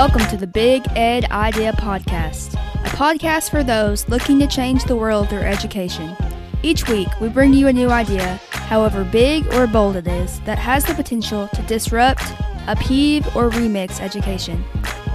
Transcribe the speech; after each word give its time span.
Welcome 0.00 0.24
to 0.28 0.38
the 0.38 0.46
Big 0.46 0.82
Ed 0.96 1.26
Idea 1.26 1.74
Podcast, 1.74 2.54
a 2.54 2.88
podcast 2.96 3.50
for 3.50 3.62
those 3.62 4.08
looking 4.08 4.38
to 4.38 4.46
change 4.46 4.82
the 4.84 4.96
world 4.96 5.28
through 5.28 5.42
education. 5.42 6.16
Each 6.62 6.88
week, 6.88 7.08
we 7.20 7.28
bring 7.28 7.52
you 7.52 7.66
a 7.66 7.72
new 7.74 7.90
idea, 7.90 8.40
however 8.50 9.04
big 9.04 9.46
or 9.52 9.66
bold 9.66 9.96
it 9.96 10.06
is, 10.06 10.40
that 10.46 10.58
has 10.58 10.86
the 10.86 10.94
potential 10.94 11.48
to 11.48 11.60
disrupt, 11.64 12.22
upheave, 12.66 13.26
or 13.36 13.50
remix 13.50 14.00
education. 14.00 14.64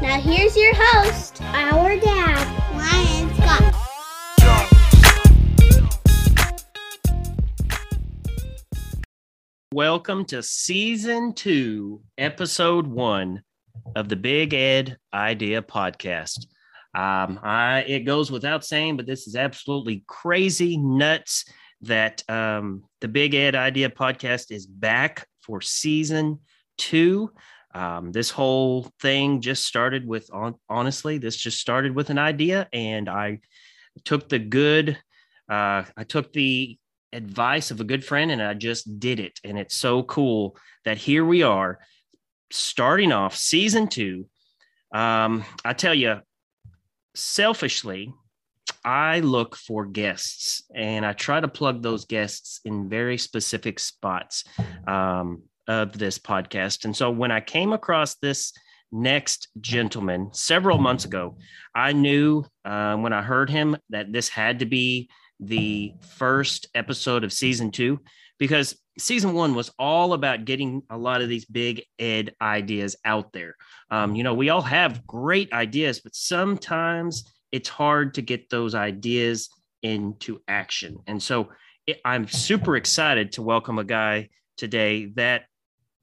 Now 0.03 0.21
here's 0.21 0.55
your 0.55 0.73
host, 0.75 1.41
our 1.41 1.97
dad, 1.97 2.45
Ryan 2.75 3.33
Scott. 3.33 3.75
Welcome 9.73 10.25
to 10.25 10.43
season 10.43 11.33
two, 11.33 12.03
episode 12.19 12.85
one 12.85 13.41
of 13.95 14.09
the 14.09 14.15
Big 14.15 14.53
Ed 14.53 14.97
Idea 15.13 15.61
Podcast. 15.61 16.47
Um, 16.93 17.39
I, 17.43 17.83
it 17.87 18.01
goes 18.01 18.31
without 18.31 18.63
saying, 18.63 18.97
but 18.97 19.05
this 19.05 19.27
is 19.27 19.35
absolutely 19.35 20.03
crazy 20.07 20.77
nuts 20.77 21.45
that 21.81 22.23
um, 22.29 22.83
the 23.01 23.07
Big 23.07 23.35
Ed 23.35 23.55
Idea 23.55 23.89
Podcast 23.89 24.51
is 24.51 24.65
back 24.65 25.27
for 25.41 25.61
season 25.61 26.39
two. 26.77 27.31
Um, 27.73 28.13
this 28.13 28.29
whole 28.29 28.89
thing 29.01 29.41
just 29.41 29.65
started 29.65 30.07
with, 30.07 30.29
on, 30.31 30.55
honestly, 30.69 31.17
this 31.17 31.35
just 31.35 31.59
started 31.59 31.93
with 31.93 32.09
an 32.09 32.17
idea, 32.17 32.69
and 32.71 33.09
I 33.09 33.41
took 34.05 34.29
the 34.29 34.39
good, 34.39 34.97
uh, 35.49 35.83
I 35.97 36.03
took 36.07 36.31
the 36.31 36.77
advice 37.11 37.71
of 37.71 37.81
a 37.81 37.85
good 37.85 38.05
friend, 38.05 38.31
and 38.31 38.41
I 38.41 38.53
just 38.53 38.99
did 38.99 39.19
it. 39.19 39.39
And 39.43 39.59
it's 39.59 39.75
so 39.75 40.03
cool 40.03 40.55
that 40.85 40.97
here 40.97 41.25
we 41.25 41.43
are 41.43 41.79
starting 42.55 43.11
off 43.11 43.35
season 43.35 43.87
two. 43.87 44.25
Um, 44.93 45.43
I 45.63 45.73
tell 45.73 45.93
you, 45.93 46.21
selfishly, 47.15 48.13
I 48.83 49.19
look 49.19 49.55
for 49.55 49.85
guests 49.85 50.63
and 50.73 51.05
I 51.05 51.13
try 51.13 51.39
to 51.39 51.47
plug 51.47 51.81
those 51.81 52.05
guests 52.05 52.61
in 52.65 52.89
very 52.89 53.17
specific 53.17 53.79
spots 53.79 54.43
um, 54.87 55.43
of 55.67 55.97
this 55.97 56.19
podcast. 56.19 56.85
And 56.85 56.95
so 56.95 57.11
when 57.11 57.31
I 57.31 57.41
came 57.41 57.73
across 57.73 58.15
this 58.15 58.53
next 58.91 59.49
gentleman 59.59 60.29
several 60.33 60.77
months 60.77 61.05
ago, 61.05 61.37
I 61.73 61.93
knew 61.93 62.45
uh, 62.63 62.95
when 62.95 63.11
I 63.11 63.21
heard 63.21 63.49
him 63.49 63.75
that 63.89 64.13
this 64.13 64.29
had 64.29 64.59
to 64.59 64.65
be 64.65 65.09
the 65.39 65.93
first 66.17 66.67
episode 66.73 67.23
of 67.23 67.33
season 67.33 67.71
two 67.71 67.99
because 68.37 68.75
season 68.97 69.33
one 69.33 69.55
was 69.55 69.71
all 69.77 70.13
about 70.13 70.45
getting 70.45 70.83
a 70.89 70.97
lot 70.97 71.21
of 71.21 71.29
these 71.29 71.45
big 71.45 71.83
ed 71.99 72.33
ideas 72.41 72.95
out 73.05 73.33
there. 73.33 73.55
Um, 73.89 74.15
you 74.15 74.23
know, 74.23 74.33
we 74.33 74.49
all 74.49 74.61
have 74.61 75.05
great 75.05 75.51
ideas, 75.53 75.99
but 75.99 76.15
sometimes 76.15 77.31
it's 77.51 77.69
hard 77.69 78.13
to 78.15 78.21
get 78.21 78.49
those 78.49 78.75
ideas 78.75 79.49
into 79.83 80.41
action. 80.47 80.97
And 81.07 81.21
so 81.21 81.49
it, 81.85 81.99
I'm 82.03 82.27
super 82.27 82.75
excited 82.75 83.33
to 83.33 83.41
welcome 83.41 83.79
a 83.79 83.83
guy 83.83 84.29
today 84.57 85.07
that 85.15 85.43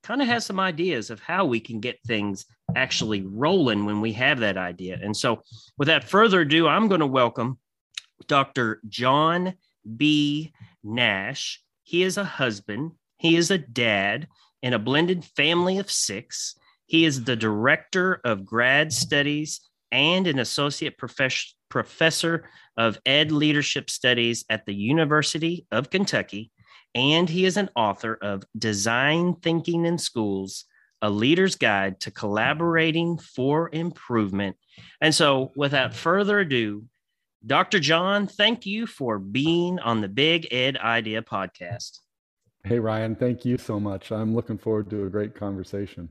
kind 0.02 0.20
of 0.20 0.28
has 0.28 0.44
some 0.44 0.60
ideas 0.60 1.10
of 1.10 1.20
how 1.20 1.44
we 1.44 1.60
can 1.60 1.81
get 1.81 1.98
things 2.06 2.47
actually 2.75 3.22
rolling 3.22 3.84
when 3.84 4.00
we 4.00 4.12
have 4.12 4.41
that 4.41 4.56
idea. 4.56 4.98
And 5.02 5.16
so, 5.16 5.42
without 5.78 6.04
further 6.04 6.41
ado, 6.41 6.66
I'm 6.69 6.88
going 6.88 7.00
to 7.00 7.06
welcome 7.06 7.58
Dr. 8.26 8.81
John 8.88 9.54
B. 9.97 10.52
Nash. 10.82 11.62
He 11.82 12.03
is 12.03 12.16
a 12.16 12.25
husband, 12.25 12.93
he 13.19 13.37
is 13.37 13.50
a 13.50 13.59
dad 13.59 14.28
in 14.62 14.72
a 14.72 14.78
blended 14.78 15.25
family 15.25 15.78
of 15.78 15.91
six. 15.91 16.56
He 16.87 17.04
is 17.04 17.25
the 17.25 17.37
director 17.37 18.20
of 18.25 18.44
grad 18.44 18.93
studies 18.93 19.60
and 19.91 20.26
an 20.26 20.38
associate 20.38 20.98
profess- 20.98 21.54
professor 21.69 22.48
of 22.76 22.98
ed 23.06 23.31
leadership 23.31 23.91
studies 23.91 24.44
at 24.48 24.66
the 24.66 24.75
University 24.75 25.66
of 25.70 25.91
Kentucky. 25.91 26.50
And 26.94 27.28
he 27.28 27.44
is 27.44 27.56
an 27.56 27.70
author 27.75 28.19
of 28.20 28.43
Design 28.56 29.34
Thinking 29.37 29.87
in 29.87 29.99
Schools, 29.99 30.64
a 31.00 31.10
leader's 31.10 31.56
guide 31.56 32.00
to 32.00 32.10
collaborating 32.10 33.19
for 33.19 33.70
improvement. 33.72 34.56
And 35.00 35.14
so, 35.14 35.53
without 35.56 35.94
further 35.94 36.41
ado, 36.41 36.84
Dr. 37.44 37.80
John, 37.80 38.26
thank 38.26 38.66
you 38.66 38.86
for 38.86 39.19
being 39.19 39.80
on 39.80 40.00
the 40.00 40.08
Big 40.08 40.47
Ed 40.53 40.76
Idea 40.76 41.22
podcast. 41.22 41.98
Hey, 42.64 42.78
Ryan, 42.78 43.16
thank 43.16 43.44
you 43.44 43.58
so 43.58 43.80
much. 43.80 44.12
I'm 44.12 44.34
looking 44.34 44.58
forward 44.58 44.88
to 44.91 45.04
a 45.04 45.08
great 45.08 45.34
conversation. 45.34 46.08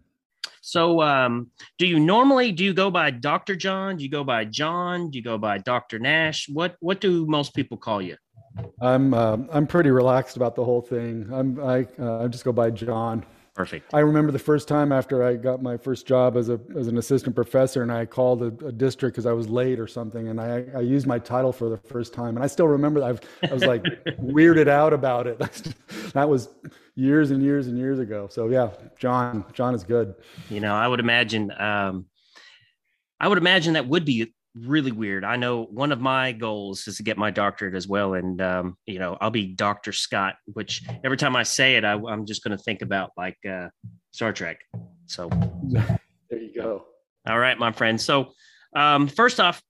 So, 0.62 1.02
um, 1.02 1.50
do 1.78 1.88
you 1.88 2.00
normally 2.00 2.52
do 2.52 2.64
you 2.66 2.74
go 2.74 2.91
by 2.91 3.12
Dr. 3.12 3.56
John? 3.56 3.97
Do 3.97 4.03
you 4.03 4.09
go 4.09 4.24
by 4.24 4.46
John? 4.46 5.09
Do 5.09 5.18
you 5.18 5.24
go 5.24 5.38
by 5.38 5.58
Dr. 5.58 5.97
Nash? 5.97 6.47
What 6.50 6.75
what 6.81 7.00
do 7.00 7.25
most 7.25 7.56
people 7.56 7.78
call 7.78 8.02
you? 8.02 8.18
I'm 8.81 9.14
uh, 9.14 9.38
I'm 9.52 9.66
pretty 9.66 9.90
relaxed 9.90 10.36
about 10.36 10.56
the 10.56 10.64
whole 10.64 10.81
thing. 10.81 11.28
I'm 11.31 11.59
I 11.59 11.88
uh, 11.97 12.24
I 12.24 12.28
just 12.28 12.44
go 12.44 12.52
by 12.52 12.70
John. 12.70 13.25
Perfect. 13.54 13.94
I 13.94 14.00
remember 14.00 14.32
the 14.32 14.40
first 14.40 14.70
time 14.70 14.94
after 14.94 15.24
I 15.24 15.36
got 15.36 15.62
my 15.62 15.76
first 15.76 16.08
job 16.08 16.38
as 16.38 16.48
a 16.48 16.58
as 16.78 16.88
an 16.88 16.98
assistant 16.98 17.36
professor, 17.36 17.82
and 17.82 17.92
I 17.92 18.06
called 18.06 18.42
a, 18.42 18.66
a 18.66 18.72
district 18.72 19.14
because 19.14 19.26
I 19.26 19.34
was 19.34 19.50
late 19.50 19.78
or 19.78 19.88
something, 19.88 20.30
and 20.30 20.40
I 20.40 20.66
I 20.74 20.80
used 20.80 21.06
my 21.06 21.20
title 21.20 21.52
for 21.52 21.68
the 21.68 21.78
first 21.78 22.14
time, 22.14 22.38
and 22.38 22.44
I 22.46 22.48
still 22.48 22.70
remember 22.70 23.04
I've, 23.04 23.20
I 23.44 23.54
was 23.54 23.66
like 23.66 23.84
weirded 24.22 24.70
out 24.70 24.94
about 24.94 25.28
it. 25.28 25.38
that 26.14 26.30
was 26.30 26.48
years 26.96 27.32
and 27.32 27.44
years 27.44 27.68
and 27.68 27.78
years 27.78 28.00
ago. 28.00 28.30
So 28.32 28.48
yeah, 28.48 28.70
John 28.98 29.44
John 29.52 29.76
is 29.76 29.84
good. 29.84 30.16
You 30.50 30.62
know, 30.62 30.74
I 30.74 30.88
would 30.88 31.02
imagine 31.02 31.52
um, 31.60 32.06
I 33.20 33.28
would 33.28 33.38
imagine 33.38 33.74
that 33.74 33.88
would 33.88 34.06
be 34.06 34.34
really 34.56 34.92
weird. 34.92 35.24
I 35.24 35.36
know 35.36 35.64
one 35.64 35.92
of 35.92 36.02
my 36.02 36.32
goals 36.32 36.88
is 36.88 36.98
to 36.98 37.04
get 37.04 37.18
my 37.18 37.32
doctorate 37.32 37.76
as 37.76 37.88
well, 37.88 38.14
and 38.14 38.42
um, 38.42 38.78
you 38.86 39.00
know 39.00 39.18
I'll 39.22 39.30
be 39.32 39.48
Doctor 39.48 39.92
Scott. 39.92 40.36
Which 40.46 40.84
every 41.04 41.18
time 41.18 41.36
I 41.36 41.44
say 41.44 41.76
it, 41.76 41.86
I, 41.86 41.94
am 41.94 42.26
just 42.26 42.44
going 42.44 42.58
to 42.58 42.64
think 42.64 42.82
about 42.82 43.12
like 43.18 43.38
uh, 43.50 43.68
Star 44.12 44.34
Trek. 44.34 44.60
So 45.06 45.30
there 45.64 46.40
you 46.40 46.54
go. 46.56 46.86
All 47.28 47.40
right, 47.40 47.58
my 47.58 47.72
friend. 47.72 48.00
So 48.00 48.34
um, 48.76 49.08
first 49.08 49.40
off, 49.40 49.62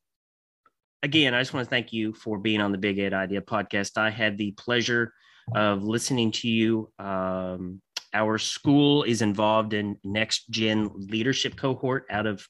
again, 1.03 1.33
I 1.33 1.41
just 1.41 1.53
want 1.53 1.65
to 1.65 1.69
thank 1.69 1.93
you 1.93 2.13
for 2.13 2.37
being 2.37 2.61
on 2.61 2.71
the 2.71 2.77
Big 2.77 2.99
Ed 2.99 3.13
Idea 3.13 3.41
podcast. 3.41 3.97
I 3.97 4.09
had 4.09 4.37
the 4.37 4.51
pleasure 4.51 5.13
of 5.55 5.83
listening 5.83 6.31
to 6.31 6.47
you. 6.47 6.91
Um, 6.99 7.81
our 8.13 8.37
school 8.37 9.03
is 9.03 9.21
involved 9.21 9.73
in 9.73 9.97
next 10.03 10.49
gen 10.49 10.91
leadership 10.95 11.55
cohort 11.55 12.05
out 12.09 12.25
of 12.25 12.45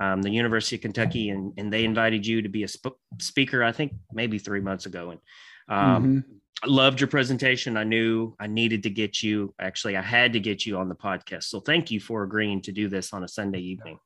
um, 0.00 0.22
the 0.22 0.30
University 0.30 0.76
of 0.76 0.82
Kentucky, 0.82 1.30
and, 1.30 1.52
and 1.56 1.72
they 1.72 1.84
invited 1.84 2.26
you 2.26 2.42
to 2.42 2.48
be 2.48 2.64
a 2.64 2.68
sp- 2.68 2.98
speaker, 3.20 3.62
I 3.62 3.72
think 3.72 3.92
maybe 4.12 4.38
three 4.38 4.60
months 4.60 4.86
ago. 4.86 5.10
And 5.10 5.20
um, 5.68 6.04
mm-hmm. 6.04 6.68
loved 6.70 7.00
your 7.00 7.08
presentation. 7.08 7.76
I 7.76 7.84
knew 7.84 8.34
I 8.40 8.46
needed 8.46 8.82
to 8.84 8.90
get 8.90 9.22
you, 9.22 9.54
actually, 9.60 9.96
I 9.96 10.02
had 10.02 10.32
to 10.32 10.40
get 10.40 10.66
you 10.66 10.78
on 10.78 10.88
the 10.88 10.94
podcast. 10.94 11.44
So 11.44 11.60
thank 11.60 11.90
you 11.90 12.00
for 12.00 12.22
agreeing 12.22 12.60
to 12.62 12.72
do 12.72 12.88
this 12.88 13.12
on 13.12 13.24
a 13.24 13.28
Sunday 13.28 13.60
evening. 13.60 13.98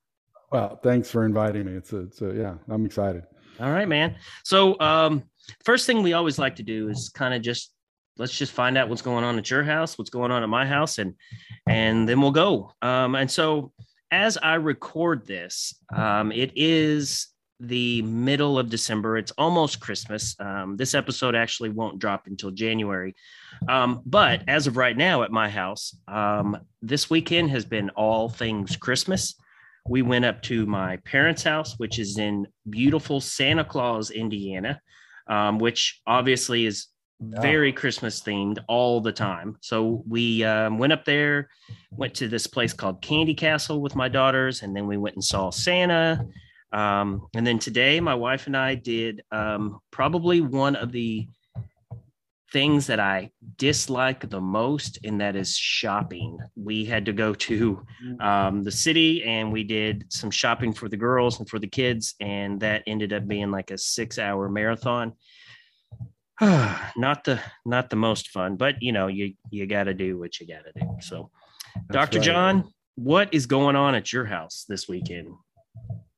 Well, 0.51 0.79
thanks 0.83 1.11
for 1.11 1.25
inviting 1.25 1.67
me. 1.67 1.73
It's 1.73 1.93
a, 1.93 1.99
it's 1.99 2.23
a 2.23 2.35
yeah, 2.35 2.55
I'm 2.69 2.87
excited. 2.87 3.25
All 3.61 3.71
right, 3.71 3.89
man. 3.89 4.17
So, 4.45 4.79
um, 4.81 5.25
first 5.65 5.87
thing 5.87 6.03
we 6.03 6.13
always 6.13 6.39
like 6.39 6.57
to 6.57 6.63
do 6.63 6.89
is 6.89 7.11
kind 7.11 7.35
of 7.35 7.43
just 7.43 7.73
let's 8.19 8.37
just 8.37 8.53
find 8.53 8.77
out 8.77 8.89
what's 8.89 9.03
going 9.03 9.25
on 9.25 9.39
at 9.39 9.51
your 9.51 9.63
house, 9.63 9.97
what's 9.97 10.11
going 10.11 10.31
on 10.31 10.43
at 10.43 10.49
my 10.49 10.67
house, 10.67 10.99
and 10.99 11.15
and 11.69 12.09
then 12.09 12.21
we'll 12.21 12.31
go. 12.31 12.73
Um, 12.83 13.15
and 13.15 13.31
so 13.31 13.73
as 14.11 14.39
I 14.39 14.55
record 14.55 15.27
this, 15.27 15.75
um, 15.95 16.33
it 16.33 16.53
is 16.57 17.29
the 17.61 18.03
middle 18.03 18.59
of 18.59 18.71
December. 18.71 19.19
It's 19.19 19.33
almost 19.33 19.81
Christmas. 19.81 20.37
Um, 20.39 20.77
this 20.77 20.95
episode 20.95 21.35
actually 21.35 21.71
won't 21.71 21.99
drop 21.99 22.27
until 22.27 22.51
January. 22.51 23.15
Um, 23.69 24.03
but 24.07 24.43
as 24.47 24.67
of 24.67 24.77
right 24.77 24.97
now 24.97 25.23
at 25.23 25.33
my 25.33 25.49
house, 25.49 25.97
um, 26.07 26.57
this 26.83 27.11
weekend 27.11 27.51
has 27.51 27.65
been 27.65 27.91
all 27.91 28.29
things 28.29 28.77
Christmas. 28.77 29.35
We 29.89 30.03
went 30.03 30.25
up 30.25 30.43
to 30.43 30.67
my 30.67 30.99
parents' 30.99 31.43
house, 31.43 31.79
which 31.79 31.99
is 31.99 32.19
in 32.19 32.47
beautiful 32.69 33.21
Santa 33.21 33.65
Claus, 33.65 34.11
Indiana, 34.11 34.81
um, 35.27 35.59
which 35.59 36.01
obviously 36.07 36.67
is 36.67 36.87
very 37.21 37.73
Christmas 37.73 38.21
themed 38.21 38.59
all 38.69 39.01
the 39.01 39.13
time. 39.13 39.57
So 39.61 40.03
we 40.07 40.45
um, 40.45 40.79
went 40.79 40.93
up 40.93 41.05
there, 41.05 41.49
went 41.91 42.15
to 42.15 42.29
this 42.29 42.47
place 42.47 42.73
called 42.73 43.03
Candy 43.03 43.35
Castle 43.35 43.81
with 43.81 43.97
my 43.97 44.09
daughters, 44.09 44.63
and 44.63 44.75
then 44.75 44.87
we 44.87 44.97
went 44.97 45.17
and 45.17 45.25
saw 45.25 45.51
Santa. 45.51 46.27
Um, 46.73 47.29
and 47.35 47.47
then 47.47 47.59
today, 47.59 47.99
my 48.01 48.15
wife 48.15 48.47
and 48.47 48.57
I 48.57 48.75
did 48.75 49.23
um, 49.33 49.81
probably 49.91 50.41
one 50.41 50.77
of 50.77 50.93
the 50.93 51.29
things 52.53 52.87
that 52.87 53.01
I 53.01 53.31
dislike 53.57 54.29
the 54.29 54.41
most, 54.41 54.99
and 55.05 55.21
that 55.21 55.37
is 55.37 55.57
shopping. 55.57 56.39
We 56.57 56.85
had 56.85 57.05
to 57.07 57.13
go 57.13 57.35
to 57.35 57.85
um, 58.21 58.63
the 58.63 58.73
city 58.73 59.25
and 59.25 59.53
we 59.53 59.65
did 59.65 60.07
some 60.09 60.31
shopping 60.31 60.73
for 60.73 60.89
the 60.89 60.97
girls 60.97 61.39
and 61.39 61.49
for 61.49 61.59
the 61.59 61.67
kids, 61.67 62.15
and 62.21 62.61
that 62.61 62.85
ended 62.87 63.13
up 63.13 63.27
being 63.27 63.51
like 63.51 63.71
a 63.71 63.79
six-hour 63.79 64.49
marathon. 64.49 65.13
not 66.97 67.25
the 67.25 67.41
not 67.67 67.91
the 67.91 67.97
most 67.97 68.29
fun, 68.29 68.57
but 68.57 68.81
you 68.81 68.93
know 68.93 69.09
you 69.09 69.35
you 69.51 69.67
got 69.67 69.85
to 69.85 69.95
do 69.95 70.19
what 70.19 70.39
you 70.39 70.47
got 70.47 70.65
to 70.65 70.73
do. 70.81 70.87
So, 71.01 71.31
That's 71.75 72.11
Dr. 72.11 72.19
right. 72.19 72.25
John, 72.25 72.73
what 72.95 73.33
is 73.33 73.47
going 73.47 73.75
on 73.75 73.95
at 73.95 74.13
your 74.13 74.25
house 74.25 74.65
this 74.69 74.89
weekend? 74.89 75.29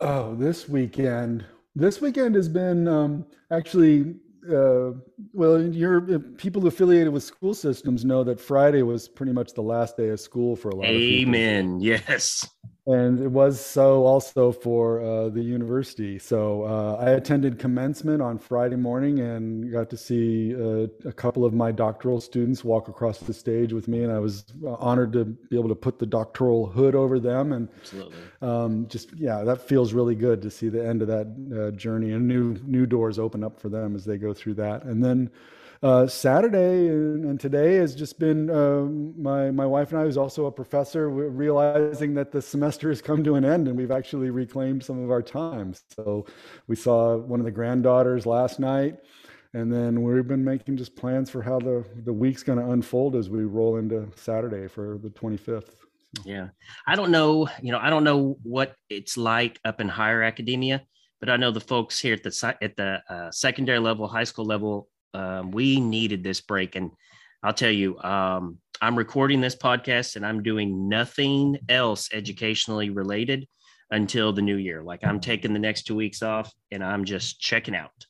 Oh, 0.01 0.35
this 0.35 0.69
weekend. 0.69 1.45
This 1.75 2.01
weekend 2.01 2.35
has 2.35 2.49
been 2.49 2.87
um, 2.87 3.25
actually 3.51 4.15
uh, 4.51 4.91
well. 5.33 5.63
You're 5.63 6.19
people 6.19 6.67
affiliated 6.67 7.13
with 7.13 7.23
school 7.23 7.55
systems 7.55 8.05
know 8.05 8.23
that 8.25 8.39
Friday 8.41 8.83
was 8.83 9.09
pretty 9.09 9.33
much 9.33 9.55
the 9.55 9.63
last 9.63 9.97
day 9.97 10.09
of 10.11 10.21
school 10.21 10.55
for 10.55 10.69
a 10.69 10.75
lot 10.75 10.85
of 10.85 10.91
people. 10.91 11.35
Amen. 11.35 11.81
Yes. 11.81 12.47
And 12.87 13.21
it 13.21 13.29
was 13.29 13.61
so 13.65 14.05
also 14.05 14.53
for 14.53 15.01
uh, 15.01 15.29
the 15.29 15.43
university. 15.43 16.19
So 16.19 16.65
uh, 16.65 16.97
I 17.01 17.11
attended 17.11 17.59
commencement 17.59 18.23
on 18.23 18.39
Friday 18.39 18.77
morning 18.77 19.21
and 19.21 19.71
got 19.71 19.91
to 19.91 19.97
see 19.97 20.55
uh, 20.55 20.87
a 21.05 21.13
couple 21.13 21.45
of 21.45 21.53
my 21.53 21.73
doctoral 21.73 22.21
students 22.21 22.65
walk 22.65 22.89
across 22.89 23.19
the 23.19 23.35
stage 23.35 23.73
with 23.73 23.87
me, 23.87 24.03
and 24.03 24.13
I 24.13 24.19
was 24.19 24.45
honored 24.65 25.13
to 25.13 25.25
be 25.25 25.59
able 25.59 25.69
to 25.69 25.75
put 25.75 25.99
the 25.99 26.07
doctoral 26.07 26.67
hood 26.67 26.95
over 26.95 27.21
them, 27.21 27.53
and 27.53 27.69
Absolutely. 27.81 28.19
um, 28.41 28.87
just 28.89 29.13
yeah, 29.15 29.43
that 29.45 29.61
feels 29.61 29.93
really 29.93 30.15
good 30.15 30.41
to 30.43 30.51
see 30.51 30.69
the 30.69 30.85
end 30.85 31.03
of 31.03 31.09
that 31.09 31.27
uh, 31.57 31.77
journey 31.77 32.13
and 32.13 32.27
new 32.27 32.57
new 32.65 32.87
doors 32.87 33.19
open 33.19 33.45
up 33.45 33.61
for 33.61 33.69
them 33.69 33.95
as 33.95 34.05
they 34.05 34.17
go 34.17 34.33
through 34.33 34.55
that, 34.55 34.85
and 34.85 35.05
then. 35.05 35.31
Uh, 35.83 36.07
Saturday 36.07 36.89
and, 36.89 37.25
and 37.25 37.41
today 37.41 37.77
has 37.77 37.95
just 37.95 38.19
been 38.19 38.51
um, 38.51 39.15
my 39.21 39.51
my 39.51 39.65
wife 39.65 39.93
and 39.93 40.01
I, 40.01 40.05
who's 40.05 40.19
also 40.19 40.45
a 40.45 40.53
professor, 40.53 41.09
realizing 41.09 42.13
that 42.15 42.31
the 42.31 42.43
semester 42.43 42.91
has 42.91 43.01
come 43.01 43.25
to 43.25 43.37
an 43.37 43.47
end 43.47 43.67
and 43.67 43.79
we've 43.79 43.91
actually 43.91 44.29
reclaimed 44.29 44.85
some 44.85 45.03
of 45.03 45.11
our 45.11 45.23
time. 45.23 45.75
So 45.97 46.27
we 46.67 46.77
saw 46.77 47.17
one 47.17 47.41
of 47.41 47.47
the 47.47 47.51
granddaughters 47.51 48.27
last 48.27 48.61
night, 48.61 48.99
and 49.55 49.73
then 49.73 50.03
we've 50.03 50.29
been 50.29 50.45
making 50.45 50.77
just 50.77 50.95
plans 50.97 51.31
for 51.31 51.41
how 51.41 51.59
the 51.59 51.83
the 52.05 52.13
week's 52.13 52.43
going 52.43 52.59
to 52.59 52.73
unfold 52.73 53.17
as 53.17 53.31
we 53.31 53.45
roll 53.45 53.79
into 53.79 54.07
Saturday 54.17 54.69
for 54.69 54.99
the 55.03 55.09
25th. 55.09 55.77
Yeah. 56.25 56.49
I 56.87 56.95
don't 56.95 57.11
know, 57.11 57.49
you 57.63 57.73
know, 57.73 57.79
I 57.79 57.89
don't 57.89 58.05
know 58.05 58.37
what 58.43 58.75
it's 58.91 59.17
like 59.17 59.59
up 59.65 59.81
in 59.81 59.89
higher 59.89 60.23
academia, 60.23 60.83
but 61.21 61.31
I 61.31 61.37
know 61.37 61.53
the 61.53 61.61
folks 61.61 61.99
here 61.99 62.15
at 62.15 62.23
the 62.23 62.57
at 62.61 62.77
the 62.77 63.03
uh, 63.09 63.31
secondary 63.31 63.79
level, 63.79 64.07
high 64.09 64.25
school 64.25 64.45
level, 64.45 64.89
um, 65.15 65.51
we 65.51 65.81
needed 65.81 66.23
this 66.23 66.41
break. 66.41 66.77
And 66.77 66.91
I'll 67.43 67.55
tell 67.55 67.71
you, 67.71 67.99
um, 67.99 68.59
I'm 68.81 68.97
recording 68.97 69.41
this 69.41 69.57
podcast 69.57 70.17
and 70.17 70.25
I'm 70.25 70.43
doing 70.43 70.89
nothing 70.89 71.59
else 71.69 72.09
educationally 72.13 72.91
related 72.91 73.47
until 73.91 74.33
the 74.33 74.43
new 74.43 74.57
year. 74.57 74.83
Like 74.83 75.05
I'm 75.05 75.21
taking 75.21 75.53
the 75.53 75.59
next 75.59 75.83
two 75.83 75.95
weeks 75.95 76.23
off 76.23 76.53
and 76.71 76.83
I'm 76.83 77.05
just 77.05 77.41
checking 77.41 77.75
out. 77.75 78.07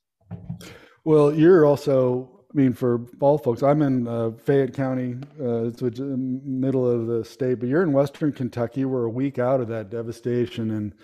Well, 1.04 1.34
you're 1.34 1.64
also, 1.64 2.44
I 2.52 2.56
mean, 2.56 2.72
for 2.72 3.06
all 3.20 3.38
folks, 3.38 3.62
I'm 3.62 3.82
in 3.82 4.06
uh, 4.06 4.32
Fayette 4.44 4.74
County, 4.74 5.16
uh, 5.40 5.64
it's 5.64 5.80
which, 5.80 5.98
um, 5.98 6.40
middle 6.44 6.88
of 6.88 7.06
the 7.06 7.24
state, 7.24 7.60
but 7.60 7.68
you're 7.68 7.82
in 7.82 7.92
Western 7.92 8.32
Kentucky. 8.32 8.84
We're 8.84 9.04
a 9.04 9.10
week 9.10 9.38
out 9.38 9.60
of 9.60 9.68
that 9.68 9.90
devastation, 9.90 10.72
and 10.72 10.94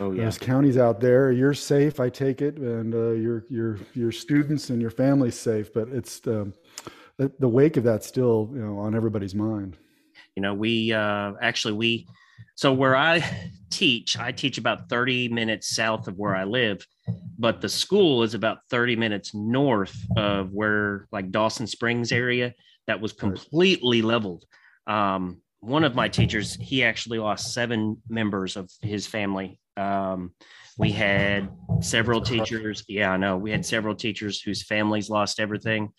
Oh 0.00 0.14
there's 0.14 0.38
counties 0.38 0.76
out 0.78 1.00
there. 1.00 1.32
You're 1.32 1.54
safe, 1.54 2.00
I 2.00 2.08
take 2.08 2.40
it, 2.42 2.56
and 2.56 2.94
uh, 2.94 3.10
your 3.10 3.44
your 3.48 3.78
your 3.94 4.12
students 4.12 4.70
and 4.70 4.80
your 4.80 4.90
family's 4.90 5.38
safe. 5.38 5.72
But 5.72 5.88
it's 5.88 6.26
um, 6.26 6.54
the 7.18 7.30
the 7.38 7.48
wake 7.48 7.76
of 7.76 7.84
that 7.84 8.02
still, 8.04 8.50
you 8.54 8.60
know, 8.60 8.78
on 8.78 8.94
everybody's 8.94 9.34
mind. 9.34 9.76
you 10.36 10.42
know 10.42 10.54
we 10.54 10.92
uh 10.92 11.32
actually 11.42 11.74
we 11.74 12.06
so 12.54 12.72
where 12.72 12.96
i 12.96 13.22
teach 13.70 14.18
i 14.18 14.32
teach 14.32 14.58
about 14.58 14.88
30 14.88 15.28
minutes 15.28 15.74
south 15.74 16.08
of 16.08 16.16
where 16.18 16.34
i 16.34 16.44
live 16.44 16.86
but 17.38 17.60
the 17.60 17.68
school 17.68 18.22
is 18.22 18.34
about 18.34 18.58
30 18.70 18.96
minutes 18.96 19.34
north 19.34 19.96
of 20.16 20.52
where 20.52 21.06
like 21.12 21.30
dawson 21.30 21.66
springs 21.66 22.12
area 22.12 22.54
that 22.86 23.00
was 23.00 23.12
completely 23.12 24.02
leveled 24.02 24.44
um 24.86 25.40
one 25.60 25.84
of 25.84 25.94
my 25.94 26.08
teachers 26.08 26.54
he 26.56 26.82
actually 26.82 27.18
lost 27.18 27.52
seven 27.54 28.00
members 28.08 28.56
of 28.56 28.70
his 28.80 29.06
family 29.06 29.58
um 29.76 30.32
we 30.78 30.90
had 30.90 31.48
several 31.80 32.20
teachers 32.20 32.84
yeah 32.88 33.10
i 33.10 33.16
know 33.16 33.36
we 33.36 33.50
had 33.50 33.64
several 33.64 33.94
teachers 33.94 34.40
whose 34.40 34.62
families 34.62 35.10
lost 35.10 35.40
everything 35.40 35.90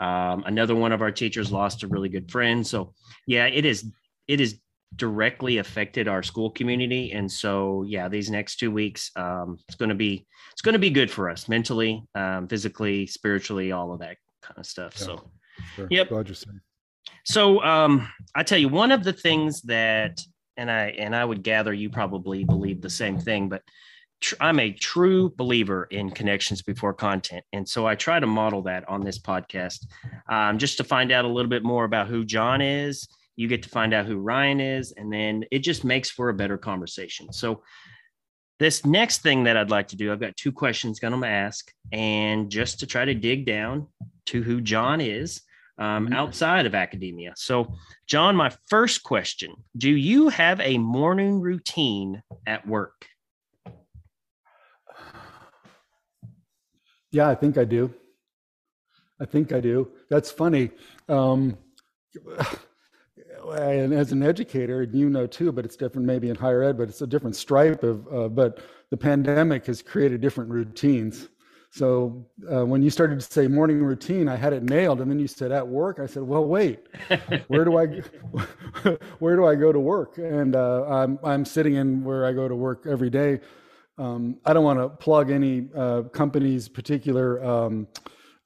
um, 0.00 0.42
another 0.46 0.74
one 0.74 0.90
of 0.90 1.02
our 1.02 1.12
teachers 1.12 1.52
lost 1.52 1.84
a 1.84 1.88
really 1.88 2.08
good 2.08 2.30
friend 2.30 2.66
so 2.66 2.92
yeah 3.26 3.46
it 3.46 3.64
is 3.64 3.90
it 4.26 4.40
is 4.40 4.58
directly 4.96 5.58
affected 5.58 6.08
our 6.08 6.22
school 6.22 6.50
community 6.50 7.12
and 7.12 7.30
so 7.30 7.84
yeah 7.86 8.08
these 8.08 8.30
next 8.30 8.56
two 8.56 8.70
weeks 8.70 9.10
um, 9.16 9.58
it's 9.68 9.76
going 9.76 9.88
to 9.88 9.94
be 9.94 10.26
it's 10.52 10.62
going 10.62 10.72
to 10.74 10.78
be 10.78 10.90
good 10.90 11.10
for 11.10 11.30
us 11.30 11.48
mentally 11.48 12.02
um, 12.14 12.48
physically 12.48 13.06
spiritually 13.06 13.72
all 13.72 13.92
of 13.92 14.00
that 14.00 14.16
kind 14.42 14.58
of 14.58 14.66
stuff 14.66 14.94
Yeah. 14.98 15.06
so 15.06 15.30
Sure. 15.76 15.88
Yep. 15.90 16.08
So 17.24 17.62
um, 17.62 18.08
I 18.34 18.42
tell 18.42 18.58
you, 18.58 18.68
one 18.68 18.92
of 18.92 19.04
the 19.04 19.12
things 19.12 19.62
that, 19.62 20.20
and 20.56 20.70
I 20.70 20.86
and 20.98 21.14
I 21.14 21.24
would 21.24 21.42
gather 21.42 21.72
you 21.72 21.90
probably 21.90 22.44
believe 22.44 22.80
the 22.80 22.90
same 22.90 23.18
thing, 23.18 23.48
but 23.48 23.62
tr- 24.20 24.36
I'm 24.40 24.60
a 24.60 24.72
true 24.72 25.32
believer 25.36 25.84
in 25.90 26.10
connections 26.10 26.62
before 26.62 26.94
content, 26.94 27.44
and 27.52 27.68
so 27.68 27.86
I 27.86 27.94
try 27.94 28.20
to 28.20 28.26
model 28.26 28.62
that 28.62 28.88
on 28.88 29.02
this 29.02 29.18
podcast, 29.18 29.86
um, 30.28 30.58
just 30.58 30.76
to 30.78 30.84
find 30.84 31.12
out 31.12 31.24
a 31.24 31.28
little 31.28 31.50
bit 31.50 31.64
more 31.64 31.84
about 31.84 32.08
who 32.08 32.24
John 32.24 32.60
is. 32.60 33.08
You 33.36 33.48
get 33.48 33.62
to 33.64 33.68
find 33.68 33.92
out 33.92 34.06
who 34.06 34.18
Ryan 34.18 34.60
is, 34.60 34.92
and 34.92 35.12
then 35.12 35.44
it 35.50 35.60
just 35.60 35.84
makes 35.84 36.10
for 36.10 36.28
a 36.28 36.34
better 36.34 36.58
conversation. 36.58 37.32
So. 37.32 37.62
This 38.60 38.86
next 38.86 39.22
thing 39.22 39.44
that 39.44 39.56
I'd 39.56 39.72
like 39.72 39.88
to 39.88 39.96
do, 39.96 40.12
I've 40.12 40.20
got 40.20 40.36
two 40.36 40.52
questions 40.52 41.00
going 41.00 41.20
to 41.20 41.26
ask, 41.26 41.72
and 41.90 42.48
just 42.48 42.78
to 42.80 42.86
try 42.86 43.04
to 43.04 43.12
dig 43.12 43.46
down 43.46 43.88
to 44.26 44.44
who 44.44 44.60
John 44.60 45.00
is, 45.00 45.42
um, 45.78 46.08
Mhm. 46.08 46.14
outside 46.14 46.66
of 46.66 46.74
academia. 46.74 47.32
So, 47.36 47.74
John, 48.06 48.36
my 48.36 48.50
first 48.68 49.02
question 49.02 49.54
Do 49.76 49.90
you 49.90 50.28
have 50.28 50.60
a 50.60 50.78
morning 50.78 51.40
routine 51.40 52.22
at 52.46 52.66
work? 52.66 53.06
Yeah, 57.10 57.28
I 57.28 57.34
think 57.34 57.58
I 57.58 57.64
do. 57.64 57.92
I 59.20 59.24
think 59.24 59.52
I 59.52 59.60
do. 59.60 59.90
That's 60.10 60.30
funny. 60.30 60.70
Um, 61.08 61.56
and 63.52 63.92
as 63.94 64.10
an 64.12 64.22
educator, 64.22 64.82
you 64.82 65.08
know 65.08 65.26
too, 65.26 65.52
but 65.52 65.64
it's 65.64 65.76
different 65.76 66.06
maybe 66.06 66.28
in 66.30 66.36
higher 66.36 66.62
ed, 66.62 66.76
but 66.76 66.88
it's 66.88 67.02
a 67.02 67.06
different 67.06 67.36
stripe 67.36 67.82
of, 67.84 68.12
uh, 68.12 68.28
but 68.28 68.60
the 68.90 68.96
pandemic 68.96 69.66
has 69.66 69.82
created 69.82 70.20
different 70.20 70.50
routines. 70.50 71.28
So 71.74 72.24
uh, 72.48 72.64
when 72.64 72.82
you 72.82 72.90
started 72.90 73.18
to 73.18 73.26
say 73.26 73.48
morning 73.48 73.82
routine, 73.82 74.28
I 74.28 74.36
had 74.36 74.52
it 74.52 74.62
nailed. 74.62 75.00
And 75.00 75.10
then 75.10 75.18
you 75.18 75.26
said 75.26 75.50
at 75.50 75.66
work, 75.66 75.98
I 75.98 76.06
said, 76.06 76.22
well, 76.22 76.44
wait, 76.44 76.86
where 77.48 77.64
do 77.64 77.78
I, 77.78 77.86
where 79.18 79.34
do 79.34 79.44
I 79.44 79.56
go 79.56 79.72
to 79.72 79.80
work? 79.80 80.18
And 80.18 80.54
uh, 80.54 80.84
I'm, 80.84 81.18
I'm 81.24 81.44
sitting 81.44 81.74
in 81.74 82.04
where 82.04 82.26
I 82.26 82.32
go 82.32 82.46
to 82.46 82.54
work 82.54 82.86
every 82.88 83.10
day. 83.10 83.40
Um, 83.98 84.36
I 84.44 84.52
don't 84.52 84.62
want 84.62 84.78
to 84.78 84.88
plug 84.88 85.32
any 85.32 85.66
uh, 85.76 86.02
company's 86.02 86.68
particular 86.68 87.44
um, 87.44 87.88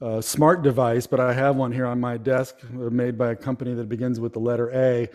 uh, 0.00 0.22
smart 0.22 0.62
device, 0.62 1.06
but 1.06 1.20
I 1.20 1.34
have 1.34 1.54
one 1.56 1.70
here 1.70 1.86
on 1.86 2.00
my 2.00 2.16
desk 2.16 2.56
uh, 2.62 2.88
made 2.88 3.18
by 3.18 3.32
a 3.32 3.36
company 3.36 3.74
that 3.74 3.90
begins 3.90 4.20
with 4.20 4.32
the 4.32 4.40
letter 4.40 4.70
A. 4.72 5.06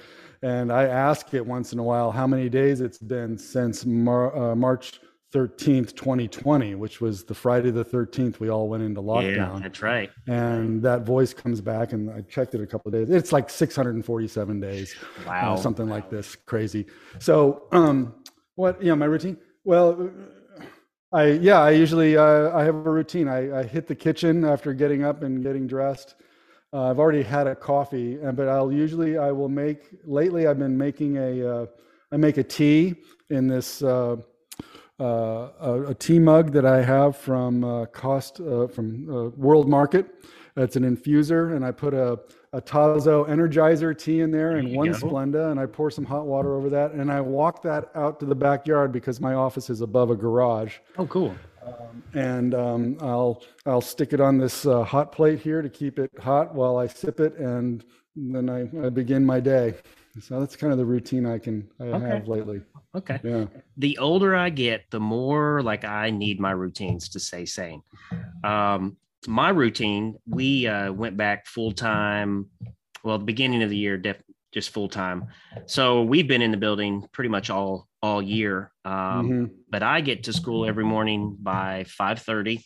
And 0.44 0.72
I 0.72 0.84
ask 0.84 1.34
it 1.34 1.44
once 1.44 1.74
in 1.74 1.80
a 1.80 1.84
while 1.84 2.12
how 2.12 2.28
many 2.28 2.48
days 2.48 2.80
it's 2.80 3.00
been 3.00 3.40
since 3.40 3.88
Mar- 3.88 4.38
uh, 4.38 4.56
March 4.56 5.00
13th, 5.34 5.96
2020, 5.96 6.76
which 6.76 7.02
was 7.02 7.24
the 7.24 7.34
Friday 7.34 7.72
the 7.72 7.84
13th 7.84 8.40
we 8.40 8.50
all 8.50 8.68
went 8.70 8.84
into 8.84 9.02
Yeah, 9.02 9.08
lockdown. 9.08 9.62
that's 9.64 9.82
right. 9.82 10.12
And 10.28 10.82
that 10.84 11.02
voice 11.06 11.34
comes 11.34 11.60
back, 11.60 11.92
and 11.94 12.10
I 12.12 12.22
checked 12.22 12.54
it 12.56 12.62
a 12.62 12.68
couple 12.68 12.90
of 12.90 12.94
days. 12.94 13.10
It's 13.16 13.32
like 13.32 13.50
647 13.50 14.60
days 14.60 14.96
Wow. 15.26 15.54
uh, 15.54 15.58
something 15.58 15.90
like 15.90 16.10
this 16.10 16.36
crazy 16.36 16.86
so 17.20 17.64
um 17.72 18.14
what 18.56 18.82
you 18.82 18.90
know 18.90 18.96
my 18.96 19.06
routine 19.06 19.38
well 19.64 20.12
i 21.12 21.26
yeah 21.26 21.60
i 21.62 21.70
usually 21.72 22.18
uh, 22.18 22.56
i 22.58 22.64
have 22.64 22.76
a 22.76 22.92
routine 22.92 23.28
I, 23.28 23.60
I 23.60 23.64
hit 23.64 23.88
the 23.88 23.96
kitchen 23.96 24.44
after 24.46 24.74
getting 24.74 25.04
up 25.04 25.24
and 25.24 25.42
getting 25.44 25.66
dressed 25.68 26.16
uh, 26.74 26.90
i've 26.90 27.00
already 27.00 27.24
had 27.24 27.48
a 27.48 27.56
coffee 27.56 28.16
and 28.22 28.36
but 28.36 28.48
i'll 28.48 28.72
usually 28.72 29.18
i 29.18 29.32
will 29.32 29.50
make 29.50 29.90
lately 30.06 30.48
i've 30.48 30.60
been 30.60 30.78
making 30.78 31.18
a 31.18 31.32
uh, 31.48 31.66
i 32.12 32.18
make 32.18 32.38
a 32.38 32.44
tea 32.44 32.96
in 33.30 33.48
this 33.48 33.82
uh, 33.84 34.14
uh, 34.14 34.18
a, 35.00 35.86
a, 35.90 35.94
tea 35.96 36.20
mug 36.20 36.52
that 36.54 36.66
I 36.66 36.82
have 36.82 37.18
from 37.18 37.64
uh, 37.64 37.86
Cost 37.88 38.40
uh, 38.40 38.68
from 38.68 39.10
uh, 39.10 39.30
World 39.30 39.68
Market. 39.68 40.24
It's 40.56 40.76
an 40.76 40.84
infuser, 40.84 41.56
and 41.56 41.66
I 41.66 41.72
put 41.72 41.96
a, 41.96 42.20
a 42.54 42.62
Tazo 42.62 43.28
Energizer 43.28 43.98
tea 43.98 44.22
in 44.22 44.30
there, 44.30 44.50
there 44.50 44.58
and 44.58 44.76
one 44.76 44.92
go. 44.92 44.98
Splenda, 44.98 45.50
and 45.50 45.60
I 45.60 45.66
pour 45.66 45.90
some 45.90 46.06
hot 46.06 46.28
water 46.28 46.56
over 46.56 46.70
that, 46.70 46.92
and 46.92 47.12
I 47.12 47.22
walk 47.22 47.64
that 47.64 47.90
out 47.96 48.20
to 48.20 48.28
the 48.28 48.36
backyard 48.36 48.92
because 48.92 49.20
my 49.20 49.34
office 49.34 49.72
is 49.72 49.82
above 49.82 50.12
a 50.12 50.16
garage. 50.16 50.78
Oh, 51.00 51.08
cool! 51.08 51.36
Um, 51.66 52.04
and 52.14 52.54
um, 52.54 52.98
I'll 53.02 53.44
I'll 53.66 53.82
stick 53.82 54.14
it 54.14 54.22
on 54.22 54.38
this 54.38 54.68
uh, 54.68 54.84
hot 54.84 55.12
plate 55.12 55.40
here 55.40 55.64
to 55.64 55.70
keep 55.70 55.98
it 55.98 56.12
hot 56.20 56.54
while 56.54 56.78
I 56.78 56.86
sip 56.86 57.20
it, 57.20 57.36
and 57.38 57.84
then 58.16 58.48
I, 58.48 58.86
I 58.86 58.90
begin 58.90 59.26
my 59.26 59.40
day. 59.40 59.74
So 60.22 60.40
that's 60.40 60.56
kind 60.56 60.72
of 60.72 60.78
the 60.78 60.86
routine 60.86 61.26
I 61.26 61.40
can 61.40 61.68
I 61.80 61.86
okay. 61.86 62.08
have 62.08 62.28
lately. 62.28 62.62
Okay. 62.96 63.20
Yeah. 63.24 63.46
The 63.78 63.98
older 63.98 64.36
I 64.36 64.50
get, 64.50 64.84
the 64.92 65.00
more 65.00 65.62
like 65.64 65.84
I 65.86 66.12
need 66.12 66.40
my 66.40 66.52
routines 66.52 67.10
to 67.10 67.20
stay 67.20 67.46
sane. 67.46 67.82
Um, 68.44 68.98
my 69.28 69.50
routine, 69.50 70.16
we 70.28 70.68
uh, 70.68 70.92
went 70.92 71.18
back 71.18 71.48
full 71.48 71.72
time. 71.72 72.48
Well, 73.04 73.18
the 73.18 73.26
beginning 73.26 73.64
of 73.64 73.70
the 73.70 73.78
year, 73.78 73.98
def- 73.98 74.22
just 74.54 74.70
full 74.70 74.88
time. 74.88 75.26
So 75.66 76.04
we've 76.04 76.28
been 76.28 76.44
in 76.44 76.52
the 76.52 76.58
building 76.58 77.08
pretty 77.12 77.30
much 77.30 77.50
all 77.50 77.88
all 78.02 78.22
year. 78.22 78.72
Um, 78.86 78.94
mm-hmm. 78.94 79.46
But 79.70 79.82
I 79.82 80.02
get 80.02 80.26
to 80.26 80.34
school 80.34 80.66
every 80.66 80.84
morning 80.84 81.38
by 81.42 81.86
five 81.88 82.20
thirty. 82.20 82.64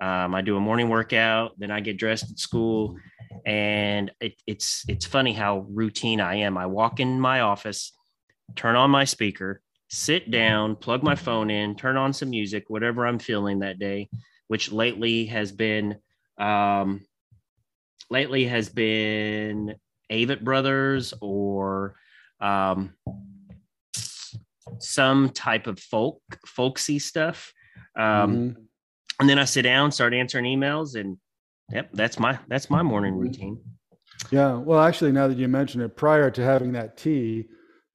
Um, 0.00 0.34
I 0.34 0.42
do 0.42 0.56
a 0.56 0.60
morning 0.60 0.90
workout, 0.90 1.52
then 1.58 1.70
I 1.70 1.80
get 1.80 1.96
dressed 1.96 2.30
at 2.30 2.38
school, 2.38 2.96
and 3.44 4.10
it, 4.20 4.34
it's 4.46 4.84
it's 4.88 5.06
funny 5.06 5.32
how 5.32 5.66
routine 5.68 6.20
I 6.20 6.36
am. 6.36 6.56
I 6.56 6.66
walk 6.66 7.00
in 7.00 7.20
my 7.20 7.40
office, 7.40 7.92
turn 8.54 8.76
on 8.76 8.90
my 8.90 9.04
speaker, 9.04 9.60
sit 9.88 10.30
down, 10.30 10.76
plug 10.76 11.02
my 11.02 11.14
phone 11.14 11.50
in, 11.50 11.76
turn 11.76 11.96
on 11.96 12.12
some 12.12 12.30
music, 12.30 12.64
whatever 12.68 13.06
I'm 13.06 13.18
feeling 13.18 13.60
that 13.60 13.78
day, 13.78 14.08
which 14.48 14.72
lately 14.72 15.26
has 15.26 15.52
been 15.52 15.96
um, 16.38 17.04
lately 18.10 18.44
has 18.46 18.68
been 18.68 19.74
Avett 20.10 20.42
Brothers 20.42 21.12
or 21.20 21.96
um, 22.40 22.94
some 24.78 25.30
type 25.30 25.66
of 25.66 25.78
folk 25.80 26.20
folksy 26.46 26.98
stuff. 26.98 27.52
Um, 27.98 28.04
mm-hmm 28.04 28.62
and 29.18 29.28
then 29.28 29.38
I 29.38 29.44
sit 29.44 29.62
down, 29.62 29.92
start 29.92 30.14
answering 30.14 30.44
emails, 30.44 30.98
and 30.98 31.16
yep, 31.70 31.90
that's 31.92 32.18
my 32.18 32.38
that's 32.48 32.70
my 32.70 32.82
morning 32.82 33.14
routine. 33.16 33.60
Yeah, 34.30 34.54
well, 34.54 34.80
actually, 34.80 35.12
now 35.12 35.28
that 35.28 35.38
you 35.38 35.48
mention 35.48 35.80
it, 35.80 35.96
prior 35.96 36.30
to 36.30 36.42
having 36.42 36.72
that 36.72 36.96
tea, 36.96 37.46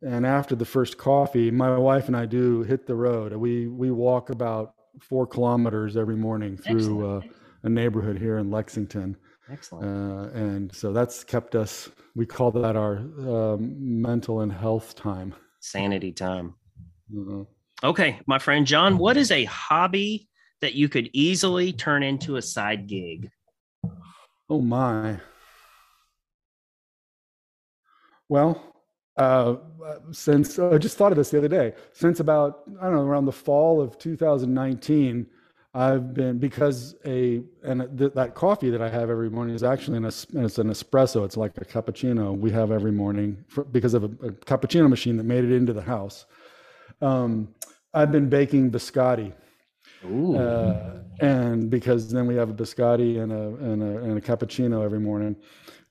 and 0.01 0.25
after 0.25 0.56
the 0.56 0.66
first 0.66 0.98
coffee, 0.98 1.51
my 1.51 1.78
wife 1.78 2.08
and 2.08 2.16
I 2.16 2.25
do 2.25 2.63
hit 2.63 2.88
the 2.88 2.96
road. 2.96 3.34
We 3.34 3.68
we 3.68 3.92
walk 3.92 4.30
about 4.30 4.74
four 5.00 5.28
kilometers 5.28 5.98
every 5.98 6.16
morning 6.16 6.58
through 6.58 7.08
uh, 7.08 7.22
a 7.63 7.70
neighborhood 7.70 8.18
here 8.18 8.38
in 8.38 8.51
Lexington. 8.51 9.16
Excellent. 9.51 9.86
Uh, 9.86 10.38
and 10.38 10.74
so 10.74 10.94
that's 10.94 11.24
kept 11.24 11.56
us. 11.56 11.90
We 12.16 12.25
call 12.25 12.51
that 12.51 12.75
our 12.75 12.98
um, 12.98 14.01
mental 14.01 14.42
and 14.42 14.51
health 14.51 14.96
time. 14.96 15.36
Sanity 15.60 16.12
time. 16.12 16.56
Mm-hmm. 17.13 17.44
Okay, 17.84 18.20
my 18.28 18.40
friend 18.40 18.66
John, 18.66 18.98
what 18.98 19.18
is 19.18 19.32
a 19.32 19.46
hobby 19.46 20.30
that 20.62 20.74
you 20.74 20.88
could 20.88 21.10
easily 21.13 21.74
turn 21.74 22.04
into 22.04 22.38
a 22.38 22.42
side 22.42 22.88
gig? 22.88 23.30
Oh 24.51 24.60
my. 24.60 25.17
Well, 28.27 28.62
uh, 29.15 29.55
since 30.12 30.60
uh, 30.60 30.72
I 30.72 30.77
just 30.77 30.98
thought 30.98 31.13
of 31.13 31.17
this 31.17 31.29
the 31.29 31.38
other 31.38 31.48
day, 31.48 31.74
since 31.93 32.20
about 32.20 32.63
I 32.81 32.84
don't 32.84 32.96
know 32.96 33.03
around 33.03 33.27
the 33.27 33.31
fall 33.31 33.79
of 33.79 33.98
2019, 33.98 35.25
I've 35.74 36.13
been 36.13 36.38
because 36.38 36.96
a 37.05 37.43
and 37.63 37.98
th- 37.98 38.12
that 38.12 38.36
coffee 38.36 38.70
that 38.72 38.81
I 38.81 38.89
have 38.89 39.10
every 39.10 39.29
morning 39.29 39.55
is 39.55 39.63
actually 39.63 39.96
an 39.96 40.03
it's 40.03 40.25
an 40.34 40.67
espresso. 40.67 41.24
It's 41.24 41.38
like 41.38 41.53
a 41.55 41.63
cappuccino 41.63 42.38
we 42.38 42.51
have 42.51 42.72
every 42.72 42.91
morning 42.91 43.46
for, 43.48 43.63
because 43.63 43.93
of 43.93 44.03
a, 44.03 44.08
a, 44.08 44.31
cappuccino 44.31 44.89
machine 44.89 45.15
that 45.15 45.24
made 45.24 45.46
it 45.46 45.53
into 45.53 45.72
the 45.72 45.81
house. 45.81 46.25
Um, 47.01 47.55
I've 47.93 48.12
been 48.12 48.27
baking 48.27 48.70
biscotti 48.70 49.31
uh, 50.03 51.01
and 51.20 51.70
because 51.70 52.12
then 52.12 52.25
we 52.25 52.36
have 52.36 52.50
a 52.50 52.53
biscotti 52.53 53.22
and 53.22 53.31
a 53.31 53.72
and 53.72 53.84
a, 53.84 53.98
and 54.03 54.17
a 54.17 54.22
cappuccino 54.22 54.84
every 54.84 55.00
morning 55.00 55.36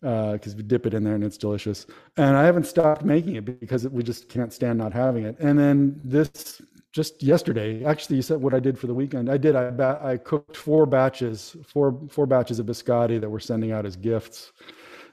because 0.00 0.54
uh, 0.54 0.56
we 0.56 0.62
dip 0.62 0.86
it 0.86 0.94
in 0.94 1.04
there 1.04 1.14
and 1.14 1.22
it's 1.22 1.36
delicious. 1.36 1.86
And 2.16 2.36
I 2.36 2.44
haven't 2.44 2.64
stopped 2.64 3.04
making 3.04 3.36
it 3.36 3.60
because 3.60 3.86
we 3.88 4.02
just 4.02 4.28
can't 4.28 4.52
stand 4.52 4.78
not 4.78 4.92
having 4.92 5.24
it. 5.24 5.36
And 5.40 5.58
then 5.58 6.00
this 6.02 6.60
just 6.92 7.22
yesterday, 7.22 7.84
actually, 7.84 8.16
you 8.16 8.22
said 8.22 8.40
what 8.40 8.52
I 8.52 8.58
did 8.58 8.78
for 8.78 8.88
the 8.88 8.94
weekend. 8.94 9.30
I 9.30 9.36
did. 9.36 9.54
I 9.54 9.70
ba- 9.70 10.00
I 10.02 10.16
cooked 10.16 10.56
four 10.56 10.86
batches, 10.86 11.56
four 11.64 12.00
four 12.10 12.26
batches 12.26 12.58
of 12.58 12.66
biscotti 12.66 13.20
that 13.20 13.30
we're 13.30 13.38
sending 13.38 13.70
out 13.70 13.86
as 13.86 13.94
gifts 13.94 14.52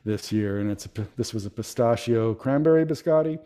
this 0.03 0.31
year, 0.31 0.59
and 0.59 0.71
it's 0.71 0.85
a, 0.85 0.89
this 1.17 1.33
was 1.33 1.45
a 1.45 1.49
pistachio 1.49 2.33
cranberry 2.33 2.85
biscotti 2.85 3.37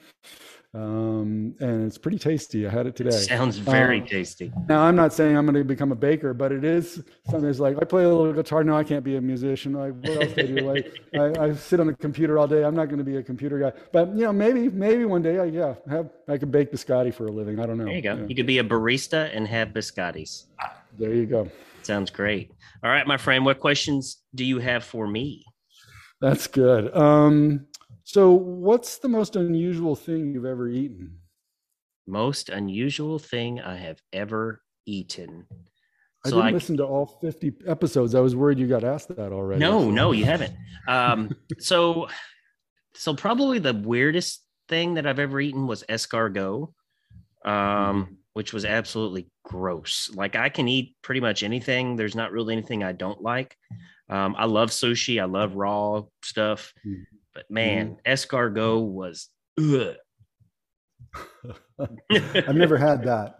um, 0.73 1.53
and 1.59 1.85
it's 1.85 1.97
pretty 1.97 2.17
tasty. 2.17 2.65
I 2.65 2.69
had 2.69 2.87
it 2.87 2.95
today. 2.95 3.09
It 3.09 3.23
sounds 3.23 3.57
very 3.57 3.99
um, 3.99 4.07
tasty. 4.07 4.53
Now, 4.69 4.83
I'm 4.83 4.95
not 4.95 5.11
saying 5.11 5.35
I'm 5.35 5.45
going 5.45 5.55
to 5.55 5.65
become 5.65 5.91
a 5.91 5.95
baker, 5.95 6.33
but 6.33 6.53
it 6.53 6.63
is 6.63 7.03
something 7.25 7.41
that's 7.41 7.59
like 7.59 7.75
I 7.81 7.83
play 7.83 8.05
a 8.05 8.07
little 8.07 8.31
guitar. 8.31 8.63
No, 8.63 8.77
I 8.77 8.85
can't 8.85 9.03
be 9.03 9.17
a 9.17 9.21
musician. 9.21 9.73
Like 9.73 9.93
what 9.95 10.23
else 10.23 10.33
do 10.33 10.41
I 10.41 10.45
do? 10.45 10.55
Like 10.61 10.93
I, 11.13 11.47
I, 11.47 11.53
sit 11.55 11.81
on 11.81 11.87
the 11.87 11.93
computer 11.93 12.39
all 12.39 12.47
day. 12.47 12.63
I'm 12.63 12.75
not 12.75 12.85
going 12.85 12.99
to 12.99 13.03
be 13.03 13.17
a 13.17 13.23
computer 13.23 13.59
guy. 13.59 13.73
But 13.91 14.15
you 14.15 14.23
know, 14.23 14.31
maybe 14.31 14.69
maybe 14.69 15.03
one 15.03 15.21
day, 15.21 15.39
I, 15.39 15.45
yeah, 15.45 15.75
have 15.89 16.09
I 16.29 16.37
could 16.37 16.51
bake 16.51 16.71
biscotti 16.71 17.13
for 17.13 17.27
a 17.27 17.31
living. 17.31 17.59
I 17.59 17.65
don't 17.65 17.77
know. 17.77 17.85
There 17.85 17.95
you 17.95 18.01
go. 18.01 18.15
Yeah. 18.15 18.25
You 18.27 18.35
could 18.35 18.47
be 18.47 18.59
a 18.59 18.63
barista 18.63 19.29
and 19.35 19.45
have 19.47 19.69
biscottis. 19.69 20.45
There 20.97 21.13
you 21.13 21.25
go. 21.25 21.49
Sounds 21.83 22.11
great. 22.11 22.51
All 22.81 22.89
right, 22.89 23.05
my 23.05 23.17
friend. 23.17 23.43
What 23.43 23.59
questions 23.59 24.21
do 24.35 24.45
you 24.45 24.59
have 24.59 24.85
for 24.85 25.05
me? 25.05 25.43
That's 26.21 26.47
good. 26.47 26.95
Um, 26.95 27.65
so, 28.11 28.33
what's 28.33 28.97
the 28.97 29.07
most 29.07 29.37
unusual 29.37 29.95
thing 29.95 30.33
you've 30.33 30.43
ever 30.43 30.67
eaten? 30.67 31.19
Most 32.05 32.49
unusual 32.49 33.17
thing 33.17 33.61
I 33.61 33.77
have 33.77 34.01
ever 34.11 34.61
eaten. 34.85 35.47
I 36.25 36.29
so 36.29 36.35
didn't 36.35 36.49
I, 36.49 36.51
listen 36.51 36.75
to 36.75 36.83
all 36.83 37.05
50 37.05 37.53
episodes. 37.65 38.13
I 38.13 38.19
was 38.19 38.35
worried 38.35 38.59
you 38.59 38.67
got 38.67 38.83
asked 38.83 39.15
that 39.15 39.31
already. 39.31 39.61
No, 39.61 39.89
no, 39.89 40.11
you 40.11 40.25
haven't. 40.33 40.53
Um, 40.89 41.33
so, 41.59 42.09
so 42.95 43.13
probably 43.15 43.59
the 43.59 43.75
weirdest 43.75 44.43
thing 44.67 44.95
that 44.95 45.07
I've 45.07 45.19
ever 45.19 45.39
eaten 45.39 45.65
was 45.65 45.85
escargot, 45.87 46.67
um, 47.45 47.53
mm-hmm. 47.53 48.13
which 48.33 48.51
was 48.51 48.65
absolutely 48.65 49.29
gross. 49.45 50.11
Like 50.13 50.35
I 50.35 50.49
can 50.49 50.67
eat 50.67 50.97
pretty 51.01 51.21
much 51.21 51.43
anything. 51.43 51.95
There's 51.95 52.15
not 52.15 52.33
really 52.33 52.55
anything 52.55 52.83
I 52.83 52.91
don't 52.91 53.21
like. 53.21 53.55
Um, 54.09 54.35
I 54.37 54.47
love 54.47 54.71
sushi. 54.71 55.21
I 55.21 55.25
love 55.27 55.55
raw 55.55 56.01
stuff. 56.25 56.73
But 57.33 57.49
man, 57.49 57.97
mm. 58.05 58.11
escargot 58.11 58.85
was 58.85 59.29
I've 61.79 62.55
never 62.55 62.77
had 62.77 63.03
that. 63.03 63.35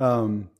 Um, 0.00 0.50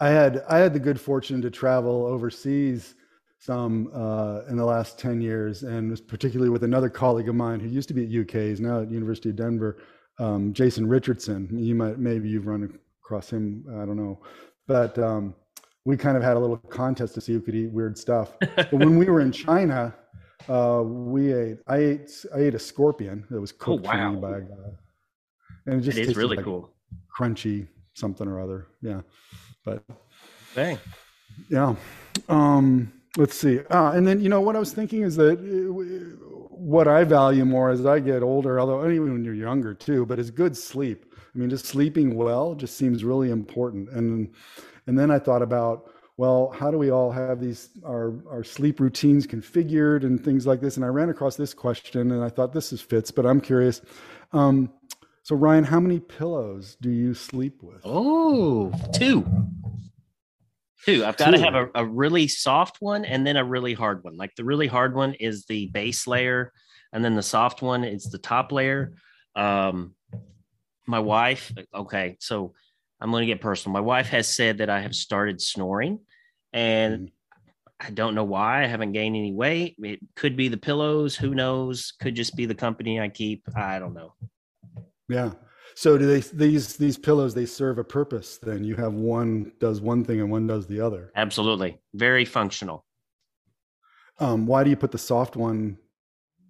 I 0.00 0.08
had 0.08 0.44
I 0.48 0.58
had 0.58 0.72
the 0.72 0.80
good 0.80 1.00
fortune 1.00 1.40
to 1.42 1.50
travel 1.50 2.06
overseas 2.06 2.94
some 3.38 3.90
uh, 3.94 4.40
in 4.48 4.56
the 4.56 4.64
last 4.64 4.98
10 4.98 5.20
years 5.20 5.62
and 5.62 5.90
was 5.90 6.00
particularly 6.00 6.50
with 6.50 6.64
another 6.64 6.88
colleague 6.88 7.28
of 7.28 7.34
mine 7.34 7.60
who 7.60 7.68
used 7.68 7.88
to 7.88 7.94
be 7.94 8.04
at 8.04 8.22
UK, 8.22 8.48
he's 8.48 8.60
now 8.60 8.80
at 8.80 8.90
University 8.90 9.30
of 9.30 9.36
Denver, 9.36 9.78
um, 10.18 10.52
Jason 10.52 10.88
Richardson. 10.88 11.48
You 11.52 11.74
might 11.74 11.98
maybe 11.98 12.28
you've 12.28 12.46
run 12.46 12.78
across 13.04 13.30
him, 13.30 13.64
I 13.70 13.84
don't 13.84 13.96
know. 13.96 14.20
But 14.66 14.98
um, 14.98 15.34
we 15.84 15.96
kind 15.96 16.16
of 16.16 16.22
had 16.22 16.36
a 16.36 16.40
little 16.40 16.56
contest 16.56 17.14
to 17.14 17.20
see 17.20 17.32
who 17.34 17.40
could 17.40 17.54
eat 17.54 17.70
weird 17.70 17.96
stuff. 17.96 18.36
but 18.56 18.72
when 18.72 18.96
we 18.96 19.06
were 19.06 19.20
in 19.20 19.32
China, 19.32 19.94
uh, 20.48 20.82
we 20.84 21.32
ate. 21.32 21.58
I 21.66 21.76
ate. 21.76 22.26
I 22.34 22.40
ate 22.40 22.54
a 22.54 22.58
scorpion 22.58 23.24
that 23.30 23.40
was 23.40 23.52
oh, 23.52 23.56
cooked 23.58 23.86
oh, 23.86 23.90
wow. 23.90 24.10
for 24.10 24.12
me 24.12 24.20
by 24.20 24.38
a 24.38 24.40
guy, 24.40 24.70
and 25.66 25.80
it 25.80 25.84
just 25.84 25.98
it 25.98 26.08
is 26.08 26.16
really 26.16 26.36
like 26.36 26.44
cool, 26.44 26.70
crunchy 27.16 27.66
something 27.94 28.28
or 28.28 28.40
other. 28.40 28.68
Yeah, 28.82 29.00
but 29.64 29.82
dang, 30.54 30.78
yeah. 31.48 31.74
Um, 32.28 32.92
let's 33.16 33.36
see. 33.36 33.60
Uh, 33.70 33.92
and 33.92 34.06
then 34.06 34.20
you 34.20 34.28
know 34.28 34.40
what 34.40 34.56
I 34.56 34.58
was 34.58 34.72
thinking 34.72 35.02
is 35.02 35.16
that 35.16 35.38
uh, 35.38 36.26
what 36.50 36.88
I 36.88 37.04
value 37.04 37.44
more 37.44 37.70
as 37.70 37.84
I 37.84 37.98
get 37.98 38.22
older, 38.22 38.60
although 38.60 38.88
even 38.88 39.12
when 39.12 39.24
you're 39.24 39.34
younger 39.34 39.74
too, 39.74 40.06
but 40.06 40.18
is 40.18 40.30
good 40.30 40.56
sleep. 40.56 41.12
I 41.34 41.38
mean, 41.38 41.50
just 41.50 41.66
sleeping 41.66 42.14
well 42.14 42.54
just 42.54 42.76
seems 42.76 43.04
really 43.04 43.30
important. 43.30 43.90
And 43.90 44.32
and 44.86 44.98
then 44.98 45.10
I 45.10 45.18
thought 45.18 45.42
about 45.42 45.90
well, 46.18 46.50
how 46.50 46.70
do 46.70 46.78
we 46.78 46.90
all 46.90 47.12
have 47.12 47.40
these 47.40 47.68
our 47.84 48.14
our 48.30 48.42
sleep 48.42 48.80
routines 48.80 49.26
configured 49.26 50.02
and 50.04 50.22
things 50.22 50.46
like 50.46 50.60
this? 50.60 50.76
And 50.76 50.84
I 50.84 50.88
ran 50.88 51.10
across 51.10 51.36
this 51.36 51.52
question, 51.52 52.10
and 52.12 52.24
I 52.24 52.28
thought 52.28 52.52
this 52.52 52.72
is 52.72 52.80
fits, 52.80 53.10
but 53.10 53.26
I'm 53.26 53.40
curious. 53.40 53.82
Um, 54.32 54.72
so 55.22 55.36
Ryan, 55.36 55.64
how 55.64 55.80
many 55.80 56.00
pillows 56.00 56.76
do 56.80 56.90
you 56.90 57.12
sleep 57.12 57.62
with? 57.62 57.80
Oh, 57.84 58.72
two. 58.94 59.26
Two. 60.84 61.04
I've 61.04 61.16
got 61.16 61.30
to 61.30 61.38
have 61.40 61.54
a, 61.56 61.68
a 61.74 61.84
really 61.84 62.28
soft 62.28 62.76
one 62.80 63.04
and 63.04 63.26
then 63.26 63.36
a 63.36 63.44
really 63.44 63.74
hard 63.74 64.04
one. 64.04 64.16
Like 64.16 64.36
the 64.36 64.44
really 64.44 64.68
hard 64.68 64.94
one 64.94 65.14
is 65.14 65.44
the 65.46 65.66
base 65.66 66.06
layer, 66.06 66.52
and 66.92 67.04
then 67.04 67.14
the 67.14 67.22
soft 67.22 67.60
one 67.60 67.84
is 67.84 68.04
the 68.04 68.18
top 68.18 68.52
layer. 68.52 68.94
Um, 69.34 69.94
my 70.86 71.00
wife, 71.00 71.52
okay, 71.74 72.16
so 72.20 72.54
I'm 73.00 73.10
going 73.10 73.22
to 73.22 73.26
get 73.26 73.40
personal. 73.40 73.72
My 73.74 73.80
wife 73.80 74.08
has 74.08 74.26
said 74.28 74.58
that 74.58 74.70
I 74.70 74.80
have 74.80 74.94
started 74.94 75.40
snoring, 75.40 76.00
and 76.52 77.08
Mhm. 77.08 77.12
I 77.78 77.90
don't 77.90 78.14
know 78.14 78.24
why. 78.24 78.64
I 78.64 78.66
haven't 78.66 78.92
gained 78.92 79.16
any 79.16 79.32
weight. 79.32 79.76
It 79.80 80.00
could 80.14 80.34
be 80.36 80.48
the 80.48 80.56
pillows. 80.56 81.14
Who 81.14 81.34
knows? 81.34 81.92
Could 82.00 82.14
just 82.14 82.34
be 82.34 82.46
the 82.46 82.54
company 82.54 82.98
I 83.00 83.08
keep. 83.10 83.46
I 83.54 83.78
don't 83.78 83.92
know. 83.92 84.14
Yeah. 85.10 85.32
So 85.74 85.98
do 85.98 86.06
they 86.06 86.20
these 86.20 86.76
these 86.78 86.96
pillows 86.96 87.34
they 87.34 87.44
serve 87.44 87.76
a 87.76 87.84
purpose 87.84 88.38
then 88.38 88.64
you 88.64 88.76
have 88.76 88.94
one 88.94 89.52
does 89.60 89.78
one 89.82 90.04
thing 90.04 90.20
and 90.20 90.30
one 90.30 90.46
does 90.46 90.66
the 90.66 90.80
other. 90.80 91.12
Absolutely, 91.14 91.78
very 91.92 92.24
functional. 92.24 92.86
Um, 94.18 94.46
why 94.46 94.64
do 94.64 94.70
you 94.70 94.76
put 94.76 94.90
the 94.90 94.96
soft 94.98 95.36
one? 95.36 95.76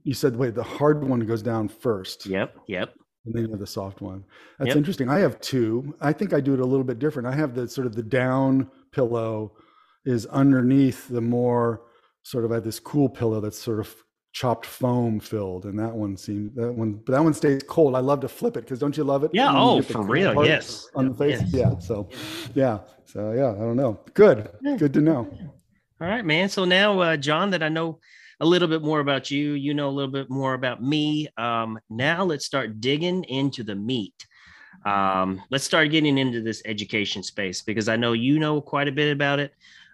You 0.05 0.15
said 0.15 0.37
wait, 0.37 0.55
the 0.55 0.62
hard 0.62 1.03
one 1.03 1.19
goes 1.21 1.43
down 1.43 1.67
first. 1.67 2.25
Yep, 2.26 2.57
yep. 2.69 2.95
And 3.26 3.35
then 3.35 3.42
you 3.45 3.50
have 3.50 3.59
the 3.61 3.66
soft 3.66 4.00
one. 4.00 4.25
That's 4.59 4.68
Yep. 4.68 4.76
interesting. 4.76 5.09
I 5.09 5.18
have 5.18 5.40
two. 5.40 5.95
I 6.00 6.12
think 6.12 6.33
I 6.33 6.40
do 6.40 6.54
it 6.54 6.61
a 6.61 6.64
little 6.64 6.85
bit 6.85 6.99
different. 6.99 7.26
I 7.28 7.33
have 7.33 7.54
the 7.54 7.66
sort 7.68 7.87
of 7.87 7.95
the 7.97 8.02
down 8.02 8.71
pillow 8.92 9.52
is 10.04 10.26
underneath 10.26 11.09
the 11.09 11.21
more 11.21 11.83
sort 12.23 12.45
of 12.45 12.52
I 12.52 12.54
have 12.56 12.64
this 12.64 12.78
cool 12.80 13.09
pillow 13.09 13.40
that's 13.40 13.59
sort 13.59 13.80
of 13.80 13.95
chopped 14.33 14.66
foam 14.66 15.18
filled, 15.18 15.64
and 15.64 15.78
that 15.78 15.92
one 15.95 16.16
seems 16.16 16.54
that 16.54 16.71
one, 16.73 16.92
but 17.06 17.12
that 17.12 17.25
one 17.25 17.33
stays 17.35 17.62
cold. 17.66 17.97
I 17.97 18.00
love 18.00 18.21
to 18.21 18.28
flip 18.28 18.56
it 18.56 18.61
because 18.61 18.78
don't 18.78 18.97
you 18.97 19.02
love 19.02 19.25
it? 19.25 19.30
Yeah. 19.33 19.50
Oh, 19.52 19.80
for 19.83 20.02
real? 20.02 20.45
Yes. 20.45 20.88
On 20.95 21.09
the 21.09 21.14
face. 21.14 21.40
Yes. 21.40 21.52
Yeah. 21.52 21.78
So, 21.78 22.09
yeah. 22.54 22.80
So 23.06 23.33
yeah, 23.33 23.50
I 23.52 23.59
don't 23.59 23.76
know. 23.76 23.99
Good. 24.14 24.50
Yeah. 24.62 24.76
Good 24.76 24.92
to 24.95 25.00
know. 25.00 25.26
All 26.00 26.06
right, 26.09 26.25
man. 26.25 26.49
So 26.50 26.64
now, 26.66 27.00
uh, 27.00 27.16
John, 27.16 27.50
that 27.50 27.62
I 27.62 27.71
know 27.71 27.99
a 28.40 28.47
little 28.47 28.69
bit 28.69 28.83
more 28.83 29.00
about 29.00 29.31
you, 29.31 29.52
you 29.52 29.75
know 29.75 29.88
a 29.88 29.90
little 29.90 30.11
bit 30.11 30.31
more 30.31 30.55
about 30.55 30.83
me. 30.83 31.28
Um, 31.37 31.78
now 31.88 32.25
let's 32.25 32.45
start 32.45 32.81
digging 32.81 33.25
into 33.25 33.62
the 33.62 33.75
meat. 33.75 34.26
Um, 34.85 35.43
let's 35.50 35.64
start 35.64 35.90
getting 35.90 36.19
into 36.19 36.43
this 36.43 36.62
education 36.64 37.23
space 37.23 37.62
because 37.62 37.88
I 37.88 37.97
know 37.97 38.12
you 38.12 38.38
know 38.38 38.61
quite 38.61 38.88
a 38.88 38.93
bit 38.93 39.12
about 39.12 39.40
it. 39.40 39.52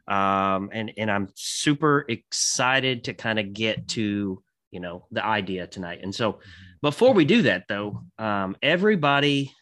Um, 0.09 0.71
and, 0.73 0.93
and 0.97 1.11
I'm 1.11 1.29
super 1.35 2.05
excited 2.09 3.05
to 3.05 3.15
kind 3.15 3.39
of 3.39 3.53
get 3.53 3.87
to, 3.89 4.43
you 4.73 4.81
know, 4.81 5.07
the 5.13 5.25
idea 5.25 5.67
tonight. 5.67 6.01
And 6.03 6.15
so 6.15 6.41
before 6.83 7.15
we 7.15 7.25
do 7.25 7.43
that 7.43 7.69
though, 7.69 8.03
um, 8.19 8.57
everybody, 8.63 9.53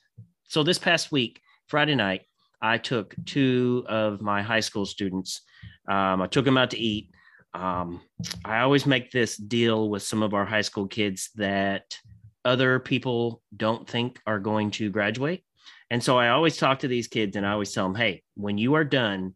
so 0.49 0.63
this 0.63 0.79
past 0.79 1.13
week, 1.13 1.41
Friday 1.67 1.95
night, 1.95 2.23
I 2.63 2.79
took 2.79 3.15
two 3.27 3.85
of 3.89 4.23
my 4.23 4.43
high 4.43 4.61
school 4.61 4.87
students 4.87 5.43
um, 5.91 6.23
I 6.23 6.27
took 6.27 6.45
them 6.45 6.57
out 6.57 6.71
to 6.71 6.79
eat. 6.79 7.11
Um, 7.53 8.01
I 8.45 8.61
always 8.61 8.87
make 8.87 9.11
this 9.11 9.37
deal 9.37 9.91
with 9.91 10.03
some 10.03 10.23
of 10.23 10.35
our 10.35 10.45
high 10.45 10.61
school 10.61 10.87
kids 10.87 11.31
that 11.37 11.97
other 12.45 12.79
people 12.79 13.43
don't 13.57 13.89
think 13.89 14.21
are 14.27 14.39
going 14.39 14.71
to 14.73 14.91
graduate. 14.91 15.43
And 15.91 16.03
so 16.03 16.17
I 16.17 16.29
always 16.29 16.57
talk 16.57 16.81
to 16.81 16.89
these 16.89 17.09
kids 17.09 17.37
and 17.37 17.45
I 17.45 17.53
always 17.53 17.73
tell 17.73 17.85
them, 17.85 17.97
hey, 17.97 18.23
when 18.35 18.59
you 18.59 18.75
are 18.75 18.85
done, 18.85 19.35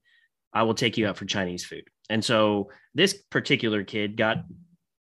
I 0.52 0.62
will 0.62 0.74
take 0.74 0.96
you 0.96 1.08
out 1.08 1.16
for 1.16 1.24
Chinese 1.24 1.64
food. 1.64 1.84
And 2.08 2.24
so 2.24 2.70
this 2.94 3.14
particular 3.30 3.82
kid 3.82 4.16
got 4.16 4.44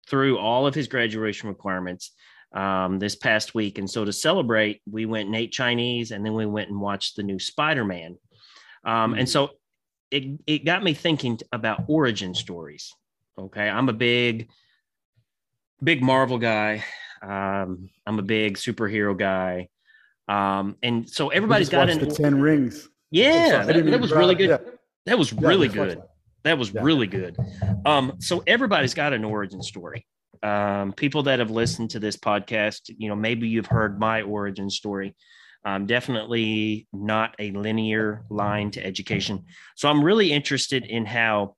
through 0.09 0.39
all 0.39 0.67
of 0.67 0.75
his 0.75 0.89
graduation 0.89 1.49
requirements 1.49 2.13
um, 2.55 2.99
this 2.99 3.17
past 3.17 3.55
week. 3.55 3.79
And 3.79 3.91
so 3.91 4.05
to 4.05 4.13
celebrate, 4.13 4.81
we 4.91 5.05
went 5.05 5.27
and 5.27 5.37
ate 5.37 5.53
Chinese 5.53 6.11
and 6.11 6.25
then 6.25 6.33
we 6.33 6.47
went 6.47 6.71
and 6.71 6.81
watched 6.81 7.17
the 7.17 7.23
new 7.23 7.39
Spider 7.39 7.85
Man. 7.85 8.17
Um, 8.85 9.15
and 9.15 9.29
so 9.29 9.51
it, 10.11 10.41
it 10.47 10.65
got 10.65 10.83
me 10.83 10.95
thinking 10.95 11.39
about 11.53 11.85
origin 11.89 12.35
stories. 12.35 12.95
Okay. 13.39 13.69
I'm 13.69 13.89
a 13.89 13.93
big, 13.93 14.49
big 15.83 16.03
Marvel 16.03 16.39
guy. 16.39 16.85
Um, 17.23 17.91
I'm 18.07 18.19
a 18.19 18.23
big 18.23 18.57
superhero 18.57 19.17
guy. 19.17 19.69
Um, 20.29 20.77
and 20.83 21.09
so 21.09 21.29
everybody's 21.29 21.69
got 21.69 21.89
an, 21.89 21.99
the 21.99 22.07
Ten 22.07 22.41
Rings. 22.41 22.89
yeah, 23.11 23.65
that, 23.65 23.85
that 23.85 24.01
was 24.01 24.13
really 24.13 24.35
good. 24.35 24.49
yeah. 24.49 24.59
That 25.07 25.19
was 25.19 25.33
Yeah, 25.33 25.49
really 25.49 25.69
just 25.69 25.77
good. 25.77 25.99
that. 25.99 26.09
That 26.45 26.59
was 26.59 26.73
Yeah. 26.73 26.83
really 26.83 27.07
good. 27.07 27.37
Um, 27.85 28.15
so 28.19 28.43
everybody's 28.47 28.95
got 28.95 29.13
an 29.13 29.25
origin 29.25 29.63
story. 29.63 30.07
Um, 30.43 30.93
people 30.93 31.23
that 31.25 31.39
have 31.39 31.51
listened 31.51 31.91
to 31.91 31.99
this 31.99 32.17
podcast, 32.17 32.91
you 32.99 33.09
know, 33.09 33.17
maybe 33.17 33.49
you've 33.49 33.67
heard 33.67 33.99
my 33.99 34.23
origin 34.23 34.69
story. 34.71 35.15
Um, 35.67 35.85
definitely 35.85 36.87
not 36.93 37.35
a 37.41 37.51
linear 37.51 38.25
line 38.31 38.71
to 38.71 38.87
education. 38.87 39.47
So 39.75 39.89
I'm 39.89 40.05
really 40.05 40.33
interested 40.33 40.87
in 40.87 41.05
how 41.05 41.57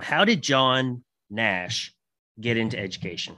how 0.00 0.24
did 0.24 0.42
John 0.42 1.02
Nash 1.28 1.92
get 2.40 2.56
into 2.56 2.78
education? 2.78 3.34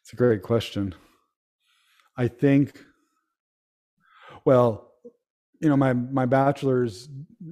It's 0.00 0.14
a 0.14 0.16
great 0.16 0.42
question. 0.42 0.94
I 2.16 2.28
think, 2.28 2.82
well, 4.46 4.90
you 5.60 5.68
know, 5.68 5.76
my 5.76 5.92
my 5.92 6.24
bachelor's 6.24 7.10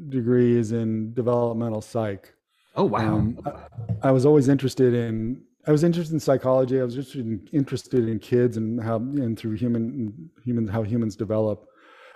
degree 0.09 0.57
is 0.57 0.73
in 0.73 1.13
developmental 1.13 1.83
psych. 1.83 2.33
Oh 2.75 2.85
Um, 3.05 3.39
I, 3.45 4.09
I 4.09 4.11
was 4.11 4.25
always 4.25 4.49
interested 4.49 4.95
in 4.95 5.43
I 5.67 5.73
was 5.73 5.83
interested 5.83 6.15
in 6.15 6.21
psychology. 6.21 6.81
I 6.81 6.85
was 6.85 6.97
interested 6.97 7.27
in, 7.27 7.49
interested 7.53 8.09
in 8.09 8.19
kids 8.19 8.57
and 8.57 8.81
how 8.81 8.97
and 8.97 9.39
through 9.39 9.55
human 9.55 10.31
human 10.45 10.69
how 10.69 10.83
humans 10.83 11.17
develop. 11.17 11.67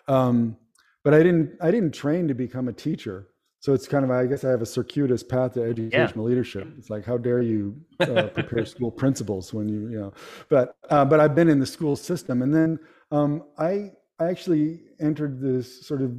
Um, 0.07 0.57
but 1.03 1.15
I 1.15 1.23
didn't 1.23 1.57
I 1.61 1.71
didn't 1.71 1.93
train 1.93 2.29
to 2.29 2.35
become 2.35 2.69
a 2.69 2.73
teacher. 2.73 3.29
So 3.59 3.75
it's 3.75 3.87
kind 3.87 4.05
of 4.05 4.11
I 4.11 4.27
guess 4.27 4.45
I 4.45 4.51
have 4.51 4.63
a 4.63 4.67
circuitous 4.67 5.23
path 5.23 5.55
to 5.55 5.63
educational 5.63 6.25
leadership. 6.25 6.67
It's 6.79 6.91
like 6.91 7.05
how 7.05 7.19
dare 7.19 7.43
you 7.43 7.77
uh, 8.01 8.29
prepare 8.29 8.65
school 8.65 8.91
principals 9.03 9.53
when 9.53 9.69
you 9.69 9.89
you 9.89 10.01
know. 10.01 10.13
But 10.49 10.77
uh, 10.89 11.05
but 11.05 11.21
I've 11.21 11.35
been 11.35 11.49
in 11.49 11.59
the 11.59 11.67
school 11.67 11.97
system, 11.97 12.43
and 12.43 12.55
then 12.55 12.79
um, 13.11 13.45
I 13.59 13.91
I 14.19 14.29
actually 14.29 14.83
entered 15.01 15.41
this 15.41 15.87
sort 15.87 16.03
of 16.03 16.13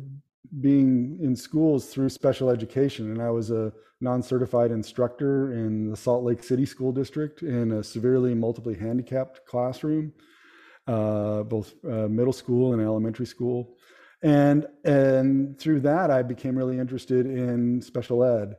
being 0.59 1.17
in 1.21 1.35
schools 1.35 1.87
through 1.87 2.09
special 2.09 2.49
education, 2.49 3.11
and 3.11 3.21
I 3.21 3.29
was 3.29 3.51
a 3.51 3.71
non-certified 4.01 4.71
instructor 4.71 5.53
in 5.53 5.89
the 5.89 5.95
Salt 5.95 6.23
Lake 6.23 6.43
City 6.43 6.65
School 6.65 6.91
District 6.91 7.41
in 7.43 7.71
a 7.71 7.83
severely 7.83 8.33
multiply 8.33 8.77
handicapped 8.77 9.45
classroom, 9.45 10.11
uh, 10.87 11.43
both 11.43 11.73
uh, 11.85 12.07
middle 12.07 12.33
school 12.33 12.73
and 12.73 12.81
elementary 12.81 13.25
school. 13.25 13.77
And 14.23 14.67
and 14.83 15.57
through 15.57 15.79
that, 15.81 16.11
I 16.11 16.21
became 16.21 16.57
really 16.57 16.77
interested 16.77 17.25
in 17.25 17.81
special 17.81 18.23
ed, 18.23 18.55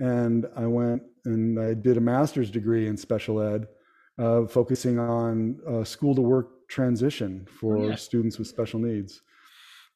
and 0.00 0.46
I 0.56 0.66
went 0.66 1.02
and 1.24 1.58
I 1.58 1.74
did 1.74 1.96
a 1.96 2.00
master's 2.00 2.50
degree 2.50 2.86
in 2.86 2.96
special 2.96 3.40
ed, 3.40 3.66
uh, 4.18 4.46
focusing 4.46 4.98
on 4.98 5.58
uh, 5.68 5.84
school 5.84 6.14
to 6.14 6.20
work 6.20 6.68
transition 6.68 7.46
for 7.50 7.78
yeah. 7.78 7.94
students 7.94 8.38
with 8.38 8.48
special 8.48 8.80
needs. 8.80 9.22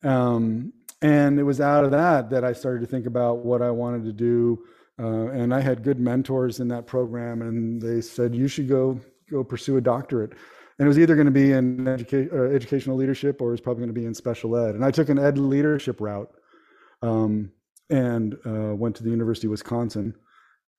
Um, 0.03 0.73
and 1.03 1.39
it 1.39 1.43
was 1.43 1.61
out 1.61 1.85
of 1.85 1.91
that 1.93 2.31
that 2.31 2.45
I 2.45 2.53
started 2.53 2.81
to 2.81 2.87
think 2.87 3.07
about 3.07 3.45
what 3.45 3.63
I 3.63 3.71
wanted 3.71 4.05
to 4.05 4.13
do. 4.13 4.65
Uh, 4.99 5.29
and 5.29 5.55
I 5.55 5.61
had 5.61 5.83
good 5.83 5.99
mentors 5.99 6.61
in 6.61 6.69
that 6.69 6.87
program, 6.87 7.41
and 7.41 7.81
they 7.81 8.03
said 8.03 8.35
you 8.35 8.49
should 8.49 8.69
go 8.69 9.01
go 9.31 9.43
pursue 9.43 9.77
a 9.77 9.81
doctorate. 9.81 10.33
And 10.79 10.87
it 10.87 10.89
was 10.89 10.99
either 10.99 11.15
going 11.15 11.27
to 11.27 11.31
be 11.31 11.53
in 11.53 11.79
educa- 11.85 12.33
uh, 12.33 12.55
educational 12.55 12.97
leadership 12.97 13.41
or 13.41 13.49
it 13.49 13.53
was 13.53 13.61
probably 13.61 13.83
going 13.83 13.95
to 13.95 14.01
be 14.01 14.07
in 14.07 14.15
special 14.15 14.57
ed. 14.57 14.75
And 14.75 14.85
I 14.85 14.91
took 14.91 15.09
an 15.09 15.19
ed 15.19 15.39
leadership 15.39 16.01
route, 16.01 16.31
um, 17.03 17.53
and 17.91 18.35
uh, 18.47 18.75
went 18.75 18.97
to 18.97 19.03
the 19.03 19.11
University 19.11 19.47
of 19.47 19.53
Wisconsin, 19.53 20.15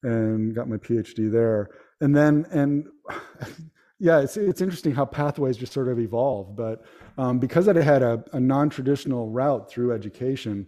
and 0.04 0.54
got 0.56 0.70
my 0.70 0.78
PhD 0.78 1.32
there. 1.32 1.70
And 2.00 2.16
then 2.16 2.46
and 2.52 2.88
yeah, 4.02 4.20
it's 4.20 4.36
it's 4.36 4.62
interesting 4.62 4.96
how 4.96 5.06
pathways 5.06 5.56
just 5.56 5.72
sort 5.72 5.88
of 5.88 6.00
evolve. 6.00 6.56
But 6.56 6.84
um, 7.20 7.38
because 7.38 7.68
I 7.68 7.80
had 7.80 8.02
a, 8.02 8.24
a 8.34 8.40
non-traditional 8.40 9.30
route 9.30 9.70
through 9.70 9.94
education, 9.94 10.66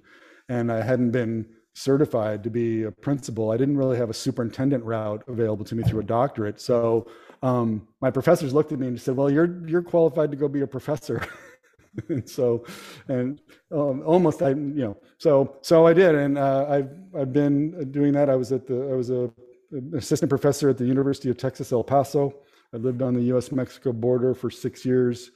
and 0.50 0.72
I 0.72 0.84
hadn't 0.84 1.10
been 1.10 1.48
certified 1.74 2.44
to 2.44 2.52
be 2.52 2.84
a 2.84 2.92
principal, 2.92 3.50
I 3.50 3.58
didn't 3.58 3.76
really 3.76 3.98
have 3.98 4.12
a 4.12 4.14
superintendent 4.14 4.84
route 4.84 5.24
available 5.28 5.66
to 5.66 5.74
me 5.74 5.82
through 5.82 6.02
a 6.02 6.04
doctorate. 6.04 6.62
So 6.62 7.08
um, 7.42 7.88
my 8.02 8.12
professors 8.12 8.54
looked 8.54 8.72
at 8.72 8.78
me 8.78 8.86
and 8.86 9.02
said, 9.02 9.16
"Well, 9.16 9.32
you're 9.32 9.68
you're 9.68 9.82
qualified 9.82 10.30
to 10.30 10.38
go 10.38 10.48
be 10.48 10.62
a 10.62 10.68
professor." 10.68 11.26
and 12.10 12.30
so, 12.30 12.64
and 13.08 13.42
um, 13.72 14.04
almost 14.06 14.44
I 14.44 14.50
you 14.50 14.86
know 14.86 14.98
so 15.18 15.58
so 15.62 15.88
I 15.88 15.94
did, 15.94 16.14
and 16.14 16.38
uh, 16.38 16.68
I've 16.70 16.92
I've 17.18 17.34
been 17.34 17.90
doing 17.90 18.14
that. 18.14 18.30
I 18.30 18.36
was 18.36 18.52
at 18.52 18.68
the 18.68 18.92
I 18.92 18.96
was 18.96 19.10
a 19.10 19.32
an 19.72 19.92
assistant 19.98 20.30
professor 20.30 20.70
at 20.70 20.78
the 20.78 20.86
University 20.86 21.32
of 21.32 21.38
Texas 21.38 21.72
El 21.72 21.84
Paso. 21.84 22.43
I 22.74 22.78
lived 22.78 23.02
on 23.02 23.14
the 23.14 23.22
U.S. 23.24 23.52
Mexico 23.52 23.94
border 23.94 24.34
for 24.34 24.50
six 24.50 24.86
years. 24.86 25.32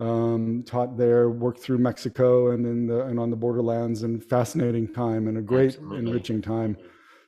Um, 0.00 0.62
taught 0.64 0.96
there, 0.96 1.28
worked 1.28 1.60
through 1.60 1.78
Mexico 1.78 2.52
and 2.52 2.64
in 2.64 2.86
the 2.86 3.04
and 3.06 3.18
on 3.18 3.30
the 3.30 3.36
borderlands, 3.36 4.04
and 4.04 4.24
fascinating 4.24 4.92
time 4.92 5.26
and 5.26 5.38
a 5.38 5.42
great 5.42 5.74
Absolutely. 5.74 5.98
enriching 5.98 6.40
time 6.40 6.76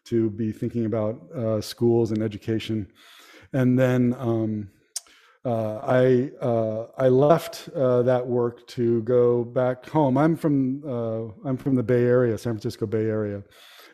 to 0.04 0.30
be 0.30 0.52
thinking 0.52 0.86
about 0.86 1.20
uh, 1.32 1.60
schools 1.60 2.12
and 2.12 2.22
education. 2.22 2.86
And 3.52 3.76
then 3.76 4.14
um, 4.18 4.70
uh, 5.44 5.78
I 5.78 6.30
uh, 6.40 6.86
I 6.96 7.08
left 7.08 7.70
uh, 7.74 8.02
that 8.02 8.24
work 8.24 8.66
to 8.68 9.02
go 9.02 9.42
back 9.42 9.88
home. 9.88 10.16
I'm 10.16 10.36
from 10.36 10.82
uh, 10.86 11.48
I'm 11.48 11.56
from 11.56 11.74
the 11.74 11.82
Bay 11.82 12.04
Area, 12.04 12.38
San 12.38 12.52
Francisco 12.52 12.86
Bay 12.86 13.06
Area, 13.06 13.42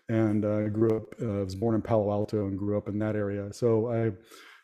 and 0.09 0.45
I 0.45 0.69
grew 0.69 0.97
up. 0.97 1.15
Uh, 1.21 1.41
I 1.41 1.45
was 1.45 1.55
born 1.55 1.77
in 1.77 1.83
Palo 1.83 2.11
Alto 2.11 2.47
and 2.47 2.59
grew 2.59 2.77
up 2.77 2.89
in 2.89 2.99
that 2.99 3.17
area. 3.17 3.53
So 3.53 3.91
I 3.91 4.13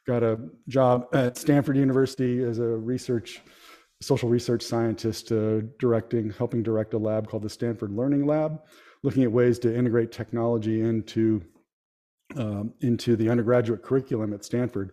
got 0.07 0.23
a 0.23 0.39
job 0.69 1.07
at 1.13 1.37
Stanford 1.37 1.77
University 1.77 2.43
as 2.43 2.59
a 2.59 2.67
research 2.67 3.41
social 4.01 4.29
research 4.29 4.63
scientist 4.63 5.29
to 5.29 5.63
directing, 5.79 6.31
helping 6.31 6.63
direct 6.63 6.95
a 6.95 6.99
lab 6.99 7.29
called 7.29 7.43
the 7.43 7.49
Stanford 7.49 7.93
Learning 7.93 8.27
Lab, 8.27 8.61
looking 9.03 9.23
at 9.23 9.31
ways 9.31 9.59
to 9.61 9.75
integrate 9.75 10.13
technology 10.13 10.81
into 10.81 11.43
um, 12.37 12.73
into 12.81 13.15
the 13.15 13.29
undergraduate 13.29 13.83
curriculum 13.83 14.33
at 14.33 14.45
Stanford. 14.45 14.93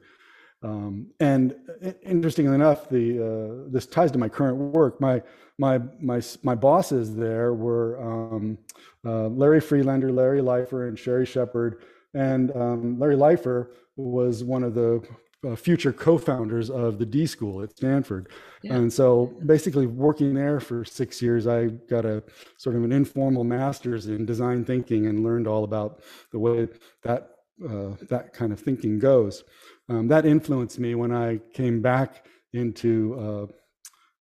Um, 0.62 1.08
and 1.22 1.56
interestingly 2.04 2.54
enough, 2.54 2.90
the 2.90 3.66
uh, 3.66 3.70
this 3.72 3.86
ties 3.86 4.12
to 4.12 4.18
my 4.18 4.30
current 4.30 4.58
work. 4.58 5.00
My 5.00 5.22
my 5.58 5.80
my 6.02 6.22
my 6.44 6.56
bosses 6.56 7.16
there 7.16 7.54
were 7.54 8.02
um, 8.02 8.58
uh, 9.06 9.28
Larry 9.28 9.62
Friedlander, 9.62 10.12
Larry 10.12 10.42
Leifer, 10.42 10.88
and 10.88 10.98
Sheri 10.98 11.26
Sheppard. 11.26 11.82
And 12.14 12.56
um, 12.56 13.00
Larry 13.00 13.16
Leifer 13.16 13.68
was 14.00 14.44
one 14.44 14.64
of 14.64 14.74
the 14.74 15.08
uh, 15.48 15.56
future 15.56 15.94
co-founders 15.94 16.70
of 16.70 17.00
the 17.00 17.06
D 17.06 17.26
School 17.26 17.62
at 17.62 17.76
Stanford. 17.76 18.30
Yeah. 18.62 18.76
And 18.76 18.92
so, 18.92 19.34
basically, 19.46 19.88
working 19.88 20.34
there 20.34 20.60
for 20.60 20.84
six 20.84 21.22
years, 21.22 21.48
I 21.48 21.68
got 21.68 22.06
a 22.06 22.24
sort 22.58 22.76
of 22.76 22.84
an 22.84 22.92
informal 22.92 23.44
master's 23.44 24.08
in 24.08 24.26
design 24.26 24.66
thinking 24.66 25.08
and 25.08 25.24
learned 25.24 25.48
all 25.48 25.64
about 25.64 26.02
the 26.32 26.40
way 26.40 26.68
that 27.04 27.30
uh, 27.68 27.92
that 28.10 28.34
kind 28.34 28.52
of 28.52 28.60
thinking 28.60 29.00
goes. 29.00 29.44
Um, 29.88 30.08
that 30.10 30.26
influenced 30.26 30.80
me 30.80 30.96
when 30.96 31.14
I 31.14 31.40
came 31.54 31.82
back 31.82 32.26
into 32.54 33.16
uh, 33.20 33.54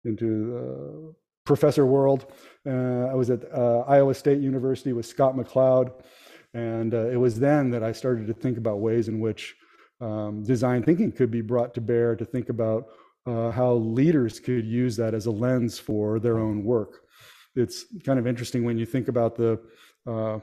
into 0.03 0.57
uh, 0.57 1.13
professor 1.45 1.85
world. 1.85 2.31
Uh, 2.67 3.05
I 3.05 3.13
was 3.13 3.29
at 3.29 3.43
uh, 3.53 3.79
Iowa 3.87 4.13
State 4.13 4.41
University 4.41 4.93
with 4.93 5.05
Scott 5.05 5.35
McLeod, 5.35 5.93
and 6.53 6.93
uh, 6.93 7.07
it 7.07 7.17
was 7.17 7.39
then 7.39 7.69
that 7.71 7.83
I 7.83 7.91
started 7.91 8.27
to 8.27 8.33
think 8.33 8.57
about 8.57 8.79
ways 8.79 9.07
in 9.07 9.19
which 9.19 9.55
um, 10.01 10.43
design 10.43 10.83
thinking 10.83 11.11
could 11.11 11.31
be 11.31 11.41
brought 11.41 11.73
to 11.75 11.81
bear 11.81 12.15
to 12.15 12.25
think 12.25 12.49
about 12.49 12.87
uh, 13.25 13.51
how 13.51 13.73
leaders 13.73 14.39
could 14.39 14.65
use 14.65 14.95
that 14.97 15.13
as 15.13 15.25
a 15.25 15.31
lens 15.31 15.79
for 15.79 16.19
their 16.19 16.37
own 16.37 16.63
work. 16.63 17.01
It's 17.55 17.85
kind 18.03 18.19
of 18.19 18.27
interesting 18.27 18.63
when 18.63 18.77
you 18.77 18.85
think 18.85 19.07
about 19.07 19.35
the 19.35 19.59
uh, 20.05 20.39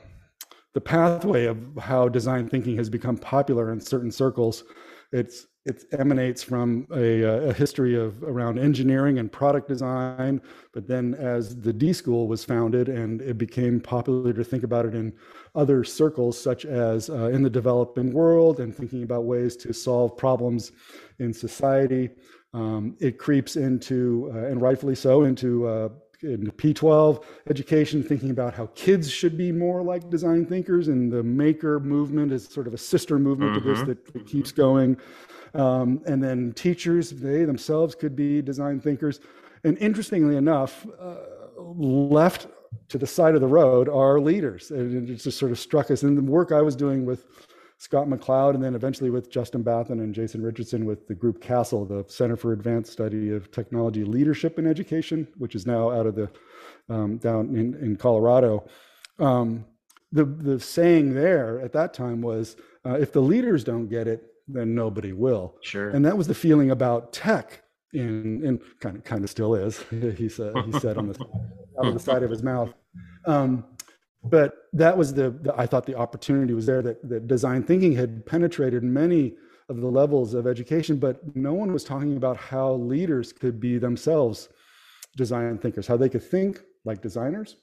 the 0.74 0.80
pathway 0.80 1.44
of 1.44 1.58
how 1.78 2.08
design 2.08 2.48
thinking 2.48 2.76
has 2.76 2.88
become 2.88 3.18
popular 3.18 3.72
in 3.72 3.80
certain 3.80 4.10
circles. 4.10 4.64
It's 5.12 5.46
it 5.64 5.84
emanates 5.92 6.42
from 6.42 6.88
a, 6.92 7.24
uh, 7.24 7.50
a, 7.50 7.52
history 7.52 7.94
of 7.94 8.20
around 8.24 8.58
engineering 8.58 9.20
and 9.20 9.30
product 9.30 9.68
design. 9.68 10.40
But 10.72 10.88
then, 10.88 11.14
as 11.14 11.60
the 11.60 11.72
D 11.72 11.92
School 11.92 12.26
was 12.26 12.44
founded, 12.44 12.88
and 12.88 13.22
it 13.22 13.38
became 13.38 13.80
popular 13.80 14.32
to 14.32 14.42
think 14.42 14.64
about 14.64 14.86
it 14.86 14.94
in 14.94 15.12
other 15.54 15.84
circles, 15.84 16.40
such 16.40 16.64
as 16.64 17.10
uh, 17.10 17.28
in 17.28 17.42
the 17.42 17.50
developing 17.50 18.12
world, 18.12 18.60
and 18.60 18.74
thinking 18.74 19.02
about 19.02 19.24
ways 19.24 19.56
to 19.56 19.72
solve 19.72 20.16
problems 20.16 20.72
in 21.18 21.32
society, 21.32 22.10
um, 22.54 22.96
it 23.00 23.18
creeps 23.18 23.56
into, 23.56 24.30
uh, 24.34 24.46
and 24.46 24.60
rightfully 24.60 24.94
so, 24.94 25.24
into 25.24 25.66
uh, 25.66 25.88
in 26.22 26.50
P12 26.52 27.24
education, 27.50 28.02
thinking 28.02 28.30
about 28.30 28.54
how 28.54 28.66
kids 28.74 29.10
should 29.10 29.36
be 29.36 29.50
more 29.50 29.82
like 29.82 30.08
design 30.08 30.46
thinkers, 30.46 30.88
and 30.88 31.12
the 31.12 31.22
maker 31.22 31.80
movement 31.80 32.32
is 32.32 32.46
sort 32.46 32.66
of 32.66 32.74
a 32.74 32.78
sister 32.78 33.18
movement 33.18 33.52
mm-hmm. 33.52 33.68
to 33.68 33.68
this 33.68 33.78
mm-hmm. 33.80 33.88
that, 33.88 34.12
that 34.12 34.26
keeps 34.26 34.52
going. 34.52 34.96
Um, 35.54 36.00
and 36.06 36.22
then 36.22 36.52
teachers, 36.52 37.10
they 37.10 37.44
themselves 37.44 37.94
could 37.94 38.16
be 38.16 38.40
design 38.40 38.80
thinkers. 38.80 39.20
And 39.64 39.76
interestingly 39.78 40.36
enough, 40.36 40.86
uh, 40.98 41.16
left 41.58 42.46
to 42.88 42.98
the 42.98 43.06
side 43.06 43.34
of 43.34 43.40
the 43.40 43.46
road 43.46 43.88
are 43.88 44.20
leaders. 44.20 44.70
And 44.70 45.08
it 45.08 45.16
just 45.16 45.38
sort 45.38 45.52
of 45.52 45.58
struck 45.58 45.90
us. 45.90 46.02
in 46.02 46.14
the 46.14 46.22
work 46.22 46.52
I 46.52 46.62
was 46.62 46.76
doing 46.76 47.06
with 47.06 47.24
Scott 47.78 48.06
McLeod, 48.06 48.54
and 48.54 48.62
then 48.62 48.76
eventually 48.76 49.10
with 49.10 49.28
Justin 49.28 49.64
Bathon 49.64 50.00
and 50.00 50.14
Jason 50.14 50.40
Richardson 50.40 50.84
with 50.84 51.08
the 51.08 51.14
group 51.14 51.40
CASTLE, 51.40 51.86
the 51.86 52.04
Center 52.06 52.36
for 52.36 52.52
Advanced 52.52 52.92
Study 52.92 53.30
of 53.32 53.50
Technology 53.50 54.04
Leadership 54.04 54.56
in 54.58 54.68
Education, 54.68 55.26
which 55.38 55.56
is 55.56 55.66
now 55.66 55.90
out 55.90 56.06
of 56.06 56.14
the 56.14 56.30
um, 56.88 57.16
down 57.16 57.56
in, 57.56 57.74
in 57.82 57.96
Colorado. 57.96 58.64
Um, 59.18 59.64
the, 60.12 60.24
the 60.24 60.60
saying 60.60 61.14
there 61.14 61.60
at 61.60 61.72
that 61.72 61.92
time 61.92 62.22
was 62.22 62.56
uh, 62.86 62.94
if 62.94 63.12
the 63.12 63.20
leaders 63.20 63.64
don't 63.64 63.88
get 63.88 64.06
it, 64.06 64.28
then 64.46 64.74
nobody 64.74 65.12
will. 65.12 65.56
Sure. 65.62 65.90
And 65.90 66.04
that 66.04 66.16
was 66.16 66.28
the 66.28 66.34
feeling 66.34 66.70
about 66.70 67.12
tech 67.12 67.61
in, 67.92 68.42
and 68.44 68.60
kind 68.80 68.96
of, 68.96 69.04
kind 69.04 69.24
of 69.24 69.30
still 69.30 69.54
is, 69.54 69.82
he 69.90 70.28
said, 70.28 70.52
he 70.66 70.72
said 70.80 70.96
on 70.96 71.08
the, 71.08 71.20
out 71.78 71.86
of 71.86 71.94
the 71.94 72.00
side 72.00 72.22
of 72.22 72.30
his 72.30 72.42
mouth. 72.42 72.72
Um, 73.26 73.64
but 74.24 74.68
that 74.72 74.96
was 74.96 75.12
the, 75.14 75.30
the, 75.30 75.54
i 75.58 75.66
thought 75.66 75.86
the 75.86 75.96
opportunity 75.96 76.54
was 76.54 76.66
there 76.66 76.82
that, 76.82 77.08
that 77.08 77.26
design 77.26 77.62
thinking 77.62 77.94
had 77.94 78.24
penetrated 78.24 78.82
many 78.82 79.34
of 79.68 79.80
the 79.80 79.86
levels 79.86 80.34
of 80.34 80.46
education 80.46 80.96
but 80.96 81.20
no 81.36 81.52
one 81.52 81.72
was 81.72 81.84
talking 81.84 82.16
about 82.16 82.36
how 82.36 82.74
leaders 82.74 83.32
could 83.32 83.60
be 83.60 83.78
themselves 83.78 84.48
design 85.16 85.58
thinkers 85.58 85.86
how 85.86 85.96
they 85.96 86.08
could 86.08 86.22
think 86.22 86.60
like 86.84 87.02
designers 87.02 87.56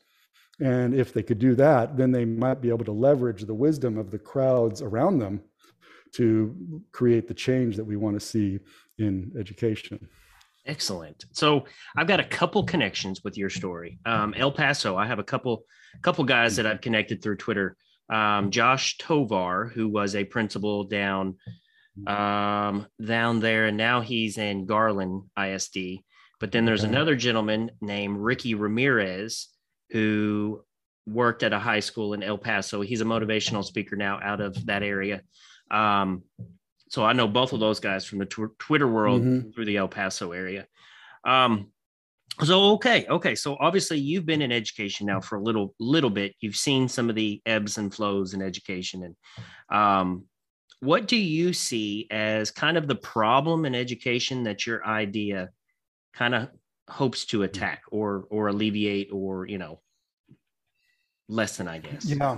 and 0.61 0.93
if 0.93 1.13
they 1.13 1.23
could 1.23 1.39
do 1.39 1.55
that 1.55 1.97
then 1.97 2.11
they 2.11 2.25
might 2.25 2.61
be 2.61 2.69
able 2.69 2.85
to 2.85 2.91
leverage 2.91 3.43
the 3.45 3.53
wisdom 3.53 3.97
of 3.97 4.11
the 4.11 4.19
crowds 4.19 4.81
around 4.81 5.19
them 5.19 5.41
to 6.11 6.83
create 6.91 7.27
the 7.27 7.33
change 7.33 7.75
that 7.75 7.85
we 7.85 7.95
want 7.95 8.19
to 8.19 8.25
see 8.25 8.59
in 8.97 9.31
education 9.39 10.09
Excellent. 10.69 11.25
So 11.31 11.65
I've 11.97 12.05
got 12.05 12.19
a 12.19 12.23
couple 12.23 12.63
connections 12.63 13.23
with 13.23 13.35
your 13.37 13.49
story. 13.49 13.97
Um, 14.05 14.35
El 14.37 14.51
Paso, 14.51 14.95
I 14.95 15.07
have 15.07 15.17
a 15.17 15.23
couple 15.23 15.63
couple 16.03 16.23
guys 16.23 16.57
that 16.57 16.67
I've 16.67 16.81
connected 16.81 17.23
through 17.23 17.37
Twitter. 17.37 17.75
Um, 18.07 18.51
Josh 18.51 18.99
Tovar, 18.99 19.71
who 19.73 19.87
was 19.87 20.15
a 20.15 20.23
principal 20.23 20.83
down 20.83 21.37
um, 22.05 22.85
down 23.03 23.39
there, 23.39 23.65
and 23.65 23.77
now 23.77 24.01
he's 24.01 24.37
in 24.37 24.67
Garland 24.67 25.23
ISD. 25.35 26.03
But 26.39 26.51
then 26.51 26.65
there's 26.65 26.83
another 26.83 27.15
gentleman 27.15 27.71
named 27.81 28.17
Ricky 28.17 28.53
Ramirez 28.53 29.47
who 29.89 30.63
worked 31.07 31.41
at 31.41 31.51
a 31.51 31.59
high 31.59 31.79
school 31.79 32.13
in 32.13 32.21
El 32.21 32.37
Paso. 32.37 32.81
He's 32.81 33.01
a 33.01 33.05
motivational 33.05 33.65
speaker 33.65 33.95
now 33.95 34.19
out 34.23 34.39
of 34.39 34.67
that 34.67 34.83
area. 34.83 35.23
Um, 35.71 36.23
so 36.89 37.05
I 37.05 37.13
know 37.13 37.27
both 37.27 37.53
of 37.53 37.59
those 37.59 37.79
guys 37.79 38.03
from 38.03 38.17
the 38.17 38.25
tw- 38.25 38.57
Twitter 38.57 38.87
world 38.87 39.21
mm-hmm. 39.21 39.51
through 39.51 39.65
the 39.65 39.77
El 39.77 39.87
Paso 39.87 40.31
area. 40.31 40.65
Um, 41.23 41.67
so 42.43 42.71
okay, 42.73 43.05
okay. 43.09 43.35
So 43.35 43.57
obviously 43.59 43.99
you've 43.99 44.25
been 44.25 44.41
in 44.41 44.51
education 44.51 45.05
now 45.05 45.19
for 45.19 45.37
a 45.37 45.41
little 45.41 45.75
little 45.79 46.09
bit. 46.09 46.33
You've 46.41 46.55
seen 46.55 46.87
some 46.87 47.09
of 47.09 47.15
the 47.15 47.41
ebbs 47.45 47.77
and 47.77 47.93
flows 47.93 48.33
in 48.33 48.41
education, 48.41 49.03
and 49.03 49.77
um, 49.77 50.25
what 50.79 51.07
do 51.07 51.17
you 51.17 51.53
see 51.53 52.07
as 52.11 52.49
kind 52.49 52.77
of 52.77 52.87
the 52.87 52.95
problem 52.95 53.65
in 53.65 53.75
education 53.75 54.43
that 54.43 54.65
your 54.65 54.85
idea 54.85 55.49
kind 56.13 56.33
of 56.33 56.49
hopes 56.89 57.25
to 57.25 57.43
attack 57.43 57.81
or 57.91 58.25
or 58.29 58.47
alleviate 58.47 59.09
or 59.11 59.45
you 59.45 59.57
know 59.57 59.81
lessen? 61.27 61.67
I 61.67 61.79
guess. 61.79 62.05
Yeah, 62.05 62.37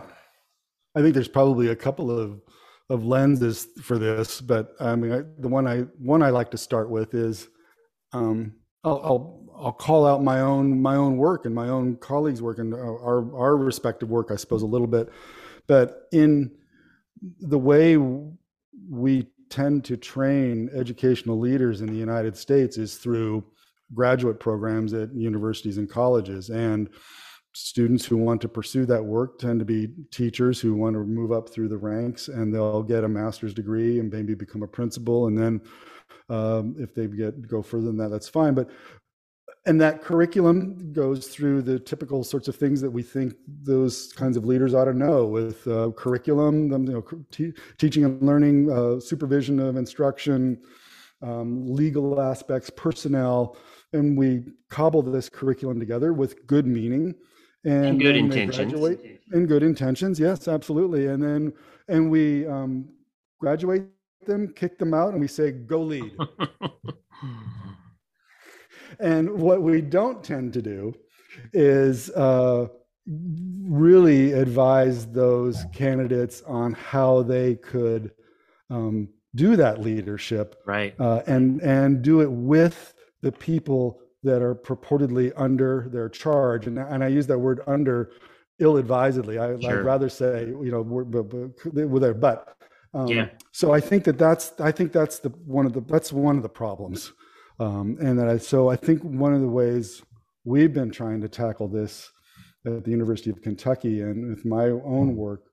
I 0.95 1.01
think 1.01 1.13
there's 1.13 1.27
probably 1.27 1.67
a 1.67 1.75
couple 1.75 2.09
of 2.09 2.41
of 2.91 3.05
lenses 3.05 3.67
for 3.81 3.97
this, 3.97 4.41
but 4.41 4.75
I 4.79 4.95
mean, 4.97 5.11
I, 5.13 5.21
the 5.39 5.47
one 5.47 5.65
I 5.65 5.81
one 5.97 6.21
I 6.21 6.29
like 6.29 6.51
to 6.51 6.57
start 6.57 6.89
with 6.89 7.13
is 7.13 7.47
um, 8.11 8.53
I'll, 8.83 9.01
I'll, 9.03 9.43
I'll 9.65 9.71
call 9.71 10.05
out 10.05 10.21
my 10.21 10.41
own 10.41 10.81
my 10.81 10.97
own 10.97 11.15
work 11.15 11.45
and 11.45 11.55
my 11.55 11.69
own 11.69 11.95
colleagues' 11.95 12.41
work 12.41 12.59
and 12.59 12.73
our 12.73 13.33
our 13.33 13.55
respective 13.55 14.09
work, 14.09 14.29
I 14.29 14.35
suppose, 14.35 14.61
a 14.61 14.67
little 14.67 14.87
bit, 14.87 15.09
but 15.67 16.09
in 16.11 16.51
the 17.39 17.59
way 17.59 17.95
we 18.89 19.27
tend 19.49 19.85
to 19.85 19.95
train 19.95 20.69
educational 20.73 21.39
leaders 21.39 21.79
in 21.79 21.87
the 21.87 21.97
United 21.97 22.35
States 22.35 22.77
is 22.77 22.97
through 22.97 23.43
graduate 23.93 24.39
programs 24.39 24.93
at 24.93 25.13
universities 25.13 25.77
and 25.77 25.89
colleges. 25.89 26.49
And 26.49 26.89
students 27.53 28.05
who 28.05 28.17
want 28.17 28.41
to 28.41 28.47
pursue 28.47 28.85
that 28.85 29.03
work 29.03 29.37
tend 29.37 29.59
to 29.59 29.65
be 29.65 29.89
teachers 30.09 30.59
who 30.59 30.73
want 30.73 30.93
to 30.93 30.99
move 30.99 31.31
up 31.31 31.49
through 31.49 31.67
the 31.67 31.77
ranks 31.77 32.29
and 32.29 32.53
they'll 32.53 32.83
get 32.83 33.03
a 33.03 33.07
master's 33.07 33.53
degree 33.53 33.99
and 33.99 34.11
maybe 34.11 34.33
become 34.33 34.63
a 34.63 34.67
principal 34.67 35.27
and 35.27 35.37
then 35.37 35.61
um, 36.29 36.75
if 36.79 36.95
they 36.95 37.07
get 37.07 37.47
go 37.47 37.61
further 37.61 37.87
than 37.87 37.97
that 37.97 38.09
that's 38.09 38.29
fine 38.29 38.53
but 38.53 38.69
and 39.65 39.79
that 39.79 40.01
curriculum 40.01 40.91
goes 40.91 41.27
through 41.27 41.61
the 41.61 41.77
typical 41.77 42.23
sorts 42.23 42.47
of 42.47 42.55
things 42.55 42.81
that 42.81 42.89
we 42.89 43.03
think 43.03 43.33
those 43.47 44.11
kinds 44.13 44.37
of 44.37 44.45
leaders 44.45 44.73
ought 44.73 44.85
to 44.85 44.93
know 44.93 45.25
with 45.25 45.67
uh, 45.67 45.91
curriculum 45.95 46.71
you 46.71 46.93
know, 46.93 47.05
te- 47.31 47.53
teaching 47.77 48.05
and 48.05 48.21
learning 48.21 48.71
uh, 48.71 48.99
supervision 48.99 49.59
of 49.59 49.75
instruction 49.75 50.57
um, 51.21 51.67
legal 51.67 52.21
aspects 52.21 52.69
personnel 52.69 53.57
and 53.91 54.17
we 54.17 54.41
cobble 54.69 55.01
this 55.01 55.27
curriculum 55.27 55.79
together 55.79 56.13
with 56.13 56.47
good 56.47 56.65
meaning 56.65 57.13
and, 57.63 57.85
and 57.85 57.99
good 57.99 58.15
intentions. 58.15 58.73
and 59.31 59.47
good 59.47 59.63
intentions 59.63 60.19
yes 60.19 60.47
absolutely. 60.47 61.07
And 61.07 61.21
then 61.21 61.53
and 61.87 62.09
we 62.09 62.47
um, 62.47 62.89
graduate 63.39 63.85
them 64.25 64.53
kick 64.55 64.77
them 64.77 64.93
out 64.93 65.11
and 65.11 65.21
we 65.21 65.27
say 65.27 65.51
go 65.51 65.81
lead. 65.81 66.11
And 69.01 69.31
what 69.41 69.61
we 69.61 69.81
don't 69.81 70.23
tend 70.23 70.53
to 70.53 70.61
do 70.61 70.93
is 71.53 72.09
uh, 72.11 72.67
really 73.07 74.33
advise 74.33 75.07
those 75.07 75.65
candidates 75.73 76.41
on 76.43 76.73
how 76.73 77.23
they 77.23 77.55
could 77.55 78.11
um, 78.69 79.09
do 79.33 79.55
that 79.55 79.81
leadership 79.81 80.61
right. 80.65 80.93
uh, 80.99 81.21
and 81.25 81.61
and 81.61 82.01
do 82.01 82.21
it 82.21 82.31
with 82.31 82.93
the 83.21 83.31
people 83.31 84.00
that 84.23 84.41
are 84.41 84.55
purportedly 84.55 85.31
under 85.35 85.87
their 85.91 86.09
charge, 86.09 86.67
and 86.67 86.77
and 86.77 87.03
I 87.03 87.07
use 87.07 87.27
that 87.27 87.39
word 87.39 87.61
under 87.67 88.11
ill-advisedly. 88.59 89.39
I, 89.39 89.53
would 89.53 89.85
rather 89.85 90.09
say 90.09 90.47
you 90.47 90.71
know 90.71 90.81
with 90.81 92.01
their 92.01 92.13
but. 92.13 92.55
Um, 92.93 93.07
yeah. 93.07 93.29
So 93.51 93.71
I 93.71 93.79
think 93.79 94.03
that 94.03 94.17
that's 94.17 94.53
I 94.59 94.71
think 94.71 94.91
that's 94.91 95.19
the 95.19 95.29
one 95.45 95.65
of 95.65 95.73
the 95.73 95.81
that's 95.81 96.11
one 96.11 96.37
of 96.37 96.43
the 96.43 96.49
problems, 96.49 97.13
um, 97.59 97.97
and 98.01 98.19
that 98.19 98.27
I 98.27 98.37
so 98.37 98.69
I 98.69 98.75
think 98.75 99.01
one 99.03 99.33
of 99.33 99.41
the 99.41 99.47
ways 99.47 100.01
we've 100.43 100.73
been 100.73 100.91
trying 100.91 101.21
to 101.21 101.29
tackle 101.29 101.67
this 101.67 102.11
at 102.65 102.83
the 102.83 102.91
University 102.91 103.29
of 103.29 103.41
Kentucky 103.41 104.01
and 104.01 104.29
with 104.29 104.45
my 104.45 104.65
own 104.65 105.15
work 105.15 105.45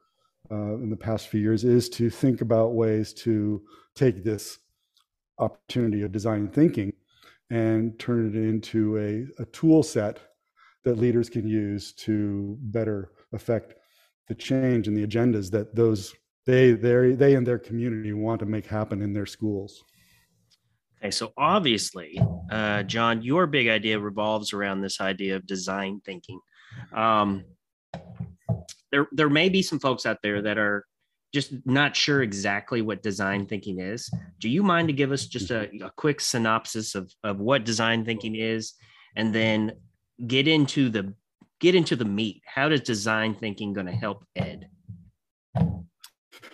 uh, 0.51 0.75
in 0.75 0.91
the 0.91 0.97
past 0.97 1.29
few 1.29 1.41
years 1.41 1.65
is 1.65 1.89
to 1.91 2.11
think 2.11 2.41
about 2.41 2.75
ways 2.75 3.13
to 3.13 3.63
take 3.95 4.25
this 4.25 4.59
opportunity 5.39 6.03
of 6.03 6.13
design 6.13 6.49
thinking 6.49 6.93
and 7.51 7.99
turn 7.99 8.29
it 8.29 8.37
into 8.37 8.99
a, 8.99 9.43
a 9.43 9.47
tool 9.47 9.83
set 9.83 10.19
that 10.85 10.99
leaders 10.99 11.29
can 11.29 11.47
use 11.47 11.93
to 11.93 12.57
better 12.61 13.13
affect 13.33 13.75
the 14.29 14.35
change 14.35 14.89
and 14.89 14.97
the 14.97 15.07
agendas 15.07 15.51
that 15.51 15.75
those 15.75 16.15
they 16.47 16.73
they 16.73 17.13
they 17.13 17.35
and 17.35 17.47
their 17.47 17.59
community 17.59 18.13
want 18.13 18.41
to 18.41 18.47
make 18.47 18.67
happen 18.67 19.03
in 19.03 19.13
their 19.13 19.27
schools. 19.27 19.85
Okay, 21.01 21.11
so 21.11 21.33
obviously, 21.37 22.21
uh, 22.51 22.83
John, 22.83 23.23
your 23.23 23.47
big 23.47 23.69
idea 23.69 24.01
revolves 24.01 24.53
around 24.53 24.81
this 24.81 25.01
idea 25.01 25.37
of 25.37 25.47
design 25.47 26.01
thinking. 26.05 26.41
Um, 26.93 27.45
there, 28.91 29.07
there 29.13 29.29
may 29.29 29.49
be 29.49 29.63
some 29.63 29.79
folks 29.79 30.07
out 30.07 30.19
there 30.23 30.43
that 30.43 30.59
are 30.59 30.85
just 31.33 31.53
not 31.65 31.95
sure 31.95 32.23
exactly 32.23 32.83
what 32.83 33.03
design 33.03 33.47
thinking 33.47 33.81
is. 33.81 34.11
Do 34.41 34.49
you 34.49 34.63
mind 34.63 34.89
to 34.89 34.95
give 34.95 35.13
us 35.13 35.27
just 35.27 35.51
a, 35.51 35.69
a 35.83 35.91
quick 35.97 36.21
synopsis 36.21 36.95
of, 36.95 37.13
of 37.23 37.39
what 37.39 37.65
design 37.65 38.05
thinking 38.05 38.37
is, 38.37 38.75
and 39.17 39.35
then 39.35 39.73
get 40.27 40.49
into 40.49 40.89
the 40.89 41.15
get 41.61 41.75
into 41.75 41.97
the 41.97 42.05
meat? 42.05 42.43
How 42.47 42.69
does 42.69 42.81
design 42.81 43.35
thinking 43.35 43.73
going 43.73 43.87
to 43.87 43.93
help 43.93 44.25
Ed? 44.37 44.69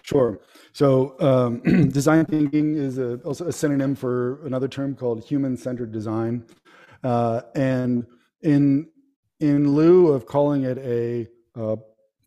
Sure. 0.02 0.40
So, 0.72 1.16
um, 1.20 1.60
design 1.90 2.26
thinking 2.26 2.76
is 2.76 2.98
a, 2.98 3.16
also 3.18 3.48
a 3.48 3.52
synonym 3.52 3.94
for 3.94 4.44
another 4.44 4.68
term 4.68 4.94
called 4.94 5.24
human-centered 5.24 5.92
design, 5.92 6.44
uh, 7.02 7.42
and 7.54 8.06
in 8.42 8.88
in 9.40 9.74
lieu 9.74 10.08
of 10.08 10.26
calling 10.26 10.64
it 10.64 10.78
a, 10.78 11.26
a 11.54 11.76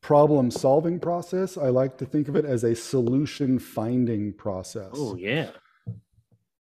problem 0.07 0.49
solving 0.49 0.97
process, 1.01 1.57
I 1.57 1.67
like 1.67 1.97
to 1.97 2.05
think 2.05 2.29
of 2.29 2.37
it 2.37 2.45
as 2.45 2.63
a 2.63 2.73
solution 2.73 3.59
finding 3.59 4.31
process. 4.31 4.91
Oh, 4.93 5.17
yeah. 5.17 5.49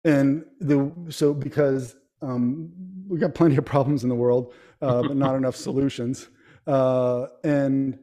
And 0.06 0.46
the 0.60 0.92
so 1.10 1.34
because 1.34 1.96
um, 2.22 2.72
we 3.08 3.18
got 3.18 3.34
plenty 3.34 3.56
of 3.58 3.66
problems 3.66 4.04
in 4.04 4.10
the 4.10 4.16
world, 4.16 4.54
uh, 4.80 5.02
but 5.02 5.18
not 5.18 5.34
enough 5.36 5.56
solutions. 5.68 6.28
Uh, 6.68 7.26
and 7.44 7.98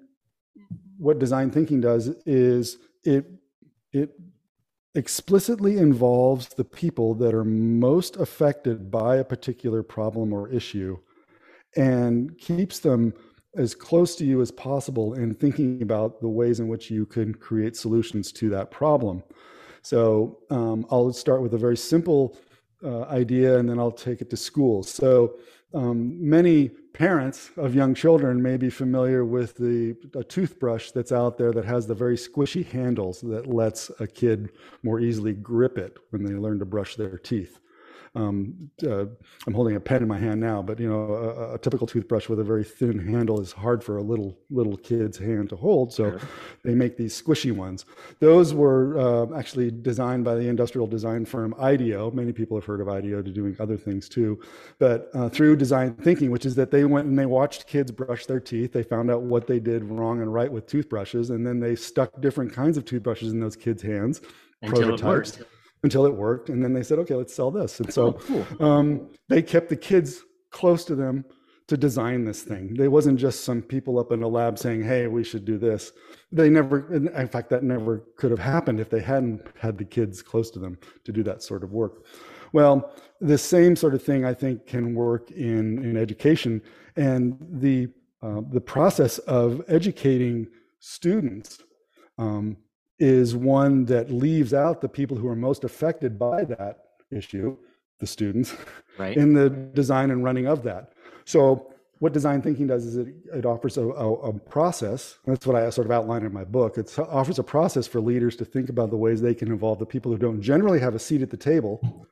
what 0.97 1.21
design 1.21 1.53
thinking 1.53 1.81
does 1.81 2.09
is 2.27 2.79
it 3.05 3.25
it 3.93 4.19
explicitly 4.97 5.79
involves 5.79 6.49
the 6.49 6.65
people 6.65 7.15
that 7.15 7.33
are 7.33 7.45
most 7.45 8.17
affected 8.17 8.91
by 8.91 9.19
a 9.19 9.25
particular 9.25 9.85
problem 9.85 10.33
or 10.33 10.49
issue 10.49 10.99
and 11.77 12.37
keeps 12.39 12.81
them 12.81 13.15
as 13.59 13.75
close 13.75 14.15
to 14.17 14.25
you 14.25 14.41
as 14.41 14.51
possible 14.51 15.15
in 15.15 15.35
thinking 15.35 15.83
about 15.83 16.21
the 16.21 16.29
ways 16.29 16.61
in 16.61 16.69
which 16.69 16.91
you 16.91 17.05
can 17.05 17.35
create 17.35 17.77
solutions 17.77 18.33
to 18.33 18.49
that 18.51 18.71
problem. 18.71 19.23
So 19.83 20.39
um, 20.51 20.87
I'll 20.91 21.13
start 21.13 21.43
with 21.43 21.55
a 21.55 21.59
very 21.59 21.77
simple 21.77 22.39
uh, 22.85 23.03
idea 23.03 23.59
and 23.59 23.69
then 23.69 23.79
I'll 23.79 23.91
take 23.91 24.21
it 24.21 24.31
to 24.31 24.37
school. 24.37 24.83
So 24.85 25.35
um, 25.75 26.17
many 26.29 26.69
parents 26.69 27.51
of 27.57 27.75
young 27.75 27.95
children 27.95 28.41
may 28.41 28.57
be 28.57 28.71
familiar 28.71 29.25
with 29.25 29.57
the 29.57 29.97
a 30.15 30.25
toothbrush 30.25 30.93
that's 30.93 31.13
out 31.13 31.37
there 31.37 31.53
that 31.53 31.65
has 31.65 31.87
the 31.87 31.95
very 31.95 32.17
squishy 32.17 32.65
handles 32.65 33.21
that 33.21 33.47
lets 33.47 33.91
a 34.01 34.07
kid 34.07 34.51
more 34.83 35.01
easily 35.01 35.33
grip 35.33 35.79
it 35.79 35.97
when 36.11 36.25
they 36.25 36.35
learn 36.35 36.59
to 36.59 36.65
brush 36.65 36.97
their 36.97 37.19
teeth 37.19 37.61
um, 38.15 38.71
uh, 38.87 39.07
I'm 39.47 39.55
holding 39.55 39.77
a 39.77 39.81
pen 39.81 40.03
in 40.03 40.09
my 40.09 40.19
hand 40.19 40.41
now, 40.41 40.63
but 40.63 40.79
you 40.79 40.89
know, 40.89 41.13
a, 41.15 41.55
a, 41.55 41.59
typical 41.59 41.87
toothbrush 41.87 42.29
with 42.29 42.41
a 42.41 42.45
very 42.45 42.65
thin 42.65 42.99
handle 42.99 43.41
is 43.41 43.53
hard 43.53 43.83
for 43.85 43.99
a 43.99 44.03
little 44.03 44.39
little 44.51 44.77
kid's 44.77 45.19
hand 45.19 45.51
to 45.51 45.57
hold. 45.57 45.93
So 45.93 46.11
sure. 46.11 46.21
they 46.65 46.75
make 46.75 46.97
these 46.97 47.21
squishy 47.21 47.53
ones. 47.53 47.85
Those 48.21 48.55
were 48.55 48.99
uh, 48.99 49.39
actually 49.39 49.71
designed 49.71 50.25
by 50.25 50.37
the 50.37 50.49
industrial 50.49 50.87
design 50.87 51.25
firm 51.25 51.55
IDEO. 51.59 52.11
Many 52.11 52.33
people 52.33 52.57
have 52.57 52.65
heard 52.65 52.81
of 52.81 52.89
IDEO 52.89 53.23
to 53.23 53.31
doing 53.31 53.57
other 53.61 53.77
things 53.77 54.09
too, 54.09 54.41
but 54.79 55.11
uh, 55.15 55.29
through 55.29 55.57
design 55.57 55.95
thinking, 55.95 56.31
which 56.31 56.47
is 56.47 56.55
that 56.55 56.71
they 56.71 56.85
went 56.85 57.07
and 57.07 57.19
they 57.19 57.27
watched 57.27 57.67
kids 57.67 57.91
brush 57.91 58.27
their 58.27 58.41
teeth. 58.41 58.73
They 58.73 58.83
found 58.83 59.11
out 59.11 59.23
what 59.23 59.47
they 59.47 59.61
did 59.61 59.85
wrong 59.85 60.23
and 60.23 60.33
right 60.33 60.51
with 60.51 60.67
toothbrushes, 60.67 61.31
and 61.31 61.47
then 61.47 61.61
they 61.61 61.77
stuck 61.77 62.21
different 62.21 62.53
kinds 62.53 62.77
of 62.77 62.85
toothbrushes 62.85 63.33
in 63.33 63.41
those 63.41 63.57
kids' 63.57 63.83
hands. 63.83 64.21
Until 64.61 64.97
prototypes. 64.97 65.37
It 65.37 65.41
worked 65.41 65.58
until 65.83 66.07
it 66.07 66.15
worked. 66.15 66.49
And 66.49 66.63
then 66.63 66.73
they 66.73 66.83
said, 66.83 66.99
okay, 67.01 67.15
let's 67.15 67.35
sell 67.35 67.51
this. 67.51 67.81
And 67.81 67.93
so 67.93 68.07
oh, 68.07 68.13
cool. 68.13 68.67
um, 68.67 69.09
they 69.29 69.43
kept 69.43 69.69
the 69.69 69.77
kids 69.77 70.25
close 70.51 70.85
to 70.87 70.95
them 70.95 71.25
to 71.69 71.77
design 71.77 72.25
this 72.25 72.43
thing. 72.43 72.75
They 72.75 72.89
wasn't 72.89 73.19
just 73.19 73.45
some 73.45 73.61
people 73.61 73.99
up 73.99 74.11
in 74.11 74.23
a 74.23 74.29
lab 74.29 74.59
saying, 74.59 74.83
hey, 74.83 75.07
we 75.07 75.23
should 75.23 75.45
do 75.45 75.59
this. 75.59 75.93
They 76.33 76.49
never, 76.49 76.95
in 76.95 77.29
fact, 77.29 77.51
that 77.51 77.63
never 77.63 78.05
could 78.17 78.31
have 78.31 78.41
happened 78.41 78.81
if 78.81 78.89
they 78.89 79.01
hadn't 79.01 79.47
had 79.59 79.77
the 79.77 79.85
kids 79.85 80.23
close 80.23 80.51
to 80.53 80.59
them 80.59 80.79
to 81.05 81.13
do 81.13 81.23
that 81.25 81.43
sort 81.43 81.63
of 81.63 81.73
work. 81.73 82.07
Well, 82.55 82.91
the 83.21 83.37
same 83.37 83.77
sort 83.77 83.95
of 83.95 84.03
thing 84.03 84.25
I 84.25 84.33
think 84.33 84.67
can 84.67 84.95
work 84.95 85.31
in, 85.31 85.85
in 85.85 85.99
education. 85.99 86.63
And 86.97 87.37
the, 87.41 87.89
uh, 88.23 88.41
the 88.51 88.63
process 88.63 89.19
of 89.19 89.63
educating 89.69 90.49
students 90.81 91.63
um, 92.17 92.57
is 92.99 93.37
one 93.37 93.85
that 93.87 94.11
leaves 94.11 94.53
out 94.53 94.81
the 94.81 94.89
people 94.89 95.17
who 95.17 95.29
are 95.29 95.37
most 95.37 95.65
affected 95.65 96.19
by 96.19 96.45
that 96.45 96.85
issue, 97.11 97.57
the 98.01 98.07
students, 98.07 98.55
right. 98.99 99.17
in 99.17 99.35
the 99.35 99.49
design 99.51 100.11
and 100.11 100.25
running 100.25 100.47
of 100.47 100.63
that. 100.65 100.93
So 101.25 101.73
what 102.01 102.13
design 102.13 102.43
thinking 102.43 102.67
does 102.67 102.85
is 102.85 102.97
it, 102.97 103.09
it 103.35 103.45
offers 103.45 103.77
a, 103.77 103.83
a, 103.83 104.13
a, 104.15 104.33
process. 104.33 105.19
That's 105.27 105.47
what 105.47 105.57
I 105.57 105.69
sort 105.71 105.87
of 105.87 105.91
outline 105.91 106.25
in 106.25 106.33
my 106.33 106.45
book. 106.45 106.79
It 106.79 106.97
offers 106.99 107.39
a 107.39 107.43
process 107.43 107.87
for 107.87 108.01
leaders 108.01 108.37
to 108.37 108.45
think 108.45 108.69
about 108.69 108.91
the 108.91 108.97
ways 108.97 109.21
they 109.21 109.35
can 109.35 109.49
involve 109.49 109.79
the 109.79 109.87
people 109.87 110.13
who 110.13 110.19
don't 110.19 110.41
generally 110.41 110.79
have 110.79 110.95
a 110.95 110.99
seat 110.99 111.23
at 111.23 111.31
the 111.31 111.37
table, 111.37 112.07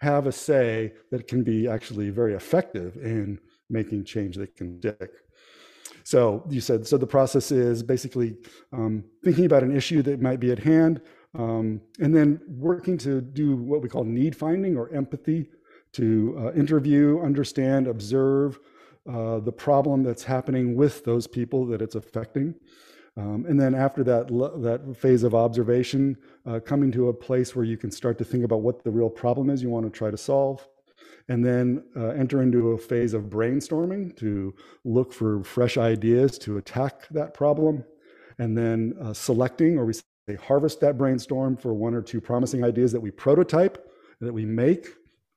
have 0.00 0.26
a 0.26 0.32
say 0.32 0.92
that 1.10 1.28
can 1.28 1.42
be 1.42 1.66
actually 1.66 2.10
very 2.10 2.34
effective 2.34 2.96
in 2.96 3.38
making 3.70 4.04
change 4.04 4.36
that 4.36 4.54
can 4.54 4.78
stick. 4.78 5.10
So 6.06 6.44
you 6.48 6.60
said, 6.60 6.86
so 6.86 6.96
the 6.96 7.06
process 7.06 7.50
is 7.50 7.82
basically 7.82 8.36
um, 8.72 9.02
thinking 9.24 9.44
about 9.44 9.64
an 9.64 9.76
issue 9.76 10.02
that 10.02 10.22
might 10.22 10.38
be 10.38 10.52
at 10.52 10.60
hand, 10.60 11.00
um, 11.36 11.80
and 11.98 12.14
then 12.14 12.40
working 12.46 12.96
to 12.98 13.20
do 13.20 13.56
what 13.56 13.82
we 13.82 13.88
call 13.88 14.04
need 14.04 14.36
finding 14.36 14.76
or 14.76 14.88
empathy 14.94 15.50
to 15.94 16.36
uh, 16.38 16.52
interview, 16.52 17.20
understand, 17.22 17.88
observe 17.88 18.60
uh, 19.12 19.40
the 19.40 19.50
problem 19.50 20.04
that's 20.04 20.22
happening 20.22 20.76
with 20.76 21.04
those 21.04 21.26
people 21.26 21.66
that 21.66 21.82
it's 21.82 21.96
affecting. 21.96 22.54
Um, 23.16 23.44
and 23.48 23.58
then 23.58 23.74
after 23.74 24.04
that, 24.04 24.28
that 24.28 24.96
phase 24.96 25.24
of 25.24 25.34
observation, 25.34 26.16
uh, 26.46 26.60
coming 26.60 26.92
to 26.92 27.08
a 27.08 27.12
place 27.12 27.56
where 27.56 27.64
you 27.64 27.76
can 27.76 27.90
start 27.90 28.16
to 28.18 28.24
think 28.24 28.44
about 28.44 28.60
what 28.60 28.84
the 28.84 28.92
real 28.92 29.10
problem 29.10 29.50
is 29.50 29.60
you 29.60 29.70
want 29.70 29.92
to 29.92 29.98
try 29.98 30.12
to 30.12 30.16
solve 30.16 30.68
and 31.28 31.44
then 31.44 31.84
uh, 31.96 32.08
enter 32.08 32.42
into 32.42 32.70
a 32.70 32.78
phase 32.78 33.14
of 33.14 33.24
brainstorming 33.24 34.16
to 34.16 34.54
look 34.84 35.12
for 35.12 35.42
fresh 35.42 35.76
ideas 35.76 36.38
to 36.38 36.58
attack 36.58 37.08
that 37.10 37.34
problem, 37.34 37.84
and 38.38 38.56
then 38.56 38.94
uh, 39.00 39.12
selecting 39.12 39.78
or 39.78 39.84
we 39.84 39.92
say 39.92 40.02
harvest 40.40 40.80
that 40.80 40.98
brainstorm 40.98 41.56
for 41.56 41.74
one 41.74 41.94
or 41.94 42.02
two 42.02 42.20
promising 42.20 42.64
ideas 42.64 42.92
that 42.92 43.00
we 43.00 43.10
prototype, 43.10 43.90
that 44.20 44.32
we 44.32 44.44
make 44.44 44.88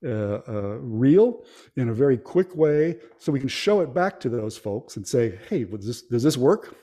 uh, 0.04 0.40
uh, 0.48 0.78
real 0.80 1.44
in 1.76 1.90
a 1.90 1.94
very 1.94 2.16
quick 2.16 2.56
way 2.56 2.98
so 3.18 3.30
we 3.30 3.38
can 3.38 3.48
show 3.48 3.80
it 3.80 3.92
back 3.92 4.18
to 4.18 4.28
those 4.28 4.56
folks 4.56 4.96
and 4.96 5.06
say, 5.06 5.38
hey, 5.48 5.64
this, 5.64 6.02
does 6.02 6.22
this 6.22 6.36
work? 6.36 6.74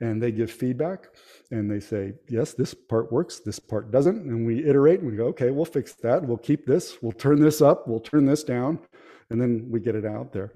And 0.00 0.22
they 0.22 0.32
give 0.32 0.50
feedback 0.50 1.08
and 1.50 1.70
they 1.70 1.80
say, 1.80 2.14
yes, 2.28 2.54
this 2.54 2.74
part 2.74 3.10
works, 3.12 3.40
this 3.40 3.58
part 3.58 3.90
doesn't. 3.90 4.24
And 4.24 4.46
we 4.46 4.64
iterate 4.64 5.00
and 5.00 5.10
we 5.10 5.16
go, 5.16 5.26
okay, 5.26 5.50
we'll 5.50 5.64
fix 5.64 5.94
that. 5.94 6.22
We'll 6.22 6.38
keep 6.38 6.66
this, 6.66 6.98
we'll 7.02 7.12
turn 7.12 7.40
this 7.40 7.60
up, 7.60 7.88
we'll 7.88 8.00
turn 8.00 8.26
this 8.26 8.44
down. 8.44 8.78
And 9.30 9.40
then 9.40 9.66
we 9.70 9.80
get 9.80 9.94
it 9.94 10.06
out 10.06 10.32
there. 10.32 10.52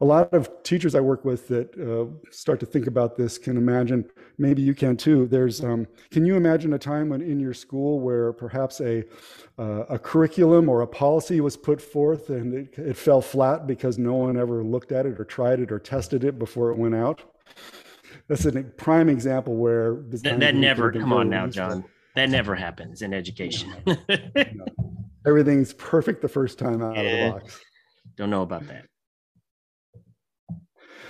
A 0.00 0.04
lot 0.04 0.32
of 0.34 0.62
teachers 0.62 0.94
I 0.94 1.00
work 1.00 1.24
with 1.24 1.48
that 1.48 1.74
uh, 1.78 2.06
start 2.30 2.60
to 2.60 2.66
think 2.66 2.86
about 2.86 3.16
this 3.16 3.38
can 3.38 3.56
imagine, 3.56 4.04
maybe 4.36 4.60
you 4.60 4.74
can 4.74 4.96
too. 4.96 5.26
There's, 5.26 5.64
um, 5.64 5.86
can 6.10 6.26
you 6.26 6.36
imagine 6.36 6.74
a 6.74 6.78
time 6.78 7.08
when 7.08 7.22
in 7.22 7.40
your 7.40 7.54
school 7.54 8.00
where 8.00 8.32
perhaps 8.34 8.80
a, 8.80 9.04
uh, 9.58 9.84
a 9.88 9.98
curriculum 9.98 10.68
or 10.68 10.82
a 10.82 10.86
policy 10.86 11.40
was 11.40 11.56
put 11.56 11.80
forth 11.80 12.28
and 12.28 12.52
it, 12.52 12.78
it 12.78 12.96
fell 12.96 13.22
flat 13.22 13.66
because 13.66 13.96
no 13.96 14.14
one 14.14 14.36
ever 14.36 14.62
looked 14.62 14.92
at 14.92 15.06
it 15.06 15.18
or 15.18 15.24
tried 15.24 15.60
it 15.60 15.72
or 15.72 15.78
tested 15.78 16.24
it 16.24 16.38
before 16.38 16.70
it 16.70 16.76
went 16.76 16.94
out? 16.94 17.22
That's 18.28 18.44
a 18.44 18.62
prime 18.62 19.08
example 19.08 19.54
where 19.54 20.02
that, 20.08 20.40
that 20.40 20.54
never 20.54 20.92
come 20.92 21.12
on 21.12 21.28
now 21.28 21.46
john 21.46 21.84
that 22.14 22.30
never 22.30 22.54
happens 22.54 23.02
in 23.02 23.12
education 23.12 23.72
no. 23.86 24.64
everything's 25.26 25.74
perfect 25.74 26.22
the 26.22 26.28
first 26.28 26.58
time 26.58 26.82
out 26.82 26.96
yeah. 26.96 27.02
of 27.02 27.34
the 27.34 27.40
box 27.40 27.60
Don't 28.16 28.30
know 28.30 28.42
about 28.42 28.66
that. 28.68 28.86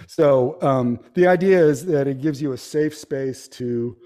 So 0.08 0.58
um, 0.62 1.00
the 1.14 1.26
idea 1.26 1.58
is 1.58 1.84
that 1.86 2.06
it 2.06 2.20
gives 2.20 2.40
you 2.40 2.52
a 2.52 2.58
safe 2.58 2.96
space 2.96 3.48
to, 3.48 3.96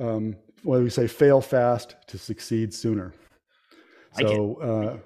um, 0.00 0.36
what 0.62 0.78
do 0.78 0.84
we 0.84 0.90
say, 0.90 1.06
fail 1.06 1.40
fast 1.40 1.96
to 2.08 2.18
succeed 2.18 2.72
sooner. 2.72 3.12
So 4.18 4.56
uh, 4.56 4.96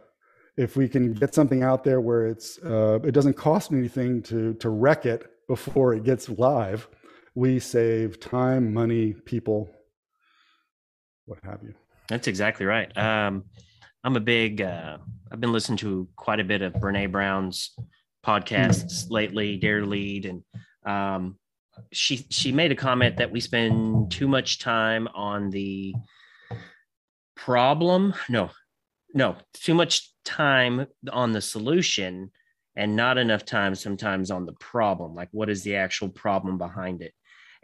if 0.57 0.77
we 0.77 0.89
can 0.89 1.15
get 1.15 1.35
something 1.35 1.63
out 1.63 1.85
there 1.85 2.01
where 2.01 2.27
it's 2.27 2.59
uh, 2.59 2.99
it 3.05 3.13
doesn't 3.13 3.35
cost 3.35 3.73
anything 3.73 4.23
to 4.23 4.55
to 4.55 4.69
wreck 4.69 5.07
it 5.07 5.31
before 5.47 5.95
it 5.95 6.03
gets 6.03 6.29
live, 6.29 6.89
we 7.37 7.59
save 7.59 8.19
time, 8.19 8.73
money, 8.73 9.13
people, 9.13 9.69
what 11.27 11.39
have 11.45 11.63
you. 11.63 11.75
That's 12.09 12.29
exactly 12.29 12.65
right. 12.65 12.97
Um, 12.97 13.45
I'm 14.03 14.17
a 14.17 14.21
big. 14.21 14.63
Uh, 14.63 14.97
I've 15.31 15.41
been 15.41 15.53
listening 15.53 15.77
to 15.79 16.09
quite 16.17 16.41
a 16.41 16.45
bit 16.45 16.63
of 16.63 16.73
Brene 16.73 17.13
Brown's 17.13 17.77
podcasts 18.25 19.11
lately, 19.11 19.59
Dare 19.59 19.85
Lead, 19.85 20.25
and 20.25 20.43
um, 20.87 21.37
she 21.93 22.27
she 22.31 22.53
made 22.53 22.73
a 22.73 22.77
comment 22.77 23.19
that 23.19 23.31
we 23.31 23.41
spend 23.41 24.11
too 24.11 24.29
much 24.29 24.59
time 24.59 25.07
on 25.15 25.51
the 25.51 25.95
problem. 27.35 28.15
No, 28.31 28.49
no, 29.13 29.37
too 29.53 29.75
much 29.75 30.11
time 30.25 30.87
on 31.13 31.33
the 31.33 31.43
solution 31.43 32.31
and 32.77 32.97
not 32.97 33.19
enough 33.19 33.45
time 33.45 33.75
sometimes 33.75 34.31
on 34.31 34.47
the 34.47 34.55
problem. 34.55 35.15
Like, 35.15 35.29
what 35.33 35.51
is 35.51 35.63
the 35.65 35.77
actual 35.77 36.09
problem 36.09 36.57
behind 36.57 37.03
it? 37.03 37.13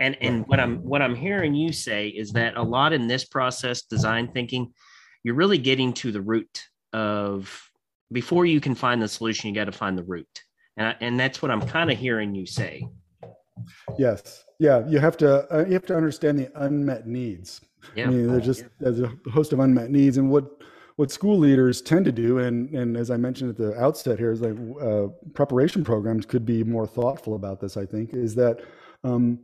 And 0.03 0.17
and 0.21 0.45
what 0.49 0.59
I'm 0.59 0.79
what 0.79 1.01
I'm 1.01 1.15
hearing 1.15 1.55
you 1.55 1.73
say 1.73 2.09
is 2.09 2.33
that 2.33 2.57
a 2.57 2.63
lot 2.63 2.93
in 2.93 3.07
this 3.07 3.25
process, 3.25 3.83
design 3.83 4.33
thinking, 4.33 4.73
you're 5.23 5.37
really 5.37 5.59
getting 5.59 5.93
to 5.95 6.11
the 6.11 6.21
root 6.21 6.65
of 6.93 7.71
before 8.11 8.45
you 8.45 8.61
can 8.61 8.75
find 8.75 9.01
the 9.01 9.07
solution, 9.07 9.49
you 9.49 9.55
got 9.55 9.67
to 9.67 9.73
find 9.73 9.97
the 9.97 10.03
root. 10.03 10.43
And 10.77 10.89
I, 10.89 10.97
and 11.01 11.21
that's 11.21 11.41
what 11.41 11.53
I'm 11.53 11.61
kind 11.61 11.89
of 11.89 11.97
hearing 11.97 12.35
you 12.35 12.47
say. 12.47 12.85
Yes. 13.97 14.45
Yeah. 14.59 14.85
You 14.89 14.99
have 14.99 15.17
to 15.19 15.47
uh, 15.55 15.65
you 15.67 15.75
have 15.75 15.87
to 15.87 15.97
understand 15.97 16.37
the 16.37 16.51
unmet 16.57 17.07
needs. 17.07 17.61
Yeah. 17.95 18.07
I 18.07 18.11
mean, 18.11 18.27
there's 18.27 18.45
just 18.45 18.65
there's 18.81 19.01
a 19.01 19.13
host 19.33 19.53
of 19.53 19.61
unmet 19.61 19.91
needs, 19.91 20.17
and 20.17 20.29
what 20.29 20.51
what 20.97 21.13
school 21.13 21.39
leaders 21.39 21.81
tend 21.81 22.07
to 22.07 22.13
do, 22.13 22.39
and 22.39 22.75
and 22.75 22.97
as 22.97 23.09
I 23.13 23.17
mentioned 23.17 23.51
at 23.51 23.57
the 23.57 23.81
outset 23.81 24.19
here, 24.19 24.33
is 24.33 24.41
like 24.41 24.59
uh, 24.83 25.13
preparation 25.33 25.85
programs 25.85 26.27
could 26.27 26.45
be 26.45 26.65
more 26.65 26.89
thoughtful 26.89 27.37
about 27.37 27.61
this. 27.61 27.77
I 27.77 27.87
think 27.87 28.15
is 28.15 28.35
that 28.35 28.63
um, 29.05 29.39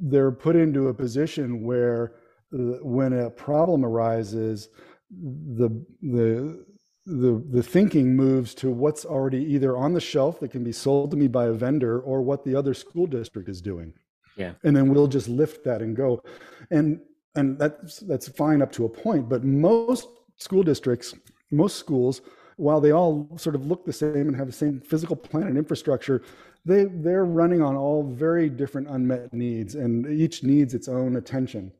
they're 0.00 0.32
put 0.32 0.56
into 0.56 0.88
a 0.88 0.94
position 0.94 1.62
where 1.62 2.14
uh, 2.52 2.78
when 2.82 3.12
a 3.12 3.30
problem 3.30 3.84
arises, 3.84 4.68
the 5.10 5.68
the 6.02 6.64
the 7.04 7.44
the 7.50 7.62
thinking 7.62 8.14
moves 8.14 8.54
to 8.54 8.70
what's 8.70 9.04
already 9.04 9.42
either 9.44 9.76
on 9.76 9.92
the 9.92 10.00
shelf 10.00 10.40
that 10.40 10.50
can 10.50 10.62
be 10.62 10.72
sold 10.72 11.10
to 11.10 11.16
me 11.16 11.26
by 11.26 11.46
a 11.46 11.52
vendor 11.52 12.00
or 12.00 12.22
what 12.22 12.44
the 12.44 12.54
other 12.54 12.74
school 12.74 13.06
district 13.06 13.48
is 13.48 13.60
doing. 13.60 13.92
Yeah. 14.36 14.52
And 14.62 14.74
then 14.74 14.88
we'll 14.88 15.08
just 15.08 15.28
lift 15.28 15.64
that 15.64 15.82
and 15.82 15.96
go. 15.96 16.22
And 16.70 17.00
and 17.34 17.58
that's 17.58 17.98
that's 18.00 18.28
fine 18.28 18.62
up 18.62 18.72
to 18.72 18.84
a 18.84 18.88
point 18.88 19.28
but 19.28 19.44
most 19.44 20.08
school 20.36 20.62
districts 20.62 21.14
most 21.50 21.76
schools 21.76 22.22
while 22.56 22.80
they 22.80 22.92
all 22.92 23.28
sort 23.38 23.54
of 23.54 23.66
look 23.66 23.84
the 23.84 23.92
same 23.92 24.28
and 24.28 24.36
have 24.36 24.46
the 24.46 24.52
same 24.52 24.80
physical 24.80 25.16
plan 25.16 25.46
and 25.46 25.56
infrastructure 25.56 26.22
they 26.64 26.84
they're 26.84 27.24
running 27.24 27.62
on 27.62 27.76
all 27.76 28.02
very 28.02 28.48
different 28.48 28.88
unmet 28.88 29.32
needs 29.32 29.74
and 29.74 30.06
each 30.06 30.42
needs 30.42 30.74
its 30.74 30.88
own 30.88 31.16
attention 31.16 31.72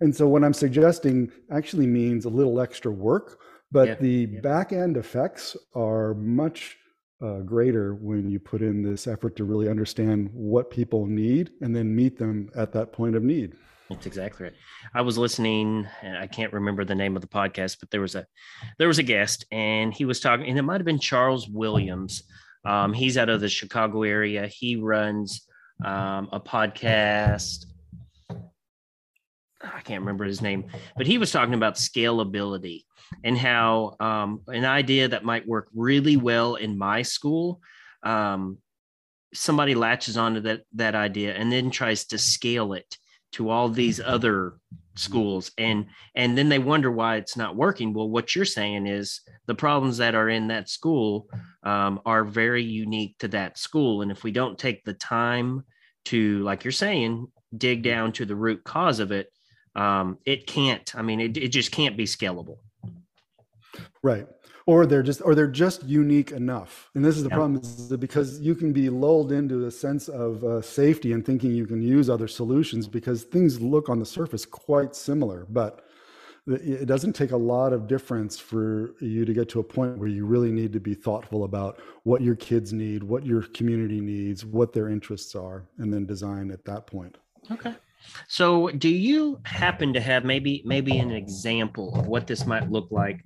and 0.00 0.14
so 0.14 0.26
what 0.26 0.42
i'm 0.44 0.54
suggesting 0.54 1.30
actually 1.50 1.86
means 1.86 2.24
a 2.24 2.28
little 2.30 2.60
extra 2.60 2.90
work 2.90 3.38
but 3.72 3.88
Yeah, 3.88 3.94
the 4.00 4.28
yeah. 4.30 4.40
back 4.40 4.72
end 4.72 4.96
effects 4.96 5.56
are 5.74 6.14
much 6.14 6.76
uh, 7.20 7.40
greater 7.40 7.94
when 7.94 8.28
you 8.28 8.38
put 8.38 8.62
in 8.62 8.82
this 8.82 9.06
effort 9.06 9.36
to 9.36 9.44
really 9.44 9.68
understand 9.68 10.30
what 10.32 10.70
people 10.70 11.06
need 11.06 11.50
and 11.62 11.74
then 11.74 11.94
meet 11.94 12.18
them 12.18 12.50
at 12.54 12.72
that 12.72 12.92
point 12.92 13.16
of 13.16 13.22
need. 13.22 13.54
That's 13.88 14.06
exactly 14.06 14.44
right. 14.44 14.52
I 14.94 15.00
was 15.00 15.16
listening, 15.16 15.86
and 16.02 16.18
I 16.18 16.26
can't 16.26 16.52
remember 16.52 16.84
the 16.84 16.94
name 16.94 17.16
of 17.16 17.22
the 17.22 17.28
podcast, 17.28 17.78
but 17.80 17.90
there 17.90 18.00
was 18.00 18.14
a 18.16 18.26
there 18.78 18.88
was 18.88 18.98
a 18.98 19.02
guest, 19.04 19.46
and 19.50 19.94
he 19.94 20.04
was 20.04 20.20
talking, 20.20 20.46
and 20.46 20.58
it 20.58 20.62
might 20.62 20.80
have 20.80 20.84
been 20.84 20.98
Charles 20.98 21.48
Williams. 21.48 22.22
Um, 22.66 22.92
he's 22.92 23.16
out 23.16 23.28
of 23.28 23.40
the 23.40 23.48
Chicago 23.48 24.02
area. 24.02 24.46
He 24.48 24.76
runs 24.76 25.46
um, 25.84 26.28
a 26.32 26.40
podcast. 26.40 27.66
I 29.62 29.80
can't 29.84 30.00
remember 30.00 30.24
his 30.24 30.42
name, 30.42 30.66
but 30.96 31.06
he 31.06 31.18
was 31.18 31.30
talking 31.30 31.54
about 31.54 31.76
scalability 31.76 32.84
and 33.24 33.38
how 33.38 33.96
um, 34.00 34.40
an 34.48 34.64
idea 34.64 35.08
that 35.08 35.24
might 35.24 35.46
work 35.46 35.68
really 35.74 36.16
well 36.16 36.56
in 36.56 36.76
my 36.76 37.02
school, 37.02 37.60
um, 38.02 38.58
somebody 39.32 39.74
latches 39.74 40.16
onto 40.16 40.40
that 40.40 40.62
that 40.74 40.94
idea 40.94 41.34
and 41.34 41.50
then 41.52 41.70
tries 41.70 42.06
to 42.06 42.18
scale 42.18 42.72
it 42.72 42.96
to 43.32 43.50
all 43.50 43.68
these 43.68 44.00
other 44.00 44.54
schools 44.98 45.50
and 45.58 45.86
and 46.14 46.36
then 46.36 46.48
they 46.48 46.58
wonder 46.58 46.90
why 46.90 47.16
it's 47.16 47.36
not 47.36 47.56
working. 47.56 47.92
Well 47.92 48.08
what 48.08 48.34
you're 48.34 48.44
saying 48.44 48.86
is 48.86 49.20
the 49.46 49.54
problems 49.54 49.98
that 49.98 50.14
are 50.14 50.28
in 50.28 50.48
that 50.48 50.68
school 50.68 51.28
um, 51.62 52.00
are 52.04 52.24
very 52.24 52.62
unique 52.62 53.16
to 53.18 53.28
that 53.28 53.58
school 53.58 54.02
and 54.02 54.10
if 54.10 54.24
we 54.24 54.32
don't 54.32 54.58
take 54.58 54.84
the 54.84 54.94
time 54.94 55.64
to 56.06 56.42
like 56.42 56.64
you're 56.64 56.72
saying 56.72 57.26
dig 57.56 57.82
down 57.82 58.12
to 58.12 58.24
the 58.24 58.36
root 58.36 58.62
cause 58.64 59.00
of 59.00 59.12
it 59.12 59.32
um, 59.74 60.18
it 60.24 60.46
can't 60.46 60.94
i 60.94 61.02
mean 61.02 61.20
it, 61.20 61.36
it 61.36 61.48
just 61.48 61.72
can't 61.72 61.96
be 61.96 62.04
scalable. 62.04 62.58
Right. 64.02 64.26
Or 64.66 64.84
they're 64.84 65.02
just 65.02 65.22
or 65.24 65.34
they're 65.36 65.46
just 65.46 65.84
unique 65.84 66.32
enough. 66.32 66.90
And 66.94 67.04
this 67.04 67.16
is 67.16 67.22
the 67.22 67.28
Yeah. 67.30 67.36
problem 67.36 67.60
is 67.60 67.88
that 67.88 67.98
because 67.98 68.40
you 68.40 68.54
can 68.56 68.72
be 68.72 68.90
lulled 68.90 69.30
into 69.30 69.66
a 69.66 69.70
sense 69.70 70.08
of 70.08 70.42
uh, 70.42 70.60
safety 70.60 71.12
and 71.12 71.24
thinking 71.24 71.52
you 71.52 71.66
can 71.66 71.80
use 71.80 72.10
other 72.10 72.26
solutions 72.26 72.88
because 72.88 73.22
things 73.22 73.60
look 73.60 73.88
on 73.88 74.00
the 74.00 74.06
surface 74.06 74.44
quite 74.44 74.96
similar, 74.96 75.46
but 75.50 75.84
it 76.48 76.86
doesn't 76.86 77.12
take 77.14 77.32
a 77.32 77.36
lot 77.36 77.72
of 77.72 77.88
difference 77.88 78.38
for 78.38 78.94
you 79.00 79.24
to 79.24 79.32
get 79.34 79.48
to 79.48 79.58
a 79.58 79.64
point 79.64 79.98
where 79.98 80.08
you 80.08 80.24
really 80.24 80.52
need 80.52 80.72
to 80.72 80.78
be 80.80 80.94
thoughtful 80.94 81.42
about 81.42 81.80
what 82.04 82.22
your 82.22 82.36
kids 82.36 82.72
need, 82.72 83.02
what 83.02 83.26
your 83.26 83.42
community 83.42 84.00
needs, 84.00 84.44
what 84.44 84.72
their 84.72 84.88
interests 84.88 85.34
are, 85.34 85.64
and 85.78 85.92
then 85.92 86.06
design 86.06 86.52
at 86.52 86.64
that 86.64 86.86
point. 86.86 87.18
Okay. 87.50 87.74
So, 88.28 88.68
do 88.70 88.88
you 88.88 89.40
happen 89.44 89.92
to 89.94 90.00
have 90.00 90.24
maybe 90.24 90.62
maybe 90.64 90.98
an 90.98 91.10
example 91.10 91.92
of 91.96 92.06
what 92.06 92.28
this 92.28 92.46
might 92.46 92.70
look 92.70 92.88
like? 92.92 93.24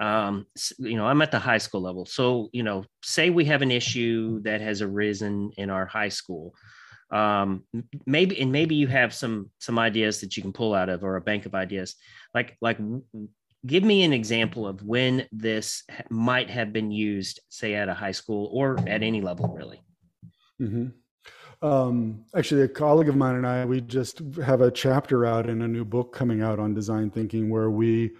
Um, 0.00 0.46
you 0.78 0.96
know, 0.96 1.06
I'm 1.06 1.22
at 1.22 1.30
the 1.30 1.38
high 1.38 1.58
school 1.58 1.80
level. 1.80 2.06
So, 2.06 2.48
you 2.52 2.62
know, 2.62 2.84
say 3.02 3.30
we 3.30 3.44
have 3.46 3.62
an 3.62 3.70
issue 3.70 4.40
that 4.42 4.60
has 4.60 4.82
arisen 4.82 5.50
in 5.56 5.70
our 5.70 5.86
high 5.86 6.08
school. 6.08 6.54
Um, 7.10 7.64
maybe 8.06 8.40
and 8.40 8.52
maybe 8.52 8.76
you 8.76 8.86
have 8.86 9.12
some 9.12 9.50
some 9.58 9.78
ideas 9.78 10.20
that 10.20 10.36
you 10.36 10.42
can 10.42 10.52
pull 10.52 10.74
out 10.74 10.88
of 10.88 11.02
or 11.02 11.16
a 11.16 11.20
bank 11.20 11.44
of 11.44 11.56
ideas. 11.56 11.96
Like 12.34 12.56
like 12.60 12.78
give 13.66 13.84
me 13.84 14.04
an 14.04 14.12
example 14.12 14.66
of 14.66 14.82
when 14.82 15.26
this 15.32 15.82
might 16.08 16.50
have 16.50 16.72
been 16.72 16.90
used, 16.90 17.40
say 17.48 17.74
at 17.74 17.88
a 17.88 17.94
high 17.94 18.12
school 18.12 18.48
or 18.52 18.78
at 18.88 19.02
any 19.02 19.20
level, 19.20 19.48
really. 19.48 19.82
Mm-hmm. 20.60 21.66
Um, 21.66 22.24
actually, 22.34 22.62
a 22.62 22.68
colleague 22.68 23.08
of 23.08 23.16
mine 23.16 23.36
and 23.36 23.46
I, 23.46 23.64
we 23.66 23.80
just 23.82 24.22
have 24.42 24.62
a 24.62 24.70
chapter 24.70 25.26
out 25.26 25.48
in 25.48 25.62
a 25.62 25.68
new 25.68 25.84
book 25.84 26.14
coming 26.14 26.40
out 26.42 26.58
on 26.58 26.72
design 26.72 27.10
thinking 27.10 27.50
where 27.50 27.70
we 27.70 28.12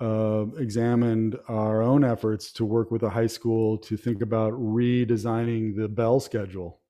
uh, 0.00 0.46
examined 0.58 1.36
our 1.48 1.82
own 1.82 2.04
efforts 2.04 2.52
to 2.52 2.64
work 2.64 2.90
with 2.90 3.02
a 3.02 3.10
high 3.10 3.26
school 3.26 3.76
to 3.78 3.96
think 3.96 4.22
about 4.22 4.52
redesigning 4.52 5.76
the 5.76 5.88
bell 5.88 6.20
schedule, 6.20 6.80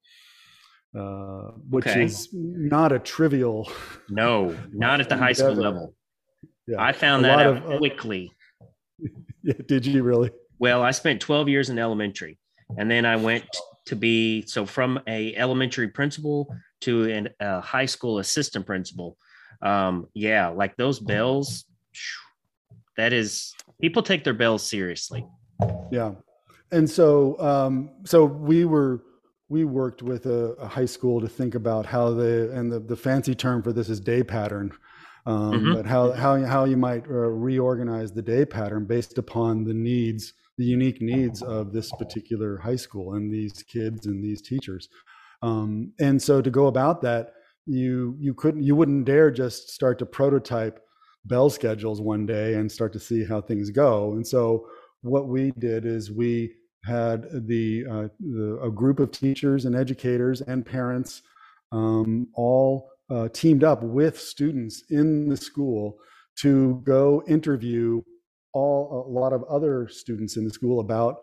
uh, 0.98 1.52
which 1.70 1.86
Okay. 1.86 2.04
is 2.04 2.28
not 2.32 2.92
a 2.92 2.98
trivial. 2.98 3.70
No, 4.10 4.56
not 4.72 5.00
at 5.00 5.08
the 5.08 5.16
high 5.16 5.32
school 5.32 5.54
level. 5.54 5.94
Yeah. 6.66 6.82
I 6.82 6.92
found 6.92 7.24
A 7.24 7.28
that 7.28 7.38
out 7.38 7.56
of, 7.56 7.70
uh, 7.70 7.78
quickly. 7.78 8.30
yeah, 9.42 9.54
did 9.66 9.86
you 9.86 10.02
really? 10.02 10.30
Well, 10.58 10.82
I 10.82 10.90
spent 10.90 11.20
12 11.20 11.48
years 11.48 11.70
in 11.70 11.78
elementary, 11.78 12.38
and 12.76 12.90
then 12.90 13.06
I 13.06 13.16
went 13.16 13.44
to 13.86 13.96
be 13.96 14.44
so 14.46 14.66
from 14.66 15.00
a 15.06 15.34
elementary 15.36 15.88
principal 15.88 16.54
to 16.82 17.04
an, 17.10 17.28
a 17.40 17.60
high 17.62 17.86
school 17.86 18.18
assistant 18.18 18.66
principal. 18.66 19.16
Um, 19.62 20.08
yeah, 20.14 20.48
like 20.48 20.76
those 20.76 21.00
bells. 21.00 21.64
That 22.98 23.12
is, 23.12 23.54
people 23.80 24.02
take 24.02 24.24
their 24.24 24.34
bills 24.34 24.62
seriously. 24.68 25.24
Yeah. 25.90 26.12
And 26.72 26.90
so, 26.90 27.40
um, 27.40 27.90
so 28.04 28.24
we 28.24 28.64
were, 28.66 29.04
we 29.48 29.64
worked 29.64 30.02
with 30.02 30.26
a, 30.26 30.52
a 30.58 30.66
high 30.66 30.84
school 30.84 31.20
to 31.20 31.28
think 31.28 31.54
about 31.54 31.86
how 31.86 32.12
the, 32.12 32.50
and 32.52 32.70
the, 32.70 32.80
the 32.80 32.96
fancy 32.96 33.34
term 33.34 33.62
for 33.62 33.72
this 33.72 33.88
is 33.88 34.00
day 34.00 34.22
pattern. 34.22 34.72
Um, 35.26 35.60
Mhm. 35.60 35.74
but 35.74 35.86
how, 35.86 36.12
how, 36.12 36.44
how 36.44 36.64
you 36.64 36.76
might 36.76 37.04
uh, 37.06 37.30
reorganize 37.48 38.12
the 38.12 38.22
day 38.22 38.44
pattern 38.44 38.84
based 38.84 39.16
upon 39.18 39.64
the 39.64 39.74
needs, 39.74 40.32
the 40.56 40.64
unique 40.64 41.00
needs 41.00 41.42
of 41.42 41.72
this 41.72 41.90
particular 41.92 42.58
high 42.58 42.76
school 42.76 43.14
and 43.14 43.32
these 43.32 43.62
kids 43.62 44.06
and 44.06 44.24
these 44.24 44.42
teachers. 44.42 44.88
Um, 45.42 45.92
and 46.00 46.20
so 46.20 46.42
to 46.42 46.50
go 46.50 46.66
about 46.66 47.00
that, 47.02 47.34
you, 47.66 48.16
you 48.18 48.34
couldn't, 48.34 48.62
you 48.62 48.74
wouldn't 48.74 49.04
dare 49.04 49.30
just 49.30 49.70
start 49.70 49.98
to 50.00 50.06
prototype 50.06 50.80
bell 51.24 51.50
schedules 51.50 52.00
one 52.00 52.26
day 52.26 52.54
and 52.54 52.70
start 52.70 52.92
to 52.92 53.00
see 53.00 53.24
how 53.24 53.40
things 53.40 53.70
go. 53.70 54.12
And 54.12 54.26
so 54.26 54.66
what 55.02 55.28
we 55.28 55.52
did 55.52 55.84
is 55.84 56.10
we 56.10 56.52
had 56.84 57.26
the, 57.46 57.84
uh, 57.90 58.08
the 58.20 58.58
a 58.62 58.70
group 58.70 59.00
of 59.00 59.10
teachers 59.10 59.64
and 59.64 59.76
educators 59.76 60.40
and 60.40 60.64
parents 60.64 61.22
um, 61.72 62.28
all 62.34 62.90
uh, 63.10 63.28
teamed 63.32 63.64
up 63.64 63.82
with 63.82 64.18
students 64.18 64.84
in 64.90 65.28
the 65.28 65.36
school 65.36 65.98
to 66.36 66.80
go 66.84 67.22
interview 67.26 68.00
all 68.54 69.06
a 69.06 69.10
lot 69.10 69.32
of 69.32 69.44
other 69.44 69.88
students 69.88 70.36
in 70.36 70.44
the 70.44 70.50
school 70.50 70.80
about 70.80 71.18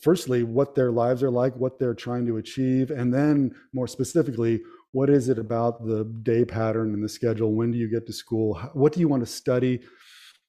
firstly 0.00 0.44
what 0.44 0.74
their 0.74 0.92
lives 0.92 1.22
are 1.22 1.30
like 1.30 1.54
what 1.56 1.78
they're 1.78 1.94
trying 1.94 2.24
to 2.24 2.36
achieve 2.36 2.90
and 2.90 3.12
then 3.12 3.54
more 3.72 3.88
specifically 3.88 4.62
what 4.94 5.10
is 5.10 5.28
it 5.28 5.38
about 5.38 5.84
the 5.84 6.04
day 6.22 6.44
pattern 6.44 6.94
and 6.94 7.02
the 7.02 7.08
schedule 7.08 7.52
when 7.52 7.70
do 7.72 7.78
you 7.78 7.90
get 7.90 8.06
to 8.06 8.12
school 8.12 8.54
what 8.72 8.92
do 8.92 9.00
you 9.00 9.08
want 9.08 9.22
to 9.22 9.30
study 9.30 9.80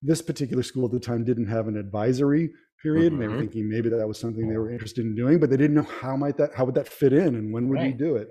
this 0.02 0.22
particular 0.22 0.64
school 0.64 0.86
at 0.86 0.92
the 0.92 1.00
time 1.00 1.24
didn't 1.24 1.48
have 1.48 1.68
an 1.68 1.78
advisory 1.78 2.52
period 2.82 3.12
mm-hmm. 3.12 3.22
they 3.22 3.28
were 3.28 3.34
mm-hmm. 3.34 3.42
thinking 3.42 3.70
maybe 3.70 3.90
that 3.90 4.08
was 4.08 4.20
something 4.20 4.48
they 4.48 4.58
were 4.58 4.72
interested 4.72 5.04
in 5.04 5.16
doing 5.16 5.40
but 5.40 5.50
they 5.50 5.58
didn't 5.58 5.76
know 5.76 5.90
how 6.02 6.16
might 6.16 6.38
that 6.38 6.54
how 6.54 6.64
would 6.64 6.76
that 6.76 6.88
fit 6.88 7.12
in 7.12 7.36
and 7.36 7.52
when 7.52 7.68
would 7.68 7.80
right. 7.80 7.88
you 7.88 7.94
do 7.94 8.16
it 8.16 8.30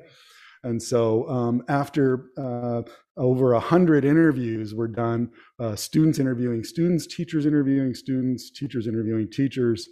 and 0.64 0.82
so 0.82 1.28
um, 1.28 1.62
after 1.68 2.30
uh, 2.38 2.82
over 3.18 3.52
a 3.52 3.60
hundred 3.60 4.04
interviews 4.04 4.74
were 4.74 4.88
done, 4.88 5.30
uh, 5.60 5.76
students 5.76 6.18
interviewing 6.18 6.64
students, 6.64 7.06
teachers 7.06 7.44
interviewing 7.44 7.94
students, 7.94 8.50
teachers 8.50 8.86
interviewing 8.86 9.30
teachers. 9.30 9.88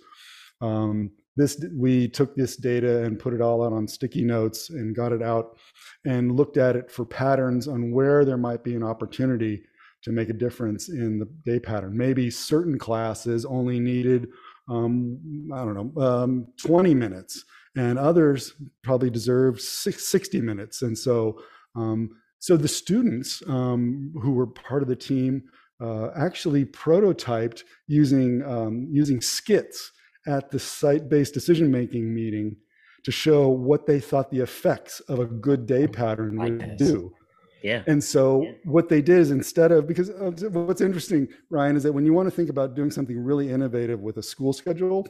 Um, 0.62 1.10
this 1.36 1.62
we 1.74 2.08
took 2.08 2.34
this 2.36 2.56
data 2.56 3.04
and 3.04 3.18
put 3.18 3.32
it 3.32 3.40
all 3.40 3.64
out 3.64 3.72
on 3.72 3.88
sticky 3.88 4.24
notes 4.24 4.70
and 4.70 4.94
got 4.94 5.12
it 5.12 5.22
out 5.22 5.56
and 6.04 6.36
looked 6.36 6.56
at 6.56 6.76
it 6.76 6.90
for 6.90 7.04
patterns 7.04 7.68
on 7.68 7.90
where 7.90 8.24
there 8.24 8.36
might 8.36 8.62
be 8.62 8.74
an 8.74 8.82
opportunity 8.82 9.62
to 10.02 10.12
make 10.12 10.28
a 10.28 10.34
difference 10.34 10.88
in 10.88 11.18
the 11.18 11.26
day 11.44 11.60
pattern. 11.60 11.96
Maybe 11.96 12.28
certain 12.28 12.78
classes 12.78 13.44
only 13.44 13.78
needed, 13.78 14.28
um, 14.68 15.18
I 15.54 15.64
don't 15.64 15.94
know, 15.94 16.02
um, 16.02 16.46
20 16.62 16.94
minutes 16.94 17.44
and 17.76 17.98
others 17.98 18.52
probably 18.82 19.10
deserve 19.10 19.60
60 19.60 20.40
minutes. 20.40 20.82
And 20.82 20.96
so, 20.96 21.40
um, 21.74 22.10
so 22.38 22.56
the 22.56 22.68
students 22.68 23.42
um, 23.46 24.12
who 24.20 24.32
were 24.32 24.48
part 24.48 24.82
of 24.82 24.88
the 24.88 24.96
team 24.96 25.44
uh, 25.80 26.10
actually 26.16 26.64
prototyped 26.64 27.62
using 27.88 28.42
um, 28.44 28.86
using 28.90 29.20
skits 29.20 29.90
at 30.26 30.50
the 30.50 30.58
site-based 30.58 31.34
decision-making 31.34 32.14
meeting 32.14 32.56
to 33.04 33.10
show 33.10 33.48
what 33.48 33.86
they 33.86 33.98
thought 33.98 34.30
the 34.30 34.40
effects 34.40 35.00
of 35.00 35.18
a 35.18 35.26
good 35.26 35.66
day 35.66 35.86
pattern 35.86 36.38
would 36.38 36.76
do. 36.76 37.12
Yeah. 37.62 37.82
And 37.86 38.02
so 38.02 38.42
yeah. 38.42 38.52
what 38.64 38.88
they 38.88 39.00
did 39.00 39.18
is 39.18 39.30
instead 39.30 39.70
of 39.72 39.86
because 39.86 40.10
uh, 40.10 40.32
what's 40.50 40.80
interesting, 40.80 41.28
Ryan, 41.48 41.76
is 41.76 41.82
that 41.84 41.92
when 41.92 42.04
you 42.04 42.12
want 42.12 42.26
to 42.26 42.34
think 42.34 42.50
about 42.50 42.74
doing 42.74 42.90
something 42.90 43.22
really 43.22 43.50
innovative 43.50 44.00
with 44.00 44.16
a 44.16 44.22
school 44.22 44.52
schedule, 44.52 45.06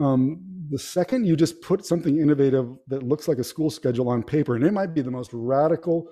um, 0.00 0.40
the 0.70 0.78
second 0.78 1.26
you 1.26 1.36
just 1.36 1.60
put 1.60 1.84
something 1.84 2.18
innovative 2.18 2.66
that 2.88 3.02
looks 3.02 3.28
like 3.28 3.38
a 3.38 3.44
school 3.44 3.70
schedule 3.70 4.08
on 4.08 4.22
paper, 4.22 4.56
and 4.56 4.64
it 4.64 4.72
might 4.72 4.94
be 4.94 5.02
the 5.02 5.10
most 5.10 5.30
radical 5.34 6.08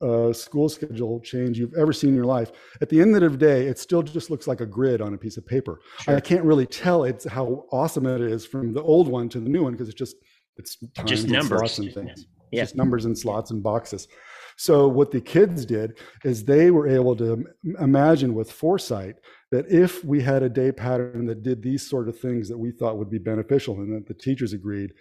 uh, 0.00 0.32
school 0.32 0.68
schedule 0.68 1.20
change 1.20 1.58
you've 1.58 1.74
ever 1.74 1.92
seen 1.92 2.10
in 2.10 2.16
your 2.16 2.26
life. 2.26 2.52
At 2.80 2.88
the 2.88 3.00
end 3.00 3.16
of 3.16 3.32
the 3.32 3.38
day, 3.38 3.66
it 3.66 3.78
still 3.78 4.02
just 4.02 4.30
looks 4.30 4.46
like 4.46 4.60
a 4.60 4.66
grid 4.66 5.00
on 5.00 5.14
a 5.14 5.18
piece 5.18 5.36
of 5.36 5.46
paper. 5.46 5.80
Sure. 6.00 6.16
I 6.16 6.20
can't 6.20 6.44
really 6.44 6.66
tell 6.66 7.04
it's 7.04 7.26
how 7.26 7.64
awesome 7.72 8.06
it 8.06 8.20
is 8.20 8.46
from 8.46 8.72
the 8.72 8.82
old 8.82 9.08
one 9.08 9.28
to 9.30 9.40
the 9.40 9.48
new 9.48 9.62
one 9.62 9.72
because 9.72 9.88
it's 9.88 9.98
just 9.98 10.16
it's 10.56 10.76
just 11.04 11.28
numbers 11.28 11.78
and 11.78 11.92
things. 11.92 12.26
Yeah. 12.52 12.62
Just 12.62 12.76
numbers 12.76 13.04
and 13.04 13.16
slots 13.16 13.50
and 13.50 13.62
boxes. 13.62 14.08
So 14.56 14.88
what 14.88 15.10
the 15.10 15.20
kids 15.20 15.66
did 15.66 15.98
is 16.24 16.44
they 16.44 16.70
were 16.70 16.88
able 16.88 17.14
to 17.16 17.44
imagine 17.78 18.34
with 18.34 18.50
foresight 18.50 19.16
that 19.50 19.70
if 19.70 20.02
we 20.02 20.22
had 20.22 20.42
a 20.42 20.48
day 20.48 20.72
pattern 20.72 21.26
that 21.26 21.42
did 21.42 21.62
these 21.62 21.88
sort 21.88 22.08
of 22.08 22.18
things 22.18 22.48
that 22.48 22.56
we 22.56 22.70
thought 22.72 22.96
would 22.96 23.10
be 23.10 23.18
beneficial 23.18 23.74
and 23.74 23.94
that 23.94 24.06
the 24.06 24.14
teachers 24.14 24.54
agreed, 24.54 24.92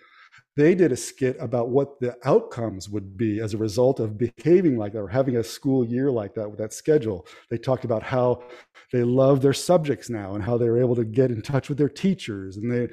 they 0.55 0.73
did 0.75 0.91
a 0.91 0.97
skit 0.97 1.35
about 1.39 1.69
what 1.69 1.99
the 1.99 2.17
outcomes 2.23 2.89
would 2.89 3.17
be 3.17 3.39
as 3.39 3.53
a 3.53 3.57
result 3.57 3.99
of 3.99 4.17
behaving 4.17 4.77
like 4.77 4.93
that 4.93 4.99
or 4.99 5.07
having 5.07 5.37
a 5.37 5.43
school 5.43 5.85
year 5.85 6.09
like 6.09 6.33
that 6.35 6.49
with 6.49 6.59
that 6.59 6.73
schedule. 6.73 7.27
They 7.49 7.57
talked 7.57 7.85
about 7.85 8.03
how 8.03 8.43
they 8.93 9.03
love 9.03 9.41
their 9.41 9.53
subjects 9.53 10.09
now 10.09 10.35
and 10.35 10.43
how 10.43 10.57
they 10.57 10.69
were 10.69 10.79
able 10.79 10.95
to 10.95 11.03
get 11.03 11.31
in 11.31 11.41
touch 11.41 11.67
with 11.67 11.77
their 11.77 11.89
teachers. 11.89 12.57
And 12.57 12.71
they 12.71 12.87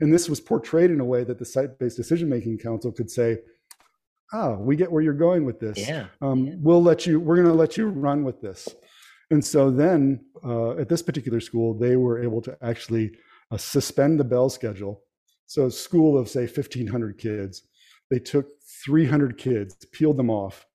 and 0.00 0.12
this 0.12 0.28
was 0.28 0.40
portrayed 0.40 0.90
in 0.90 1.00
a 1.00 1.04
way 1.04 1.24
that 1.24 1.38
the 1.38 1.44
site-based 1.44 1.96
decision-making 1.96 2.58
council 2.58 2.92
could 2.92 3.10
say, 3.10 3.38
oh, 4.32 4.58
we 4.58 4.76
get 4.76 4.92
where 4.92 5.02
you're 5.02 5.14
going 5.14 5.44
with 5.46 5.58
this. 5.58 5.78
Yeah. 5.78 6.08
Um, 6.20 6.62
we'll 6.62 6.82
let 6.82 7.06
you, 7.06 7.18
we're 7.18 7.36
going 7.36 7.48
to 7.48 7.54
let 7.54 7.78
you 7.78 7.86
run 7.86 8.22
with 8.22 8.42
this. 8.42 8.68
And 9.30 9.42
so 9.44 9.70
then 9.70 10.24
uh, 10.44 10.72
at 10.72 10.88
this 10.88 11.02
particular 11.02 11.40
school, 11.40 11.72
they 11.72 11.96
were 11.96 12.22
able 12.22 12.42
to 12.42 12.58
actually 12.60 13.12
uh, 13.50 13.56
suspend 13.56 14.20
the 14.20 14.24
bell 14.24 14.50
schedule. 14.50 15.02
So 15.46 15.66
a 15.66 15.70
school 15.70 16.18
of 16.18 16.28
say 16.28 16.42
1500 16.42 17.18
kids, 17.18 17.62
they 18.10 18.18
took 18.18 18.46
300 18.84 19.38
kids, 19.38 19.74
peeled 19.92 20.16
them 20.16 20.30
off 20.30 20.66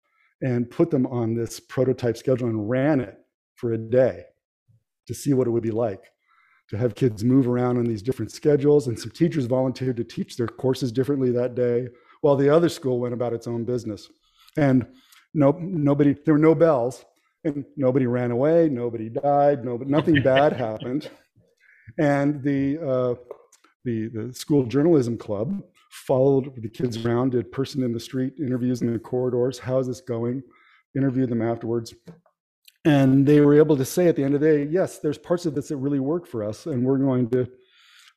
and 0.41 0.69
put 0.69 0.89
them 0.89 1.05
on 1.07 1.33
this 1.33 1.59
prototype 1.59 2.17
schedule 2.17 2.47
and 2.49 2.69
ran 2.69 2.99
it 2.99 3.17
for 3.55 3.73
a 3.73 3.77
day 3.77 4.23
to 5.07 5.13
see 5.13 5.33
what 5.33 5.47
it 5.47 5.51
would 5.51 5.63
be 5.63 5.71
like 5.71 6.11
to 6.71 6.77
have 6.77 6.95
kids 6.95 7.21
move 7.21 7.49
around 7.49 7.77
on 7.77 7.83
these 7.83 8.01
different 8.01 8.31
schedules. 8.31 8.87
And 8.87 8.97
some 8.97 9.11
teachers 9.11 9.45
volunteered 9.45 9.97
to 9.97 10.05
teach 10.05 10.37
their 10.37 10.47
courses 10.47 10.89
differently 10.91 11.29
that 11.31 11.53
day 11.53 11.89
while 12.21 12.37
the 12.37 12.49
other 12.49 12.69
school 12.69 12.97
went 12.97 13.13
about 13.13 13.33
its 13.33 13.45
own 13.45 13.65
business. 13.65 14.09
And 14.55 14.87
no, 15.33 15.51
nobody, 15.59 16.15
there 16.25 16.33
were 16.33 16.39
no 16.39 16.55
bells, 16.55 17.03
and 17.43 17.65
nobody 17.75 18.05
ran 18.05 18.31
away, 18.31 18.69
nobody 18.69 19.09
died, 19.09 19.65
no, 19.65 19.77
nothing 19.77 20.21
bad 20.23 20.53
happened. 20.53 21.09
And 21.99 22.41
the, 22.41 22.77
uh, 22.79 23.15
the, 23.83 24.07
the 24.09 24.33
school 24.33 24.65
journalism 24.65 25.17
club 25.17 25.61
followed 25.91 26.53
the 26.61 26.69
kids 26.69 27.03
around, 27.03 27.31
did 27.31 27.51
person 27.51 27.83
in 27.83 27.91
the 27.91 27.99
street 27.99 28.33
interviews 28.39 28.81
in 28.81 28.91
the 28.91 28.99
corridors. 28.99 29.59
How's 29.59 29.87
this 29.87 30.01
going? 30.01 30.41
Interviewed 30.95 31.29
them 31.29 31.41
afterwards. 31.41 31.93
And 32.85 33.25
they 33.25 33.41
were 33.41 33.53
able 33.53 33.77
to 33.77 33.85
say 33.85 34.07
at 34.07 34.15
the 34.15 34.23
end 34.23 34.33
of 34.33 34.41
the 34.41 34.47
day, 34.47 34.63
yes, 34.71 34.99
there's 34.99 35.17
parts 35.17 35.45
of 35.45 35.53
this 35.53 35.67
that 35.69 35.77
really 35.77 35.99
work 35.99 36.25
for 36.25 36.43
us, 36.43 36.65
and 36.65 36.83
we're 36.83 36.97
going 36.97 37.29
to 37.31 37.47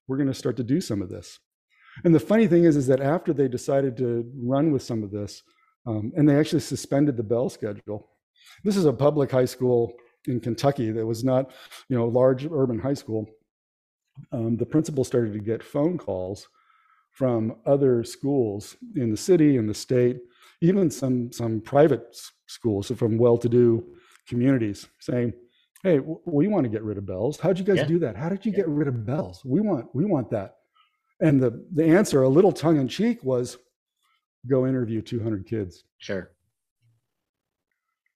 we're 0.06 0.16
going 0.16 0.28
to 0.28 0.34
start 0.34 0.56
to 0.58 0.62
do 0.62 0.80
some 0.80 1.00
of 1.00 1.08
this. 1.08 1.38
And 2.04 2.14
the 2.14 2.20
funny 2.20 2.46
thing 2.46 2.64
is, 2.64 2.76
is 2.76 2.86
that 2.88 3.00
after 3.00 3.32
they 3.32 3.48
decided 3.48 3.96
to 3.98 4.30
run 4.36 4.70
with 4.70 4.82
some 4.82 5.02
of 5.02 5.10
this, 5.10 5.42
um, 5.86 6.12
and 6.16 6.28
they 6.28 6.38
actually 6.38 6.60
suspended 6.60 7.16
the 7.16 7.22
bell 7.22 7.48
schedule. 7.48 8.10
This 8.64 8.76
is 8.76 8.84
a 8.84 8.92
public 8.92 9.30
high 9.30 9.44
school 9.44 9.94
in 10.26 10.40
Kentucky 10.40 10.90
that 10.90 11.06
was 11.06 11.24
not, 11.24 11.52
you 11.88 11.96
know, 11.96 12.06
large 12.06 12.46
urban 12.50 12.78
high 12.78 12.94
school. 12.94 13.28
Um, 14.32 14.56
the 14.56 14.66
principal 14.66 15.04
started 15.04 15.32
to 15.32 15.38
get 15.38 15.62
phone 15.62 15.98
calls 15.98 16.48
from 17.10 17.56
other 17.66 18.04
schools 18.04 18.76
in 18.96 19.10
the 19.10 19.16
city 19.16 19.56
and 19.56 19.68
the 19.68 19.74
state, 19.74 20.18
even 20.60 20.90
some 20.90 21.30
some 21.32 21.60
private 21.60 22.16
schools 22.46 22.88
so 22.88 22.94
from 22.94 23.18
well-to-do 23.18 23.84
communities, 24.28 24.88
saying, 25.00 25.32
"Hey, 25.82 26.00
we 26.24 26.48
want 26.48 26.64
to 26.64 26.70
get 26.70 26.82
rid 26.82 26.98
of 26.98 27.06
bells. 27.06 27.38
How'd 27.38 27.58
you 27.58 27.64
guys 27.64 27.78
yeah. 27.78 27.84
do 27.84 27.98
that? 28.00 28.16
How 28.16 28.28
did 28.28 28.44
you 28.44 28.52
yeah. 28.52 28.58
get 28.58 28.68
rid 28.68 28.88
of 28.88 29.06
bells? 29.06 29.44
We 29.44 29.60
want 29.60 29.86
we 29.94 30.04
want 30.04 30.30
that." 30.30 30.56
And 31.20 31.40
the, 31.40 31.64
the 31.72 31.84
answer, 31.84 32.22
a 32.22 32.28
little 32.28 32.52
tongue 32.52 32.78
in 32.78 32.88
cheek, 32.88 33.22
was 33.22 33.56
go 34.48 34.66
interview 34.66 35.00
200 35.00 35.46
kids. 35.46 35.84
Sure. 35.98 36.30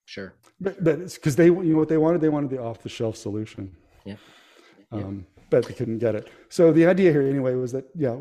Sure. 0.04 0.34
But 0.60 0.82
but 0.82 0.98
because 1.14 1.36
they, 1.36 1.46
you 1.46 1.72
know 1.72 1.78
what 1.78 1.88
they 1.88 1.98
wanted? 1.98 2.20
They 2.20 2.28
wanted 2.28 2.50
the 2.50 2.58
off 2.58 2.82
the 2.82 2.88
shelf 2.88 3.16
solution. 3.16 3.76
Yeah. 4.04 4.16
Um, 4.90 5.26
but 5.50 5.66
they 5.66 5.74
couldn't 5.74 5.98
get 5.98 6.14
it. 6.14 6.28
So 6.48 6.72
the 6.72 6.86
idea 6.86 7.12
here, 7.12 7.22
anyway, 7.22 7.54
was 7.54 7.72
that, 7.72 7.86
yeah, 7.94 8.16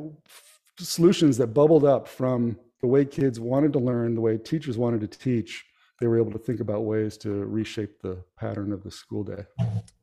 solutions 0.80 1.38
that 1.38 1.48
bubbled 1.48 1.86
up 1.86 2.08
from 2.08 2.58
the 2.82 2.88
way 2.88 3.06
kids 3.06 3.40
wanted 3.40 3.74
to 3.74 3.80
learn, 3.80 4.16
the 4.16 4.22
way 4.22 4.38
teachers 4.38 4.78
wanted 4.78 5.02
to 5.02 5.20
teach, 5.20 5.66
they 6.00 6.08
were 6.08 6.18
able 6.18 6.32
to 6.32 6.38
think 6.38 6.60
about 6.60 6.84
ways 6.84 7.18
to 7.18 7.30
reshape 7.46 8.02
the 8.02 8.24
pattern 8.38 8.72
of 8.72 8.84
the 8.84 8.92
school 8.92 9.24
day. 9.24 9.44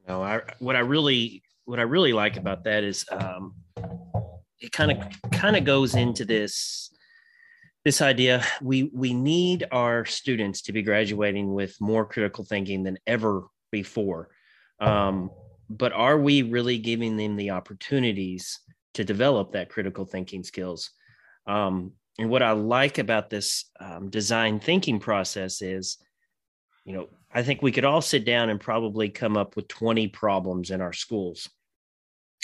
No, 0.09 0.23
I, 0.23 0.41
what 0.59 0.77
I 0.77 0.81
really, 0.81 1.43
what 1.65 1.79
I 1.79 1.83
really 1.83 2.13
like 2.13 2.37
about 2.37 2.65
that 2.65 2.83
is, 2.83 3.05
um, 3.13 3.55
it 4.61 4.73
kind 4.73 4.91
of 4.93 5.31
kind 5.31 5.57
of 5.57 5.65
goes 5.65 5.95
into 5.95 6.25
this 6.25 6.91
this 7.85 8.01
idea 8.01 8.43
we 8.63 8.85
we 8.95 9.13
need 9.13 9.67
our 9.71 10.05
students 10.05 10.63
to 10.63 10.73
be 10.73 10.83
graduating 10.83 11.53
with 11.53 11.77
more 11.81 12.07
critical 12.07 12.45
thinking 12.45 12.83
than 12.83 12.99
ever 13.07 13.45
before 13.71 14.31
um, 14.81 15.31
but 15.71 15.93
are 15.93 16.19
we 16.19 16.43
really 16.43 16.79
giving 16.79 17.17
them 17.17 17.37
the 17.37 17.51
opportunities 17.51 18.61
to 18.95 19.05
develop 19.05 19.53
that 19.53 19.69
critical 19.69 20.05
thinking 20.05 20.43
skills 20.43 20.91
um, 21.47 21.93
and 22.19 22.31
what 22.31 22.43
i 22.43 22.53
like 22.53 22.99
about 22.99 23.31
this 23.31 23.71
um, 23.81 24.11
design 24.11 24.61
thinking 24.61 24.99
process 24.99 25.63
is 25.63 25.99
you 26.85 26.95
know 26.95 27.09
i 27.33 27.43
think 27.43 27.63
we 27.63 27.73
could 27.73 27.85
all 27.85 28.01
sit 28.01 28.25
down 28.25 28.51
and 28.51 28.61
probably 28.61 29.09
come 29.09 29.37
up 29.37 29.57
with 29.57 29.69
20 29.69 30.09
problems 30.09 30.71
in 30.71 30.81
our 30.81 30.93
schools 30.93 31.49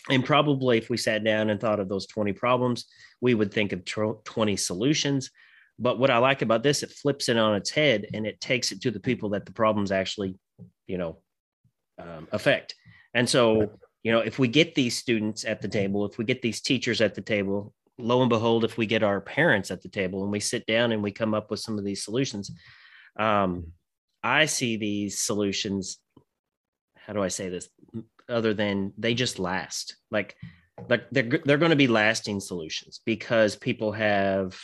and 0.09 0.25
probably 0.25 0.79
if 0.79 0.89
we 0.89 0.97
sat 0.97 1.25
down 1.25 1.51
and 1.51 1.61
thought 1.61 1.81
of 1.81 1.89
those 1.89 2.07
20 2.07 2.33
problems, 2.33 2.87
we 3.21 3.35
would 3.35 3.53
think 3.53 3.73
of 3.73 3.85
20 3.85 4.57
solutions. 4.57 5.31
But 5.79 5.99
what 5.99 6.11
I 6.11 6.19
like 6.19 6.43
about 6.43 6.63
this, 6.63 6.83
it 6.83 6.91
flips 6.91 7.29
it 7.29 7.37
on 7.37 7.55
its 7.55 7.71
head 7.71 8.07
and 8.15 8.27
it 8.27 8.41
takes 8.41 8.73
it 8.73 8.81
to 8.83 8.91
the 8.91 9.01
people 9.01 9.31
that 9.31 9.45
the 9.45 9.53
problems 9.53 9.93
actually, 9.93 10.39
you 10.87 10.99
know, 10.99 11.19
um, 11.99 12.29
affect. 12.33 12.75
And 13.15 13.29
so 13.29 13.71
you 14.03 14.13
know, 14.13 14.21
if 14.21 14.39
we 14.39 14.49
get 14.49 14.75
these 14.75 14.97
students 14.97 15.45
at 15.45 15.61
the 15.61 15.69
table, 15.69 16.07
if 16.07 16.17
we 16.17 16.25
get 16.25 16.43
these 16.43 16.61
teachers 16.61 17.01
at 17.01 17.15
the 17.15 17.21
table, 17.21 17.75
lo 17.99 18.23
and 18.23 18.31
behold, 18.31 18.65
if 18.65 18.79
we 18.79 18.87
get 18.87 19.03
our 19.03 19.21
parents 19.21 19.71
at 19.71 19.83
the 19.83 19.89
table 19.89 20.23
and 20.23 20.33
we 20.33 20.41
sit 20.41 20.65
down 20.67 20.93
and 20.93 21.03
we 21.03 21.13
come 21.13 21.35
up 21.35 21.51
with 21.51 21.61
some 21.61 21.79
of 21.79 21.85
these 21.85 22.03
solutions, 22.03 22.51
um, 23.19 23.73
I 24.23 24.47
see 24.47 24.77
these 24.77 25.19
solutions. 25.19 25.99
How 26.97 27.13
do 27.13 27.23
I 27.23 27.29
say 27.29 27.49
this? 27.51 27.69
Other 28.29 28.55
than 28.55 28.93
they 28.97 29.15
just 29.15 29.39
last, 29.39 29.97
like, 30.11 30.37
like 30.89 31.11
they're 31.11 31.41
they're 31.45 31.59
going 31.59 31.71
to 31.71 31.77
be 31.77 31.89
lasting 31.89 32.41
solutions 32.41 33.01
because 33.05 33.57
people 33.57 33.93
have 33.93 34.59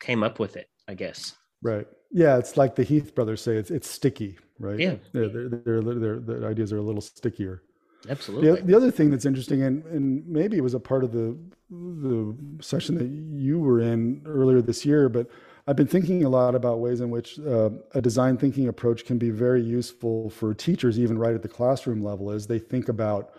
came 0.00 0.22
up 0.24 0.40
with 0.40 0.56
it. 0.56 0.66
I 0.88 0.94
guess. 0.94 1.36
Right. 1.62 1.86
Yeah, 2.10 2.38
it's 2.38 2.56
like 2.56 2.76
the 2.76 2.84
Heath 2.84 3.14
brothers 3.14 3.42
say. 3.42 3.56
It's 3.56 3.70
it's 3.70 3.88
sticky, 3.88 4.38
right? 4.58 4.78
Yeah. 4.78 4.94
They're, 5.12 5.28
they're, 5.28 5.48
they're, 5.48 5.82
they're, 5.82 6.18
the 6.20 6.46
ideas 6.46 6.72
are 6.72 6.78
a 6.78 6.82
little 6.82 7.00
stickier. 7.00 7.62
Absolutely. 8.08 8.60
The, 8.60 8.66
the 8.66 8.76
other 8.76 8.90
thing 8.90 9.10
that's 9.10 9.24
interesting, 9.24 9.62
and, 9.62 9.84
and 9.86 10.26
maybe 10.26 10.56
it 10.56 10.62
was 10.62 10.74
a 10.74 10.80
part 10.80 11.04
of 11.04 11.12
the 11.12 11.36
the 11.70 12.36
session 12.60 12.94
that 12.96 13.08
you 13.08 13.58
were 13.58 13.80
in 13.80 14.22
earlier 14.24 14.62
this 14.62 14.86
year, 14.86 15.08
but 15.08 15.28
I've 15.66 15.74
been 15.74 15.88
thinking 15.88 16.22
a 16.22 16.28
lot 16.28 16.54
about 16.54 16.78
ways 16.78 17.00
in 17.00 17.10
which 17.10 17.40
uh, 17.40 17.70
a 17.92 18.00
design 18.00 18.36
thinking 18.36 18.68
approach 18.68 19.04
can 19.04 19.18
be 19.18 19.30
very 19.30 19.62
useful 19.62 20.30
for 20.30 20.54
teachers, 20.54 21.00
even 21.00 21.18
right 21.18 21.34
at 21.34 21.42
the 21.42 21.48
classroom 21.48 22.02
level, 22.02 22.30
as 22.30 22.46
they 22.46 22.60
think 22.60 22.88
about 22.88 23.32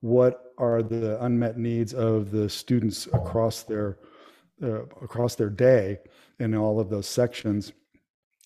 what 0.00 0.52
are 0.58 0.82
the 0.82 1.22
unmet 1.24 1.58
needs 1.58 1.94
of 1.94 2.32
the 2.32 2.48
students 2.48 3.06
across 3.12 3.62
their 3.62 3.98
uh, 4.62 4.82
across 5.02 5.36
their 5.36 5.48
day 5.48 5.98
in 6.40 6.54
all 6.56 6.80
of 6.80 6.90
those 6.90 7.06
sections 7.06 7.72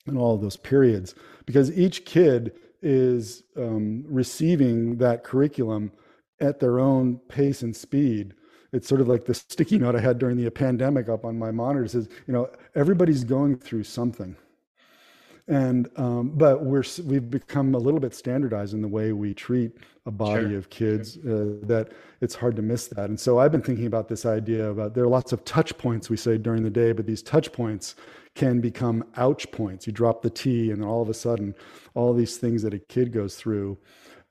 and 0.07 0.19
all 0.19 0.35
of 0.35 0.41
those 0.41 0.57
periods, 0.57 1.15
because 1.47 1.77
each 1.77 2.05
kid 2.05 2.53
is 2.83 3.43
um, 3.57 4.05
receiving 4.07 4.99
that 4.99 5.25
curriculum 5.25 5.91
at 6.41 6.61
their 6.61 6.79
own 6.79 7.17
pace 7.29 7.63
and 7.63 7.75
speed 7.75 8.35
it's 8.75 8.89
sort 8.89 9.01
of 9.01 9.09
like 9.09 9.25
the 9.25 9.35
sticky 9.35 9.79
note 9.79 9.95
I 9.97 10.01
had 10.01 10.19
during 10.19 10.37
the 10.37 10.51
pandemic 10.51 11.09
up 11.09 11.25
on 11.25 11.39
my 11.39 11.51
monitor 11.51 11.87
says, 11.87 12.09
you 12.27 12.35
know, 12.35 12.51
everybody's 12.75 13.25
going 13.25 13.57
through 13.57 13.85
something. 13.85 14.37
And 15.47 15.91
um, 15.97 16.31
but 16.35 16.65
we're 16.65 16.85
we've 17.05 17.31
become 17.31 17.75
a 17.75 17.79
little 17.79 18.01
bit 18.01 18.15
standardized 18.15 18.73
in 18.73 18.81
the 18.81 18.89
way 18.89 19.13
we 19.13 19.35
treat 19.35 19.73
a 20.07 20.11
body 20.11 20.49
sure. 20.49 20.57
of 20.57 20.71
kids 20.71 21.19
uh, 21.19 21.57
that 21.65 21.93
it's 22.23 22.35
hard 22.35 22.57
to 22.57 22.63
miss 22.63 22.87
that. 22.89 23.11
And 23.11 23.21
so 23.21 23.39
I've 23.39 23.53
been 23.53 23.61
thinking 23.61 23.85
about 23.85 24.09
this 24.09 24.25
idea 24.25 24.71
about 24.71 24.95
there 24.95 25.05
are 25.05 25.09
lots 25.09 25.33
of 25.33 25.45
touch 25.45 25.77
points 25.77 26.09
we 26.09 26.17
say 26.17 26.39
during 26.39 26.63
the 26.63 26.71
day, 26.71 26.93
but 26.93 27.07
these 27.07 27.23
touch 27.23 27.53
points 27.53 27.95
can 28.35 28.61
become 28.61 29.05
ouch 29.17 29.51
points. 29.53 29.87
You 29.87 29.93
drop 29.93 30.23
the 30.23 30.31
T, 30.31 30.71
and 30.71 30.83
then 30.83 30.89
all 30.89 31.03
of 31.03 31.09
a 31.09 31.15
sudden, 31.15 31.55
all 31.95 32.13
these 32.13 32.37
things 32.37 32.63
that 32.63 32.75
a 32.75 32.79
kid 32.79 33.13
goes 33.13 33.37
through 33.37 33.79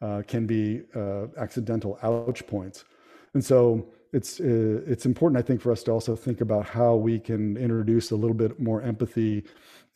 uh, 0.02 0.22
can 0.28 0.46
be 0.46 0.82
uh, 0.96 1.28
accidental 1.38 1.98
ouch 2.04 2.46
points. 2.46 2.84
And 3.34 3.44
so 3.44 3.88
it's 4.12 4.40
uh, 4.40 4.82
it's 4.86 5.06
important, 5.06 5.40
I 5.40 5.42
think, 5.42 5.62
for 5.62 5.72
us 5.72 5.84
to 5.84 5.92
also 5.92 6.16
think 6.16 6.42
about 6.42 6.66
how 6.66 6.96
we 6.96 7.20
can 7.20 7.58
introduce 7.58 8.12
a 8.12 8.16
little 8.16 8.36
bit 8.36 8.60
more 8.60 8.82
empathy 8.82 9.46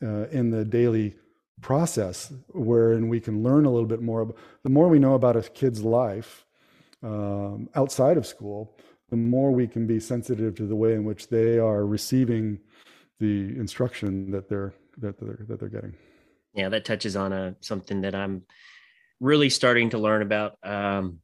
uh, 0.01 0.28
in 0.30 0.49
the 0.49 0.64
daily 0.64 1.16
process, 1.62 2.32
wherein 2.53 3.10
we 3.10 3.20
can 3.20 3.43
learn 3.43 3.66
a 3.66 3.72
little 3.72 3.88
bit 3.88 4.01
more. 4.01 4.34
The 4.64 4.70
more 4.70 4.88
we 4.88 4.99
know 4.99 5.16
about 5.16 5.36
a 5.36 5.41
kid's 5.41 5.84
life 5.84 6.45
um, 7.03 7.70
outside 7.76 8.18
of 8.18 8.26
school, 8.26 8.78
the 9.10 9.18
more 9.18 9.51
we 9.51 9.68
can 9.68 9.86
be 9.86 9.99
sensitive 9.99 10.55
to 10.55 10.66
the 10.66 10.76
way 10.76 10.93
in 10.93 11.03
which 11.03 11.28
they 11.28 11.60
are 11.60 11.86
receiving 11.86 12.60
the 13.20 13.57
instruction 13.57 14.32
that 14.32 14.49
they're 14.49 14.74
that 14.97 15.20
they're 15.20 15.45
that 15.47 15.59
they're 15.59 15.70
getting. 15.70 15.93
Yeah, 16.53 16.70
that 16.70 16.86
touches 16.86 17.15
on 17.15 17.34
a 17.34 17.55
something 17.61 18.01
that 18.01 18.15
I'm 18.15 18.43
really 19.20 19.49
starting 19.49 19.89
to 19.91 19.97
learn 19.97 20.22
about. 20.22 20.57
Um, 20.63 21.20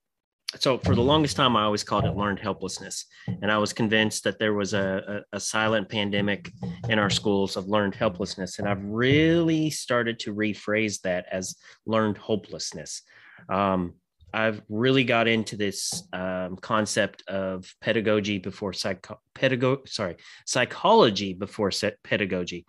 so 0.60 0.78
for 0.78 0.96
the 0.96 1.02
longest 1.02 1.36
time 1.36 1.56
i 1.56 1.64
always 1.64 1.84
called 1.84 2.06
it 2.06 2.16
learned 2.16 2.40
helplessness 2.40 3.06
and 3.42 3.52
i 3.52 3.58
was 3.58 3.74
convinced 3.74 4.24
that 4.24 4.40
there 4.40 4.54
was 4.54 4.74
a, 4.74 5.24
a, 5.34 5.38
a, 5.38 5.40
silent 5.40 5.90
pandemic 5.90 6.52
in 6.90 7.00
our 7.00 7.10
schools 7.10 7.56
of 7.56 7.68
learned 7.68 7.96
helplessness 7.96 8.60
and 8.60 8.68
i've 8.68 8.84
really 8.84 9.70
started 9.70 10.20
to 10.20 10.34
rephrase 10.34 11.02
that 11.02 11.26
as 11.32 11.56
learned 11.86 12.18
hopelessness 12.18 13.02
um, 13.50 13.94
i've 14.34 14.62
really 14.70 15.04
got 15.04 15.28
into 15.28 15.56
this 15.56 16.04
um, 16.14 16.56
concept 16.58 17.24
of 17.28 17.74
pedagogy 17.82 18.38
before 18.40 18.74
psycho 18.74 19.20
pedago- 19.36 19.88
sorry 19.88 20.18
psychology 20.46 21.34
before 21.34 21.72
pedagogy 22.04 22.66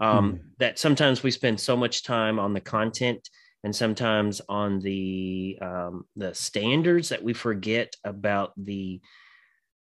um, 0.00 0.32
mm. 0.32 0.40
that 0.58 0.78
sometimes 0.78 1.22
we 1.22 1.30
spend 1.30 1.60
so 1.60 1.76
much 1.76 2.02
time 2.02 2.38
on 2.38 2.52
the 2.52 2.60
content 2.60 3.28
and 3.64 3.74
sometimes 3.74 4.40
on 4.48 4.80
the 4.80 5.58
um, 5.60 6.04
the 6.16 6.34
standards 6.34 7.10
that 7.10 7.22
we 7.22 7.32
forget 7.32 7.94
about 8.04 8.52
the 8.56 9.00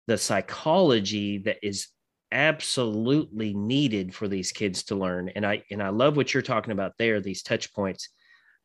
the 0.08 0.18
psychology 0.18 1.38
that 1.40 1.58
is 1.64 1.88
absolutely 2.32 3.54
needed 3.54 4.16
for 4.16 4.28
these 4.28 4.52
kids 4.52 4.84
to 4.84 4.96
learn 4.96 5.30
and 5.30 5.46
i 5.46 5.62
and 5.70 5.84
i 5.84 5.90
love 5.90 6.16
what 6.16 6.34
you're 6.34 6.42
talking 6.42 6.72
about 6.72 6.94
there 6.98 7.20
these 7.20 7.44
touch 7.44 7.74
points 7.74 8.10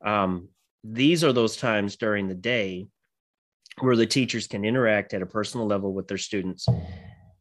um, 0.04 0.48
these 0.84 1.24
are 1.24 1.32
those 1.32 1.56
times 1.56 1.96
during 1.96 2.28
the 2.28 2.34
day 2.34 2.86
where 3.80 3.96
the 3.96 4.06
teachers 4.06 4.46
can 4.46 4.64
interact 4.64 5.12
at 5.12 5.22
a 5.22 5.26
personal 5.26 5.66
level 5.66 5.92
with 5.92 6.08
their 6.08 6.18
students 6.18 6.66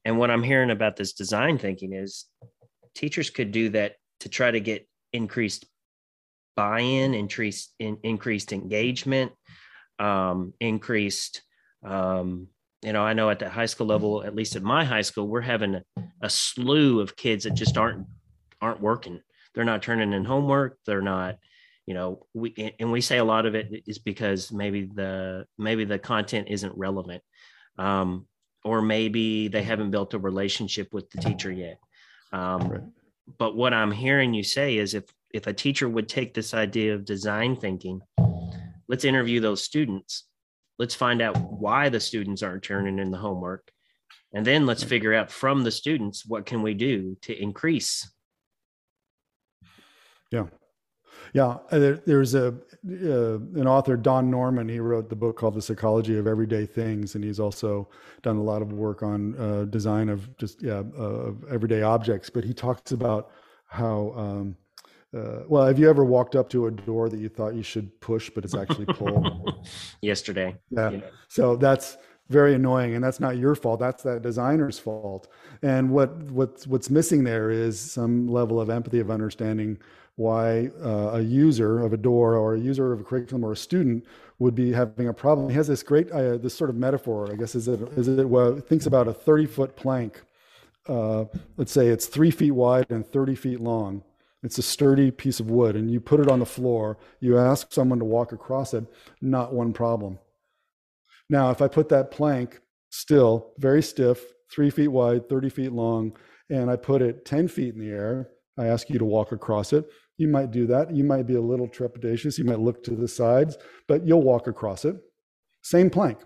and 0.04 0.18
what 0.18 0.32
i'm 0.32 0.44
hearing 0.44 0.72
about 0.72 0.96
this 0.96 1.14
design 1.14 1.58
thinking 1.58 1.94
is 1.94 2.26
teachers 2.96 3.30
could 3.30 3.52
do 3.52 3.70
that 3.70 3.96
to 4.20 4.30
try 4.30 4.50
to 4.50 4.60
get 4.60 4.88
increased 5.14 5.66
buy-in, 6.56 7.14
increased 7.14 7.74
in, 7.80 7.98
increased 8.04 8.54
engagement, 8.54 9.32
um, 10.00 10.54
increased. 10.60 11.42
Um, 11.84 12.48
you 12.82 12.94
know, 12.94 13.04
I 13.04 13.14
know 13.14 13.30
at 13.30 13.40
the 13.40 13.50
high 13.50 13.66
school 13.66 13.88
level, 13.88 14.24
at 14.24 14.36
least 14.36 14.56
at 14.56 14.64
my 14.64 14.84
high 14.84 15.02
school, 15.02 15.28
we're 15.28 15.42
having 15.42 15.76
a, 15.76 15.84
a 16.22 16.30
slew 16.30 17.00
of 17.00 17.16
kids 17.16 17.44
that 17.44 17.54
just 17.54 17.78
aren't 17.78 18.06
aren't 18.62 18.82
working. 18.82 19.22
They're 19.54 19.64
not 19.66 19.82
turning 19.82 20.14
in 20.14 20.26
homework. 20.26 20.78
They're 20.86 21.02
not 21.02 21.36
you 21.86 21.94
know 21.94 22.26
we 22.34 22.74
and 22.80 22.92
we 22.92 23.02
say 23.02 23.18
a 23.18 23.24
lot 23.24 23.46
of 23.46 23.56
it 23.56 23.84
is 23.88 24.00
because 24.00 24.52
maybe 24.52 24.90
the 24.94 25.46
maybe 25.58 25.86
the 25.86 26.00
content 26.00 26.48
isn't 26.50 26.78
relevant 26.78 27.24
um, 27.78 28.26
or 28.64 28.82
maybe 28.82 29.48
they 29.48 29.64
haven't 29.64 29.92
built 29.92 30.14
a 30.14 30.20
relationship 30.20 30.88
with 30.92 31.10
the 31.12 31.22
teacher 31.22 31.52
yet 31.52 31.80
um, 32.34 32.68
right. 32.68 32.82
but 33.38 33.56
what 33.56 33.74
i'm 33.74 33.92
hearing 33.92 34.34
you 34.34 34.44
say 34.44 34.78
is 34.78 34.94
if 34.94 35.06
if 35.36 35.48
a 35.48 35.54
teacher 35.54 35.90
would 35.90 36.08
take 36.08 36.34
this 36.34 36.54
idea 36.54 36.96
of 36.96 37.04
design 37.04 37.58
thinking, 37.58 38.00
let's 38.88 39.04
interview 39.04 39.42
those 39.42 39.62
students. 39.62 40.24
Let's 40.80 40.96
find 40.96 41.22
out 41.22 41.36
why 41.38 41.90
the 41.90 42.00
students 42.00 42.42
aren't 42.42 42.64
turning 42.64 43.00
in 43.00 43.12
the 43.12 43.18
homework. 43.18 43.70
And 44.34 44.46
then 44.46 44.66
let's 44.66 44.84
figure 44.84 45.14
out 45.14 45.30
from 45.30 45.64
the 45.64 45.72
students 45.72 46.26
what 46.26 46.46
can 46.46 46.62
we 46.62 46.74
do 46.74 47.18
to 47.24 47.38
increase. 47.38 48.10
Yeah. 50.32 50.46
Yeah, 51.36 51.58
uh, 51.70 51.80
there, 51.80 51.96
there's 52.06 52.34
a 52.34 52.48
uh, 52.48 53.36
an 53.60 53.68
author 53.68 53.98
Don 53.98 54.32
Norman. 54.32 54.70
He 54.70 54.80
wrote 54.80 55.10
the 55.10 55.18
book 55.18 55.38
called 55.38 55.56
The 55.56 55.62
Psychology 55.62 56.18
of 56.18 56.28
Everyday 56.28 56.66
Things, 56.66 57.16
and 57.16 57.26
he's 57.26 57.42
also 57.42 57.90
done 58.22 58.38
a 58.38 58.42
lot 58.42 58.62
of 58.62 58.72
work 58.72 59.04
on 59.04 59.38
uh, 59.38 59.66
design 59.66 60.08
of 60.08 60.38
just 60.38 60.64
yeah 60.64 60.84
uh, 60.98 61.02
of 61.02 61.44
everyday 61.52 61.82
objects. 61.82 62.30
But 62.30 62.46
he 62.46 62.54
talks 62.54 62.94
about 62.94 63.32
how 63.68 64.14
um, 64.16 64.56
uh, 65.14 65.42
well, 65.50 65.68
have 65.68 65.78
you 65.78 65.90
ever 65.90 66.06
walked 66.06 66.38
up 66.38 66.48
to 66.52 66.68
a 66.68 66.72
door 66.72 67.10
that 67.10 67.20
you 67.20 67.28
thought 67.28 67.54
you 67.54 67.64
should 67.64 68.00
push, 68.00 68.30
but 68.30 68.46
it's 68.46 68.56
actually 68.56 68.86
pull? 68.86 69.62
Yesterday. 70.02 70.56
Yeah. 70.70 70.90
yeah. 70.92 71.00
So 71.28 71.58
that's 71.58 71.98
very 72.30 72.54
annoying, 72.54 72.96
and 72.96 73.04
that's 73.04 73.20
not 73.20 73.36
your 73.36 73.56
fault. 73.56 73.82
That's 73.82 74.04
that 74.04 74.22
designer's 74.22 74.80
fault. 74.80 75.28
And 75.62 75.90
what 75.90 76.16
what's 76.32 76.66
what's 76.66 76.90
missing 76.90 77.26
there 77.26 77.52
is 77.52 77.78
some 77.78 78.26
level 78.26 78.62
of 78.62 78.70
empathy 78.70 79.02
of 79.02 79.12
understanding 79.12 79.80
why 80.16 80.70
uh, 80.84 81.12
a 81.14 81.22
user 81.22 81.80
of 81.80 81.94
a 81.94 81.98
door 81.98 82.36
or 82.36 82.56
a 82.56 82.60
user 82.60 82.94
of 82.94 83.02
a 83.02 83.04
curriculum 83.04 83.44
or 83.44 83.52
a 83.52 83.58
student 83.58 84.06
would 84.40 84.56
be 84.56 84.72
having 84.72 85.08
a 85.08 85.14
problem. 85.14 85.50
He 85.50 85.56
has 85.56 85.68
this 85.68 85.84
great 85.84 86.12
uh, 86.12 86.38
this 86.38 86.54
sort 86.54 86.70
of 86.70 86.76
metaphor. 86.76 87.32
I 87.32 87.36
guess 87.36 87.56
is 87.56 87.68
it 87.68 87.82
is 87.98 88.08
it 88.08 88.28
well 88.28 88.60
thinks 88.60 88.86
about 88.86 89.08
a 89.08 89.14
thirty 89.14 89.46
foot 89.46 89.76
plank. 89.76 90.22
Uh, 90.88 91.26
let's 91.58 91.72
say 91.72 91.88
it's 91.88 92.06
three 92.06 92.32
feet 92.32 92.52
wide 92.52 92.86
and 92.90 93.06
thirty 93.06 93.36
feet 93.36 93.60
long 93.60 94.04
it's 94.46 94.60
a 94.60 94.62
sturdy 94.62 95.10
piece 95.10 95.40
of 95.40 95.50
wood, 95.50 95.76
and 95.76 95.90
you 95.90 96.00
put 96.00 96.20
it 96.20 96.30
on 96.30 96.40
the 96.40 96.46
floor. 96.46 97.00
You 97.20 97.40
ask 97.40 97.74
someone 97.74 97.98
to 97.98 98.06
walk 98.06 98.32
across 98.32 98.76
it, 98.76 98.86
not 99.20 99.54
one 99.56 99.74
problem. 99.74 100.20
Now, 101.32 101.50
if 101.50 101.64
I 101.64 101.68
put 101.68 101.90
that 101.90 102.12
plank 102.12 102.60
still, 102.92 103.54
very 103.58 103.82
stiff, 103.82 104.24
three 104.52 104.70
feet 104.70 104.90
wide, 104.90 105.28
30 105.28 105.50
feet 105.50 105.72
long, 105.72 106.16
and 106.52 106.70
I 106.70 106.76
put 106.76 107.02
it 107.02 107.26
10 107.26 107.48
feet 107.48 107.74
in 107.74 107.80
the 107.80 107.90
air, 107.90 108.30
I 108.56 108.68
ask 108.68 108.88
you 108.88 109.00
to 109.00 109.06
walk 109.06 109.32
across 109.32 109.74
it. 109.74 109.90
You 110.18 110.28
might 110.28 110.52
do 110.52 110.66
that. 110.68 110.96
You 110.96 111.04
might 111.04 111.28
be 111.28 111.36
a 111.36 111.42
little 111.42 111.68
trepidatious. 111.68 112.38
You 112.38 112.46
might 112.46 112.60
look 112.60 112.84
to 112.86 112.96
the 112.96 113.08
sides, 113.08 113.58
but 113.88 114.06
you'll 114.06 114.24
walk 114.24 114.48
across 114.48 114.86
it. 114.86 114.96
Same 115.62 115.90
plank. 115.90 116.20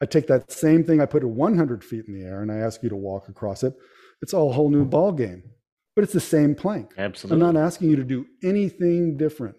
I 0.00 0.06
take 0.06 0.26
that 0.26 0.50
same 0.50 0.82
thing, 0.84 1.00
I 1.00 1.06
put 1.06 1.22
it 1.22 1.28
100 1.28 1.84
feet 1.84 2.04
in 2.08 2.14
the 2.14 2.24
air, 2.24 2.42
and 2.42 2.50
I 2.50 2.56
ask 2.56 2.82
you 2.82 2.88
to 2.88 2.96
walk 2.96 3.28
across 3.28 3.62
it. 3.62 3.72
It's 4.20 4.34
all 4.34 4.50
a 4.50 4.52
whole 4.52 4.68
new 4.70 4.84
ball 4.84 5.12
game 5.12 5.42
but 5.94 6.04
it's 6.04 6.12
the 6.12 6.20
same 6.20 6.54
plank. 6.54 6.92
Absolutely. 6.98 7.44
I'm 7.46 7.54
not 7.54 7.62
asking 7.62 7.90
you 7.90 7.96
to 7.96 8.04
do 8.04 8.26
anything 8.42 9.16
different. 9.16 9.56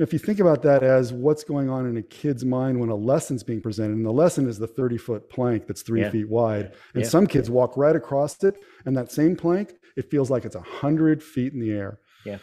if 0.00 0.12
you 0.12 0.18
think 0.20 0.38
about 0.38 0.62
that 0.62 0.84
as 0.84 1.12
what's 1.12 1.42
going 1.42 1.68
on 1.68 1.84
in 1.84 1.96
a 1.96 2.02
kid's 2.02 2.44
mind 2.44 2.78
when 2.78 2.88
a 2.88 2.94
lesson's 2.94 3.42
being 3.42 3.60
presented, 3.60 3.96
and 3.96 4.06
the 4.06 4.12
lesson 4.12 4.48
is 4.48 4.56
the 4.56 4.66
30 4.68 4.96
foot 4.96 5.28
plank 5.28 5.66
that's 5.66 5.82
three 5.82 6.02
Yeah. 6.02 6.10
feet 6.10 6.28
wide, 6.28 6.66
and 6.94 7.02
Yeah. 7.02 7.08
some 7.08 7.26
kids 7.26 7.50
walk 7.50 7.76
right 7.76 7.96
across 7.96 8.44
it, 8.44 8.54
and 8.86 8.96
that 8.96 9.10
same 9.10 9.34
plank, 9.34 9.74
it 9.96 10.08
feels 10.08 10.30
like 10.30 10.44
it's 10.44 10.54
hundred 10.54 11.20
feet 11.20 11.52
in 11.52 11.58
the 11.58 11.72
air. 11.72 11.98
Yeah. 12.24 12.38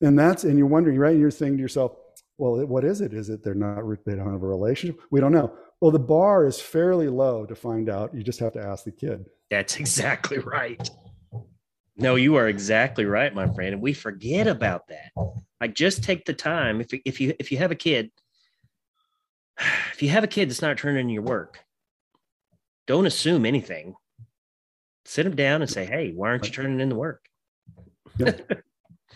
And 0.00 0.18
that's, 0.18 0.44
and 0.44 0.56
you're 0.56 0.66
wondering, 0.66 0.98
right? 0.98 1.16
You're 1.16 1.30
saying 1.30 1.56
to 1.56 1.62
yourself, 1.62 1.96
well, 2.36 2.64
what 2.66 2.84
is 2.84 3.00
it? 3.00 3.12
Is 3.12 3.30
it 3.30 3.42
they're 3.42 3.54
not, 3.54 3.82
they 4.06 4.14
don't 4.14 4.32
have 4.32 4.42
a 4.42 4.46
relationship? 4.46 5.00
We 5.10 5.20
don't 5.20 5.32
know. 5.32 5.52
Well, 5.80 5.90
the 5.90 5.98
bar 5.98 6.46
is 6.46 6.60
fairly 6.60 7.08
low 7.08 7.46
to 7.46 7.54
find 7.54 7.88
out. 7.88 8.14
You 8.14 8.22
just 8.22 8.40
have 8.40 8.52
to 8.52 8.62
ask 8.62 8.84
the 8.84 8.92
kid. 8.92 9.26
That's 9.50 9.76
exactly 9.80 10.38
right. 10.38 10.88
No, 11.96 12.14
you 12.14 12.36
are 12.36 12.46
exactly 12.48 13.04
right, 13.04 13.34
my 13.34 13.52
friend. 13.52 13.74
And 13.74 13.82
we 13.82 13.92
forget 13.92 14.46
about 14.46 14.86
that. 14.88 15.10
Like 15.60 15.74
just 15.74 16.04
take 16.04 16.24
the 16.24 16.32
time. 16.32 16.80
If 16.80 16.92
if 17.04 17.20
you 17.20 17.34
if 17.40 17.50
you 17.50 17.58
have 17.58 17.72
a 17.72 17.76
kid, 17.76 18.10
if 19.92 20.02
you 20.02 20.08
have 20.10 20.22
a 20.22 20.28
kid 20.28 20.48
that's 20.48 20.62
not 20.62 20.78
turning 20.78 21.00
in 21.00 21.08
your 21.08 21.22
work, 21.22 21.58
don't 22.86 23.06
assume 23.06 23.44
anything. 23.44 23.94
Sit 25.04 25.24
them 25.24 25.34
down 25.34 25.60
and 25.60 25.70
say, 25.70 25.84
"Hey, 25.84 26.12
why 26.14 26.28
aren't 26.28 26.46
you 26.46 26.52
turning 26.52 26.80
in 26.80 26.88
the 26.88 26.94
work?" 26.94 27.28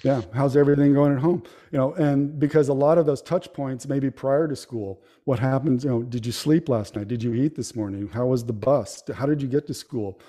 Yeah. 0.02 0.22
How's 0.34 0.56
everything 0.56 0.94
going 0.94 1.12
at 1.12 1.20
home? 1.20 1.44
You 1.70 1.78
know, 1.78 1.92
and 1.94 2.38
because 2.38 2.68
a 2.68 2.74
lot 2.74 2.98
of 2.98 3.06
those 3.06 3.22
touch 3.22 3.52
points, 3.52 3.86
maybe 3.86 4.10
prior 4.10 4.48
to 4.48 4.56
school, 4.56 5.00
what 5.24 5.38
happens, 5.38 5.84
you 5.84 5.90
know, 5.90 6.02
did 6.02 6.26
you 6.26 6.32
sleep 6.32 6.68
last 6.68 6.96
night? 6.96 7.08
Did 7.08 7.22
you 7.22 7.34
eat 7.34 7.54
this 7.54 7.76
morning? 7.76 8.08
How 8.08 8.26
was 8.26 8.44
the 8.44 8.52
bus? 8.52 9.02
How 9.14 9.26
did 9.26 9.40
you 9.40 9.48
get 9.48 9.66
to 9.68 9.74
school? 9.74 10.20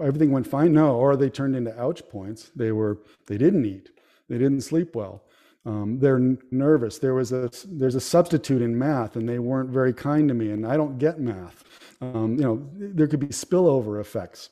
Everything 0.00 0.32
went 0.32 0.46
fine? 0.46 0.72
No. 0.72 0.96
Or 0.96 1.16
they 1.16 1.30
turned 1.30 1.56
into 1.56 1.78
ouch 1.80 2.06
points. 2.08 2.50
They 2.54 2.72
were, 2.72 2.98
they 3.26 3.38
didn't 3.38 3.64
eat. 3.64 3.90
They 4.28 4.36
didn't 4.36 4.60
sleep 4.62 4.94
well. 4.94 5.24
Um, 5.64 5.98
they're 5.98 6.20
nervous. 6.50 6.98
There 6.98 7.14
was 7.14 7.32
a, 7.32 7.50
there's 7.66 7.94
a 7.94 8.00
substitute 8.00 8.60
in 8.60 8.78
math 8.78 9.16
and 9.16 9.28
they 9.28 9.38
weren't 9.38 9.70
very 9.70 9.94
kind 9.94 10.28
to 10.28 10.34
me 10.34 10.50
and 10.50 10.66
I 10.66 10.76
don't 10.76 10.98
get 10.98 11.20
math. 11.20 11.64
Um, 12.00 12.34
you 12.36 12.42
know, 12.42 12.68
there 12.74 13.06
could 13.06 13.20
be 13.20 13.28
spillover 13.28 14.00
effects 14.00 14.50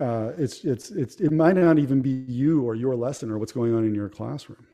uh, 0.00 0.32
it's 0.38 0.64
it's 0.64 0.90
it's 0.90 1.16
it 1.16 1.32
might 1.32 1.56
not 1.56 1.78
even 1.78 2.00
be 2.00 2.24
you 2.28 2.62
or 2.62 2.74
your 2.74 2.94
lesson 2.94 3.30
or 3.30 3.38
what's 3.38 3.52
going 3.52 3.74
on 3.74 3.84
in 3.84 3.94
your 3.94 4.08
classroom. 4.08 4.66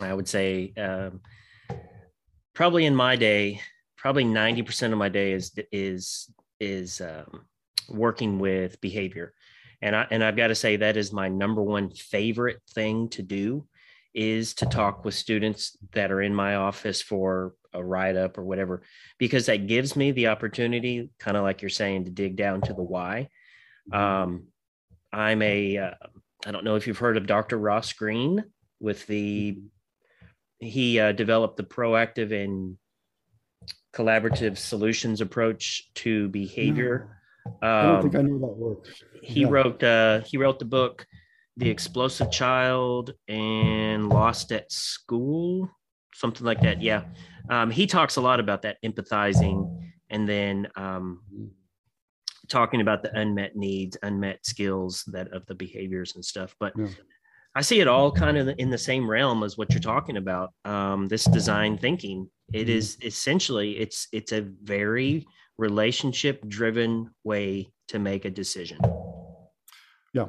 I 0.00 0.14
would 0.14 0.28
say 0.28 0.72
um, 0.76 1.20
probably 2.54 2.86
in 2.86 2.94
my 2.94 3.16
day, 3.16 3.60
probably 3.96 4.24
ninety 4.24 4.62
percent 4.62 4.92
of 4.92 4.98
my 4.98 5.08
day 5.08 5.32
is 5.32 5.52
is 5.72 6.30
is 6.60 7.00
um, 7.00 7.46
working 7.88 8.38
with 8.38 8.80
behavior, 8.80 9.34
and 9.82 9.96
I 9.96 10.06
and 10.10 10.22
I've 10.22 10.36
got 10.36 10.48
to 10.48 10.54
say 10.54 10.76
that 10.76 10.96
is 10.96 11.12
my 11.12 11.28
number 11.28 11.62
one 11.62 11.90
favorite 11.90 12.60
thing 12.70 13.08
to 13.10 13.22
do 13.22 13.66
is 14.14 14.54
to 14.54 14.66
talk 14.66 15.04
with 15.04 15.14
students 15.14 15.76
that 15.92 16.10
are 16.10 16.22
in 16.22 16.34
my 16.34 16.56
office 16.56 17.02
for 17.02 17.54
a 17.74 17.84
write 17.84 18.16
up 18.16 18.38
or 18.38 18.44
whatever 18.44 18.82
because 19.18 19.44
that 19.44 19.66
gives 19.66 19.94
me 19.94 20.10
the 20.10 20.28
opportunity 20.28 21.10
kind 21.18 21.36
of 21.36 21.42
like 21.42 21.60
you're 21.60 21.68
saying 21.68 22.02
to 22.02 22.10
dig 22.10 22.34
down 22.34 22.62
to 22.62 22.72
the 22.72 22.82
why 22.82 23.28
um, 23.92 24.44
i'm 25.12 25.42
a 25.42 25.76
uh, 25.78 25.90
i 26.46 26.50
don't 26.50 26.64
know 26.64 26.76
if 26.76 26.86
you've 26.86 26.98
heard 26.98 27.16
of 27.16 27.26
dr 27.26 27.56
ross 27.56 27.92
Greene 27.92 28.44
with 28.80 29.06
the 29.06 29.58
he 30.58 30.98
uh, 30.98 31.12
developed 31.12 31.56
the 31.56 31.62
proactive 31.64 32.32
and 32.32 32.76
collaborative 33.94 34.56
solutions 34.58 35.20
approach 35.20 35.90
to 35.94 36.28
behavior 36.28 37.18
I 37.62 37.82
don't 37.82 37.96
um, 37.96 38.02
think 38.02 38.16
I 38.16 38.22
know 38.22 38.38
that 38.40 38.56
work. 38.56 38.86
he 39.22 39.42
Yeah. 39.42 39.48
wrote 39.50 39.82
uh 39.82 40.20
he 40.22 40.36
wrote 40.36 40.58
the 40.58 40.64
book 40.64 41.06
the 41.56 41.70
explosive 41.70 42.30
child 42.30 43.14
and 43.28 44.08
lost 44.08 44.52
at 44.52 44.70
school 44.70 45.70
something 46.12 46.44
like 46.44 46.60
that 46.62 46.82
yeah 46.82 47.04
um, 47.48 47.70
he 47.70 47.86
talks 47.86 48.16
a 48.16 48.20
lot 48.20 48.40
about 48.40 48.62
that 48.62 48.76
empathizing 48.84 49.90
and 50.10 50.28
then 50.28 50.68
um, 50.76 51.22
talking 52.48 52.80
about 52.80 53.02
the 53.02 53.14
unmet 53.18 53.56
needs 53.56 53.96
unmet 54.02 54.44
skills 54.44 55.04
that 55.08 55.28
of 55.32 55.44
the 55.46 55.54
behaviors 55.54 56.14
and 56.14 56.24
stuff 56.24 56.54
but 56.60 56.72
Yeah. 56.76 56.88
i 57.54 57.60
see 57.62 57.80
it 57.80 57.88
all 57.88 58.10
kind 58.12 58.36
of 58.36 58.48
in 58.58 58.70
the 58.70 58.78
same 58.78 59.08
realm 59.10 59.42
as 59.42 59.56
what 59.58 59.70
you're 59.70 59.80
talking 59.80 60.16
about 60.16 60.52
um, 60.64 61.06
this 61.06 61.24
design 61.24 61.78
thinking 61.78 62.30
It 62.52 62.68
Mhm. 62.68 63.04
essentially 63.04 63.78
it's 63.78 64.06
it's 64.12 64.32
a 64.32 64.42
very 64.62 65.26
relationship 65.58 66.46
driven 66.48 67.10
way 67.24 67.68
to 67.88 67.98
make 67.98 68.24
a 68.24 68.30
decision 68.30 68.78
Yeah. 70.12 70.28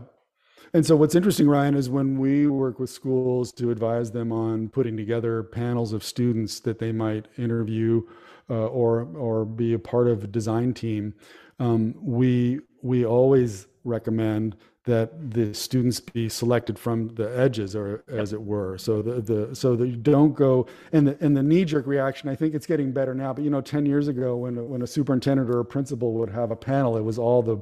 And 0.74 0.86
so 0.86 0.98
what's 0.98 1.16
interesting, 1.16 1.48
Ryan, 1.48 1.76
is 1.76 1.90
when 1.90 2.18
we 2.20 2.48
work 2.48 2.78
with 2.78 2.90
schools 2.90 3.54
to 3.54 3.72
advise 3.72 4.12
them 4.12 4.34
on 4.34 4.68
putting 4.68 4.98
together 4.98 5.44
panels 5.44 5.94
of 5.94 6.04
students 6.04 6.60
that 6.62 6.78
they 6.78 6.92
might 6.92 7.26
interview 7.38 8.02
uh, 8.50 8.68
or 8.68 9.08
or 9.18 9.46
be 9.46 9.74
a 9.74 9.80
part 9.80 10.08
of 10.10 10.24
a 10.26 10.28
design 10.28 10.74
team, 10.74 11.14
um, 11.60 11.96
we 12.02 12.60
we 12.82 13.06
always 13.06 13.68
recommend 13.84 14.56
that 14.84 15.32
the 15.32 15.54
students 15.54 16.00
be 16.00 16.30
selected 16.30 16.80
from 16.80 17.10
the 17.16 17.38
edges, 17.38 17.76
or 17.76 18.04
as 18.08 18.32
it 18.32 18.42
were. 18.42 18.78
So 18.78 19.02
the, 19.02 19.22
the 19.22 19.56
so 19.56 19.76
that 19.76 19.88
you 19.88 19.98
don't 19.98 20.34
go 20.34 20.68
and 20.94 21.08
the 21.08 21.18
and 21.20 21.36
the 21.36 21.44
knee 21.44 21.66
jerk 21.66 21.88
reaction. 21.88 22.30
I 22.30 22.36
think 22.36 22.54
it's 22.54 22.66
getting 22.66 22.92
better 22.92 23.14
now, 23.14 23.34
but 23.34 23.44
you 23.44 23.50
know, 23.50 23.62
ten 23.62 23.86
years 23.86 24.08
ago, 24.08 24.38
when 24.38 24.58
a- 24.58 24.64
when 24.64 24.82
a 24.82 24.88
superintendent 24.88 25.50
or 25.50 25.60
a 25.60 25.66
principal 25.66 26.14
would 26.14 26.30
have 26.30 26.52
a 26.52 26.56
panel, 26.56 26.98
it 26.98 27.04
was 27.04 27.20
all 27.20 27.42
the 27.42 27.58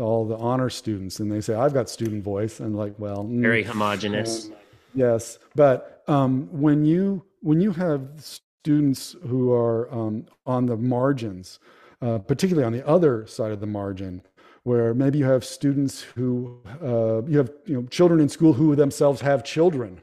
all 0.00 0.26
the 0.26 0.36
honor 0.36 0.70
students, 0.70 1.20
and 1.20 1.30
they 1.30 1.40
say, 1.42 1.54
"I've 1.54 1.74
got 1.74 1.90
student 1.90 2.24
voice," 2.24 2.60
and 2.60 2.74
like, 2.74 2.94
well, 2.98 3.24
mm, 3.24 3.42
very 3.42 3.62
homogenous 3.62 4.50
Yes, 4.94 5.38
but 5.54 6.02
um, 6.06 6.48
when 6.50 6.84
you 6.84 7.24
when 7.40 7.60
you 7.60 7.72
have 7.72 8.08
students 8.18 9.16
who 9.26 9.52
are 9.52 9.92
um, 9.92 10.26
on 10.46 10.66
the 10.66 10.76
margins, 10.76 11.60
uh, 12.02 12.18
particularly 12.18 12.66
on 12.66 12.72
the 12.72 12.86
other 12.86 13.26
side 13.26 13.52
of 13.52 13.60
the 13.60 13.66
margin, 13.66 14.20
where 14.64 14.92
maybe 14.92 15.18
you 15.18 15.24
have 15.24 15.44
students 15.44 16.02
who 16.02 16.60
uh, 16.82 17.22
you 17.26 17.38
have 17.38 17.50
you 17.64 17.80
know 17.80 17.86
children 17.88 18.20
in 18.20 18.28
school 18.28 18.52
who 18.52 18.76
themselves 18.76 19.20
have 19.20 19.42
children, 19.44 20.02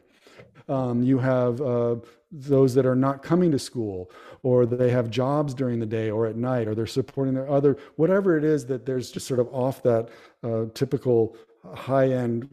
um, 0.68 1.04
you 1.04 1.18
have 1.18 1.62
uh, 1.62 1.96
those 2.32 2.74
that 2.74 2.86
are 2.86 2.96
not 2.96 3.22
coming 3.22 3.52
to 3.52 3.60
school, 3.60 4.10
or 4.44 4.66
they 4.66 4.90
have 4.90 5.10
jobs 5.10 5.54
during 5.54 5.80
the 5.80 5.86
day 5.86 6.10
or 6.10 6.26
at 6.26 6.36
night, 6.36 6.68
or 6.68 6.76
they're 6.76 6.88
supporting 6.88 7.34
their 7.34 7.50
other 7.50 7.78
whatever 7.98 8.38
it 8.38 8.44
is 8.44 8.66
that 8.66 8.86
there's 8.86 9.12
just 9.12 9.28
sort 9.28 9.40
of 9.40 9.48
off 9.54 9.84
that 9.84 10.10
uh, 10.44 10.66
typical 10.74 11.36
high 11.74 12.10
end 12.10 12.48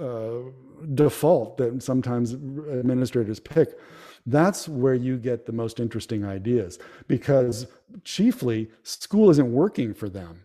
uh, 0.00 0.38
default 0.94 1.56
that 1.58 1.82
sometimes 1.82 2.34
administrators 2.34 3.40
pick. 3.40 3.78
That's 4.28 4.68
where 4.68 4.94
you 4.94 5.16
get 5.16 5.46
the 5.46 5.52
most 5.52 5.80
interesting 5.80 6.24
ideas 6.24 6.78
because 7.06 7.66
chiefly 8.04 8.70
school 8.82 9.30
isn't 9.30 9.50
working 9.50 9.94
for 9.94 10.08
them. 10.10 10.44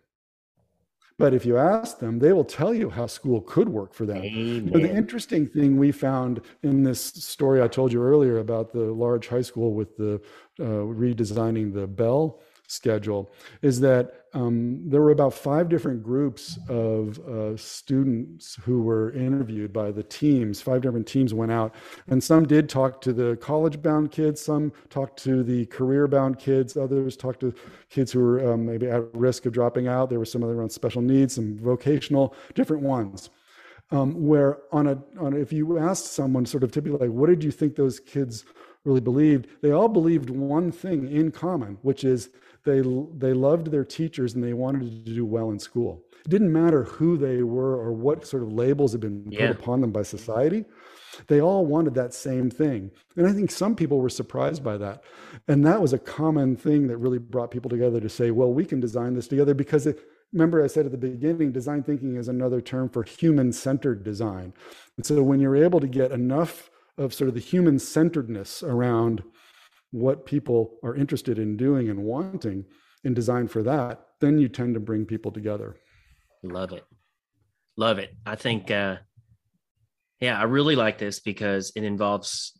But 1.17 1.33
if 1.33 1.45
you 1.45 1.57
ask 1.57 1.99
them, 1.99 2.17
they 2.17 2.33
will 2.33 2.45
tell 2.45 2.73
you 2.73 2.89
how 2.89 3.07
school 3.07 3.41
could 3.41 3.69
work 3.69 3.93
for 3.93 4.05
them. 4.05 4.23
You 4.23 4.61
know, 4.61 4.79
the 4.79 4.95
interesting 4.95 5.45
thing 5.45 5.77
we 5.77 5.91
found 5.91 6.41
in 6.63 6.83
this 6.83 6.99
story 7.01 7.61
I 7.61 7.67
told 7.67 7.93
you 7.93 8.01
earlier 8.01 8.39
about 8.39 8.71
the 8.71 8.85
large 9.05 9.27
high 9.27 9.41
school 9.41 9.73
with 9.73 9.95
the 9.97 10.15
uh, 10.59 10.63
redesigning 10.63 11.73
the 11.73 11.85
bell 11.85 12.39
schedule 12.67 13.31
is 13.61 13.79
that 13.81 14.25
um, 14.33 14.81
there 14.89 15.01
were 15.01 15.11
about 15.11 15.33
five 15.33 15.69
different 15.69 16.01
groups 16.01 16.57
of 16.67 17.19
uh, 17.19 17.55
students 17.55 18.55
who 18.63 18.81
were 18.81 19.11
interviewed 19.13 19.71
by 19.71 19.91
the 19.91 20.01
teams. 20.03 20.59
Five 20.59 20.81
different 20.81 21.05
teams 21.05 21.33
went 21.33 21.51
out, 21.51 21.75
and 22.07 22.23
some 22.23 22.47
did 22.47 22.67
talk 22.67 22.99
to 23.01 23.13
the 23.13 23.37
college-bound 23.37 24.11
kids, 24.11 24.41
some 24.41 24.73
talked 24.89 25.21
to 25.23 25.43
the 25.43 25.67
career-bound 25.67 26.39
kids, 26.39 26.75
others 26.75 27.15
talked 27.15 27.41
to 27.41 27.53
kids 27.89 28.11
who 28.11 28.19
were 28.19 28.53
um, 28.53 28.65
maybe 28.65 28.89
at 28.89 29.03
risk 29.13 29.45
of 29.45 29.53
dropping 29.53 29.87
out. 29.87 30.09
There 30.09 30.19
were 30.19 30.25
some 30.25 30.43
other 30.43 30.61
on 30.61 30.69
special 30.69 31.01
needs, 31.01 31.35
some 31.35 31.57
vocational, 31.59 32.35
different 32.55 32.81
ones 32.81 33.29
um, 33.93 34.25
where 34.25 34.57
on 34.71 34.87
a 34.87 34.97
on 35.19 35.33
if 35.33 35.53
you 35.53 35.77
asked 35.77 36.13
someone 36.13 36.45
sort 36.45 36.63
of 36.63 36.71
typically 36.71 37.07
like 37.07 37.15
what 37.15 37.29
did 37.29 37.43
you 37.43 37.51
think 37.51 37.75
those 37.75 37.99
kids 37.99 38.43
really 38.85 38.99
believed 38.99 39.47
they 39.61 39.71
all 39.71 39.87
believed 39.87 40.29
one 40.29 40.71
thing 40.71 41.09
in 41.11 41.31
common 41.31 41.77
which 41.83 42.03
is 42.03 42.29
they 42.65 42.81
they 43.17 43.33
loved 43.33 43.71
their 43.71 43.83
teachers 43.85 44.35
and 44.35 44.43
they 44.43 44.53
wanted 44.53 45.05
to 45.05 45.11
do 45.13 45.25
well 45.25 45.49
in 45.51 45.59
school. 45.59 46.03
It 46.25 46.29
didn't 46.29 46.53
matter 46.53 46.83
who 46.85 47.17
they 47.17 47.43
were 47.43 47.75
or 47.75 47.91
what 47.91 48.25
sort 48.25 48.43
of 48.43 48.51
labels 48.53 48.93
had 48.93 49.01
been 49.01 49.25
Yeah. 49.29 49.47
put 49.47 49.59
upon 49.59 49.81
them 49.81 49.91
by 49.91 50.03
society. 50.03 50.65
They 51.27 51.41
all 51.41 51.65
wanted 51.65 51.93
that 51.95 52.13
same 52.13 52.49
thing. 52.49 52.89
And 53.17 53.27
i 53.27 53.33
think 53.33 53.51
some 53.51 53.75
people 53.75 53.99
were 53.99 54.09
surprised 54.09 54.63
by 54.63 54.77
that. 54.77 55.03
And 55.47 55.65
that 55.65 55.81
was 55.81 55.93
a 55.93 55.99
common 55.99 56.55
thing 56.55 56.87
that 56.87 56.97
really 56.97 57.19
brought 57.19 57.51
people 57.51 57.69
together 57.69 57.99
to 57.99 58.09
say 58.09 58.31
well 58.31 58.53
we 58.53 58.65
can 58.65 58.79
design 58.79 59.13
this 59.13 59.27
together 59.27 59.53
because 59.53 59.85
it 59.85 59.99
remember 60.31 60.63
i 60.63 60.67
said 60.67 60.85
at 60.85 60.91
the 60.91 60.97
beginning 60.97 61.51
design 61.51 61.83
thinking 61.83 62.15
is 62.15 62.27
another 62.29 62.61
term 62.61 62.89
for 62.89 63.03
human 63.03 63.51
centered 63.51 64.03
design. 64.03 64.53
And 64.97 65.05
so 65.05 65.21
when 65.23 65.39
you're 65.39 65.55
able 65.67 65.79
to 65.81 65.87
get 65.87 66.11
enough 66.11 66.69
of 66.97 67.13
sort 67.13 67.27
of 67.27 67.33
the 67.33 67.39
human 67.41 67.77
centeredness 67.79 68.63
around 68.63 69.23
what 69.93 70.25
people 70.25 70.77
are 70.83 70.95
interested 70.95 71.39
in 71.39 71.55
doing 71.55 71.89
and 71.89 72.03
wanting 72.03 72.65
and 73.05 73.15
design 73.15 73.47
for 73.47 73.63
that 73.63 74.05
then 74.19 74.37
you 74.37 74.49
tend 74.49 74.73
to 74.73 74.79
bring 74.79 75.05
people 75.05 75.31
together 75.31 75.77
Love 76.43 76.73
it. 76.73 76.83
Love 77.77 77.99
it. 77.99 78.13
I 78.25 78.35
think 78.35 78.69
uh 78.69 78.97
yeah, 80.19 80.39
I 80.39 80.43
really 80.43 80.75
like 80.75 80.97
this 80.97 81.19
because 81.19 81.71
it 81.75 81.83
involves 81.83 82.57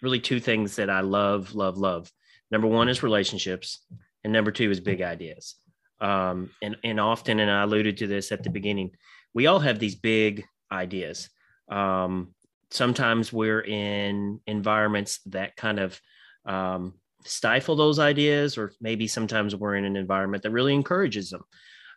really 0.00 0.20
two 0.20 0.38
things 0.38 0.76
that 0.76 0.90
I 0.90 1.00
love, 1.00 1.54
love, 1.54 1.76
love. 1.76 2.12
Number 2.50 2.68
one 2.68 2.88
is 2.88 3.02
relationships, 3.02 3.84
and 4.22 4.32
number 4.32 4.52
two 4.52 4.70
is 4.70 4.78
big 4.78 5.02
ideas. 5.02 5.56
Um, 6.00 6.50
and 6.62 6.76
and 6.84 7.00
often, 7.00 7.40
and 7.40 7.50
I 7.50 7.62
alluded 7.62 7.96
to 7.98 8.06
this 8.06 8.30
at 8.30 8.44
the 8.44 8.50
beginning, 8.50 8.90
we 9.32 9.46
all 9.46 9.58
have 9.58 9.78
these 9.78 9.96
big 9.96 10.44
ideas. 10.70 11.30
Um, 11.68 12.34
sometimes 12.70 13.32
we're 13.32 13.62
in 13.62 14.40
environments 14.46 15.18
that 15.26 15.56
kind 15.56 15.80
of 15.80 16.00
um, 16.46 16.94
stifle 17.24 17.76
those 17.76 17.98
ideas, 17.98 18.58
or 18.58 18.72
maybe 18.80 19.06
sometimes 19.06 19.56
we're 19.56 19.76
in 19.76 19.84
an 19.84 19.96
environment 19.96 20.42
that 20.42 20.50
really 20.50 20.74
encourages 20.74 21.30
them. 21.30 21.44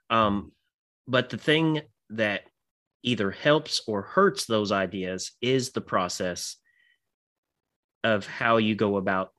Um, 0.09 0.51
but 1.07 1.29
the 1.29 1.37
thing 1.37 1.81
that 2.11 2.43
either 3.03 3.31
helps 3.31 3.81
or 3.87 4.01
hurts 4.01 4.45
those 4.45 4.71
ideas 4.71 5.31
is 5.41 5.71
the 5.71 5.81
process 5.81 6.57
of 8.03 8.25
how 8.25 8.57
you 8.57 8.75
go 8.75 8.97
about, 8.97 9.31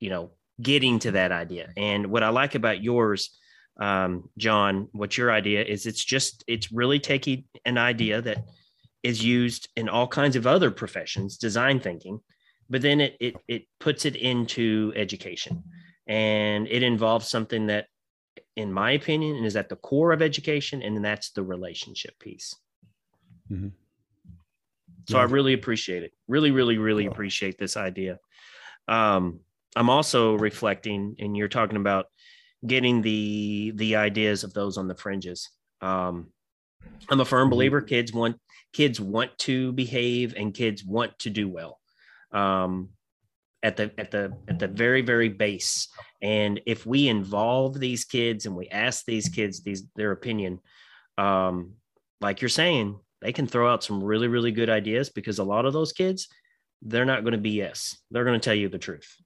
you 0.00 0.10
know, 0.10 0.30
getting 0.60 0.98
to 1.00 1.12
that 1.12 1.32
idea. 1.32 1.70
And 1.76 2.06
what 2.06 2.22
I 2.22 2.28
like 2.28 2.54
about 2.54 2.82
yours, 2.82 3.36
um, 3.80 4.28
John, 4.38 4.88
what 4.92 5.16
your 5.16 5.32
idea 5.32 5.64
is, 5.64 5.86
it's 5.86 6.04
just, 6.04 6.44
it's 6.46 6.70
really 6.70 7.00
taking 7.00 7.44
an 7.64 7.78
idea 7.78 8.22
that 8.22 8.44
is 9.02 9.24
used 9.24 9.68
in 9.76 9.88
all 9.88 10.06
kinds 10.06 10.36
of 10.36 10.46
other 10.46 10.70
professions, 10.70 11.36
design 11.36 11.80
thinking, 11.80 12.20
but 12.70 12.82
then 12.82 13.00
it 13.00 13.16
it 13.20 13.34
it 13.48 13.62
puts 13.80 14.04
it 14.04 14.16
into 14.16 14.92
education, 14.96 15.62
and 16.06 16.66
it 16.68 16.82
involves 16.82 17.28
something 17.28 17.66
that, 17.66 17.86
in 18.56 18.72
my 18.72 18.92
opinion, 18.92 19.44
is 19.44 19.56
at 19.56 19.68
the 19.68 19.76
core 19.76 20.12
of 20.12 20.22
education, 20.22 20.82
and 20.82 21.04
that's 21.04 21.32
the 21.32 21.42
relationship 21.42 22.18
piece. 22.18 22.54
Mm-hmm. 23.50 23.68
So 25.08 25.16
yeah. 25.16 25.22
I 25.22 25.26
really 25.26 25.52
appreciate 25.52 26.02
it. 26.02 26.12
Really, 26.28 26.50
really, 26.50 26.78
really 26.78 27.06
appreciate 27.06 27.58
this 27.58 27.76
idea. 27.76 28.18
Um, 28.88 29.40
I'm 29.74 29.90
also 29.90 30.34
reflecting, 30.34 31.16
and 31.18 31.36
you're 31.36 31.48
talking 31.48 31.76
about 31.76 32.06
getting 32.66 33.02
the 33.02 33.72
the 33.74 33.96
ideas 33.96 34.44
of 34.44 34.54
those 34.54 34.78
on 34.78 34.88
the 34.88 34.94
fringes. 34.94 35.50
Um, 35.80 36.28
I'm 37.10 37.20
a 37.20 37.24
firm 37.24 37.46
mm-hmm. 37.46 37.50
believer 37.50 37.80
kids 37.80 38.12
want 38.12 38.36
kids 38.72 39.00
want 39.00 39.36
to 39.38 39.72
behave 39.72 40.34
and 40.36 40.54
kids 40.54 40.84
want 40.84 41.18
to 41.20 41.30
do 41.30 41.48
well 41.48 41.78
um, 42.32 42.90
at 43.62 43.76
the 43.76 43.92
at 43.98 44.10
the 44.10 44.32
at 44.48 44.58
the 44.58 44.68
very 44.68 45.02
very 45.02 45.28
base 45.28 45.88
and 46.20 46.60
if 46.66 46.84
we 46.84 47.08
involve 47.08 47.78
these 47.78 48.04
kids 48.04 48.46
and 48.46 48.56
we 48.56 48.68
ask 48.68 49.04
these 49.04 49.28
kids 49.28 49.62
these 49.62 49.84
their 49.94 50.12
opinion 50.12 50.58
um, 51.18 51.72
like 52.20 52.40
you're 52.40 52.48
saying 52.48 52.98
they 53.20 53.32
can 53.32 53.46
throw 53.46 53.72
out 53.72 53.84
some 53.84 54.02
really 54.02 54.28
really 54.28 54.52
good 54.52 54.70
ideas 54.70 55.10
because 55.10 55.38
a 55.38 55.44
lot 55.44 55.64
of 55.64 55.72
those 55.72 55.92
kids 55.92 56.28
they're 56.82 57.04
not 57.04 57.24
going 57.24 57.40
to 57.40 57.50
BS 57.50 57.96
they're 58.10 58.24
going 58.24 58.38
to 58.38 58.44
tell 58.44 58.54
you 58.54 58.68
the 58.68 58.78
truth 58.78 59.16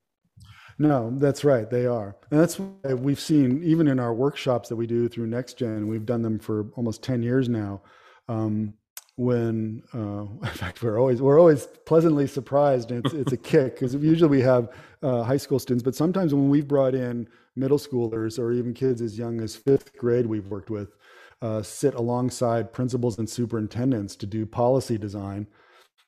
no, 0.78 1.10
that's 1.16 1.42
right. 1.42 1.68
They 1.70 1.86
are. 1.86 2.16
And 2.30 2.38
that's 2.38 2.58
why 2.58 2.92
we've 2.92 3.20
seen, 3.20 3.62
even 3.64 3.88
in 3.88 3.98
our 3.98 4.12
workshops 4.12 4.68
that 4.68 4.76
we 4.76 4.86
do 4.86 5.08
through 5.08 5.28
NextGen, 5.28 5.86
we've 5.86 6.04
done 6.04 6.22
them 6.22 6.38
for 6.38 6.66
almost 6.76 7.02
10 7.02 7.22
years 7.22 7.48
now. 7.48 7.82
Um, 8.28 8.74
when, 9.16 9.82
uh, 9.94 9.98
in 10.46 10.54
fact, 10.54 10.82
we're 10.82 10.98
always, 10.98 11.20
we're 11.20 11.40
always 11.40 11.66
pleasantly 11.84 12.26
surprised. 12.26 12.90
And 12.90 13.04
it's, 13.04 13.14
it's 13.14 13.32
a 13.32 13.36
kick 13.36 13.74
because 13.74 13.94
usually 13.94 14.30
we 14.30 14.40
have 14.42 14.70
uh, 15.02 15.22
high 15.22 15.36
school 15.36 15.58
students, 15.58 15.82
but 15.82 15.94
sometimes 15.94 16.32
when 16.32 16.48
we've 16.48 16.68
brought 16.68 16.94
in 16.94 17.28
middle 17.56 17.78
schoolers 17.78 18.38
or 18.38 18.52
even 18.52 18.74
kids 18.74 19.00
as 19.00 19.18
young 19.18 19.40
as 19.40 19.56
fifth 19.56 19.96
grade, 19.96 20.26
we've 20.26 20.48
worked 20.48 20.70
with, 20.70 20.94
uh, 21.42 21.62
sit 21.62 21.94
alongside 21.94 22.72
principals 22.72 23.18
and 23.18 23.28
superintendents 23.28 24.16
to 24.16 24.26
do 24.26 24.46
policy 24.46 24.98
design. 24.98 25.46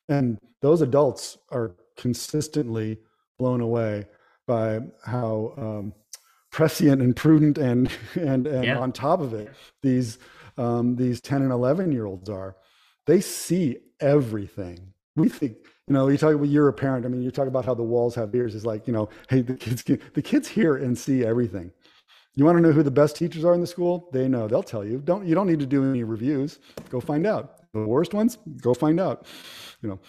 And 0.08 0.38
those 0.62 0.80
adults 0.80 1.38
are 1.50 1.74
consistently 1.96 2.98
blown 3.38 3.60
away 3.60 4.06
by 4.46 4.80
how 5.04 5.52
um, 5.56 5.92
prescient 6.50 7.02
and 7.02 7.14
prudent 7.14 7.58
and 7.58 7.90
and 8.14 8.46
and 8.46 8.64
yeah. 8.64 8.78
on 8.78 8.90
top 8.92 9.20
of 9.20 9.34
it 9.34 9.52
these 9.82 10.18
um, 10.56 10.96
these 10.96 11.20
10 11.20 11.42
and 11.42 11.52
11 11.52 11.92
year 11.92 12.06
olds 12.06 12.28
are 12.28 12.56
they 13.08 13.22
see 13.22 13.78
everything. 14.00 14.78
We 15.16 15.30
think 15.30 15.56
you 15.86 15.94
know 15.94 16.08
you 16.08 16.18
talk 16.18 16.34
about 16.34 16.48
you're 16.48 16.68
a 16.68 16.72
parent. 16.72 17.06
I 17.06 17.08
mean 17.08 17.22
you 17.22 17.30
talk 17.30 17.48
about 17.48 17.64
how 17.64 17.74
the 17.74 17.82
walls 17.82 18.14
have 18.14 18.32
ears. 18.34 18.54
Is 18.54 18.66
like 18.66 18.86
you 18.86 18.92
know 18.92 19.08
hey 19.28 19.40
the 19.40 19.54
kids 19.54 19.82
can, 19.82 19.98
the 20.12 20.22
kids 20.22 20.46
hear 20.46 20.76
and 20.76 20.96
see 20.96 21.24
everything. 21.24 21.72
You 22.34 22.44
want 22.44 22.58
to 22.58 22.62
know 22.62 22.70
who 22.70 22.84
the 22.84 22.90
best 22.90 23.16
teachers 23.16 23.44
are 23.44 23.54
in 23.54 23.60
the 23.60 23.66
school? 23.66 24.10
They 24.12 24.28
know. 24.28 24.46
They'll 24.46 24.62
tell 24.62 24.84
you. 24.84 24.98
Don't 24.98 25.26
you 25.26 25.34
don't 25.34 25.48
need 25.48 25.58
to 25.58 25.66
do 25.66 25.90
any 25.90 26.04
reviews. 26.04 26.60
Go 26.90 27.00
find 27.00 27.26
out. 27.26 27.72
The 27.72 27.80
worst 27.80 28.14
ones? 28.14 28.38
Go 28.60 28.74
find 28.74 29.00
out. 29.00 29.26
You 29.82 29.88
know 29.88 30.00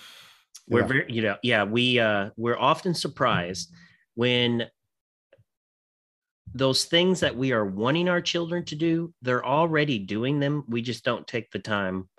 we're 0.68 0.86
very 0.86 1.06
you 1.12 1.24
know 1.24 1.36
yeah 1.42 1.64
we 1.64 2.00
uh 2.00 2.30
we're 2.38 2.60
often 2.60 2.94
surprised 2.94 3.72
when 4.14 4.68
those 6.54 6.86
things 6.86 7.22
that 7.22 7.36
we 7.36 7.52
are 7.54 7.66
wanting 7.66 8.10
our 8.10 8.22
children 8.22 8.66
to 8.66 8.76
do, 8.76 9.14
they're 9.22 9.46
already 9.46 10.00
doing 10.00 10.40
them. 10.40 10.64
We 10.68 10.82
just 10.82 11.06
don't 11.06 11.28
take 11.28 11.52
the 11.52 11.60
time 11.60 12.10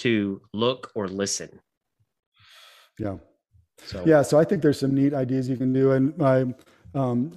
to 0.00 0.40
look 0.52 0.90
or 0.94 1.08
listen. 1.08 1.60
Yeah. 2.98 3.16
So 3.84 4.02
yeah, 4.06 4.22
so 4.22 4.38
I 4.38 4.44
think 4.44 4.62
there's 4.62 4.80
some 4.80 4.94
neat 4.94 5.14
ideas 5.14 5.48
you 5.48 5.56
can 5.56 5.72
do, 5.72 5.92
and 5.92 6.16
my 6.18 6.46
um, 6.94 7.32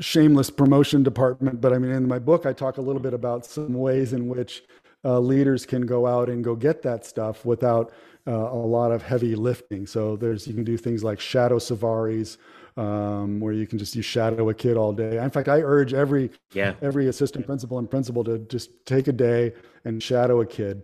shameless 0.00 0.50
promotion 0.50 1.02
department. 1.02 1.60
But 1.60 1.72
I 1.72 1.78
mean, 1.78 1.92
in 1.92 2.06
my 2.06 2.18
book, 2.18 2.44
I 2.44 2.52
talk 2.52 2.76
a 2.76 2.82
little 2.82 3.00
bit 3.00 3.14
about 3.14 3.46
some 3.46 3.72
ways 3.72 4.12
in 4.12 4.28
which 4.28 4.62
uh, 5.04 5.18
leaders 5.18 5.64
can 5.64 5.86
go 5.86 6.06
out 6.06 6.28
and 6.28 6.44
go 6.44 6.54
get 6.54 6.82
that 6.82 7.06
stuff 7.06 7.44
without 7.44 7.92
uh, 8.26 8.32
a 8.32 8.66
lot 8.76 8.92
of 8.92 9.02
heavy 9.02 9.34
lifting. 9.34 9.86
So 9.86 10.16
there's 10.16 10.46
you 10.46 10.54
can 10.54 10.64
do 10.64 10.76
things 10.76 11.02
like 11.02 11.20
shadow 11.20 11.58
safaris 11.58 12.36
um, 12.76 13.40
where 13.40 13.52
you 13.52 13.66
can 13.66 13.78
just 13.78 13.96
you 13.96 14.02
shadow 14.02 14.48
a 14.50 14.54
kid 14.54 14.76
all 14.76 14.92
day. 14.92 15.16
In 15.16 15.30
fact, 15.30 15.48
I 15.48 15.60
urge 15.62 15.94
every 15.94 16.30
yeah. 16.52 16.74
every 16.82 17.08
assistant 17.08 17.46
principal 17.46 17.78
and 17.78 17.90
principal 17.90 18.22
to 18.24 18.38
just 18.38 18.70
take 18.84 19.08
a 19.08 19.12
day 19.12 19.54
and 19.84 20.02
shadow 20.02 20.40
a 20.40 20.46
kid. 20.46 20.82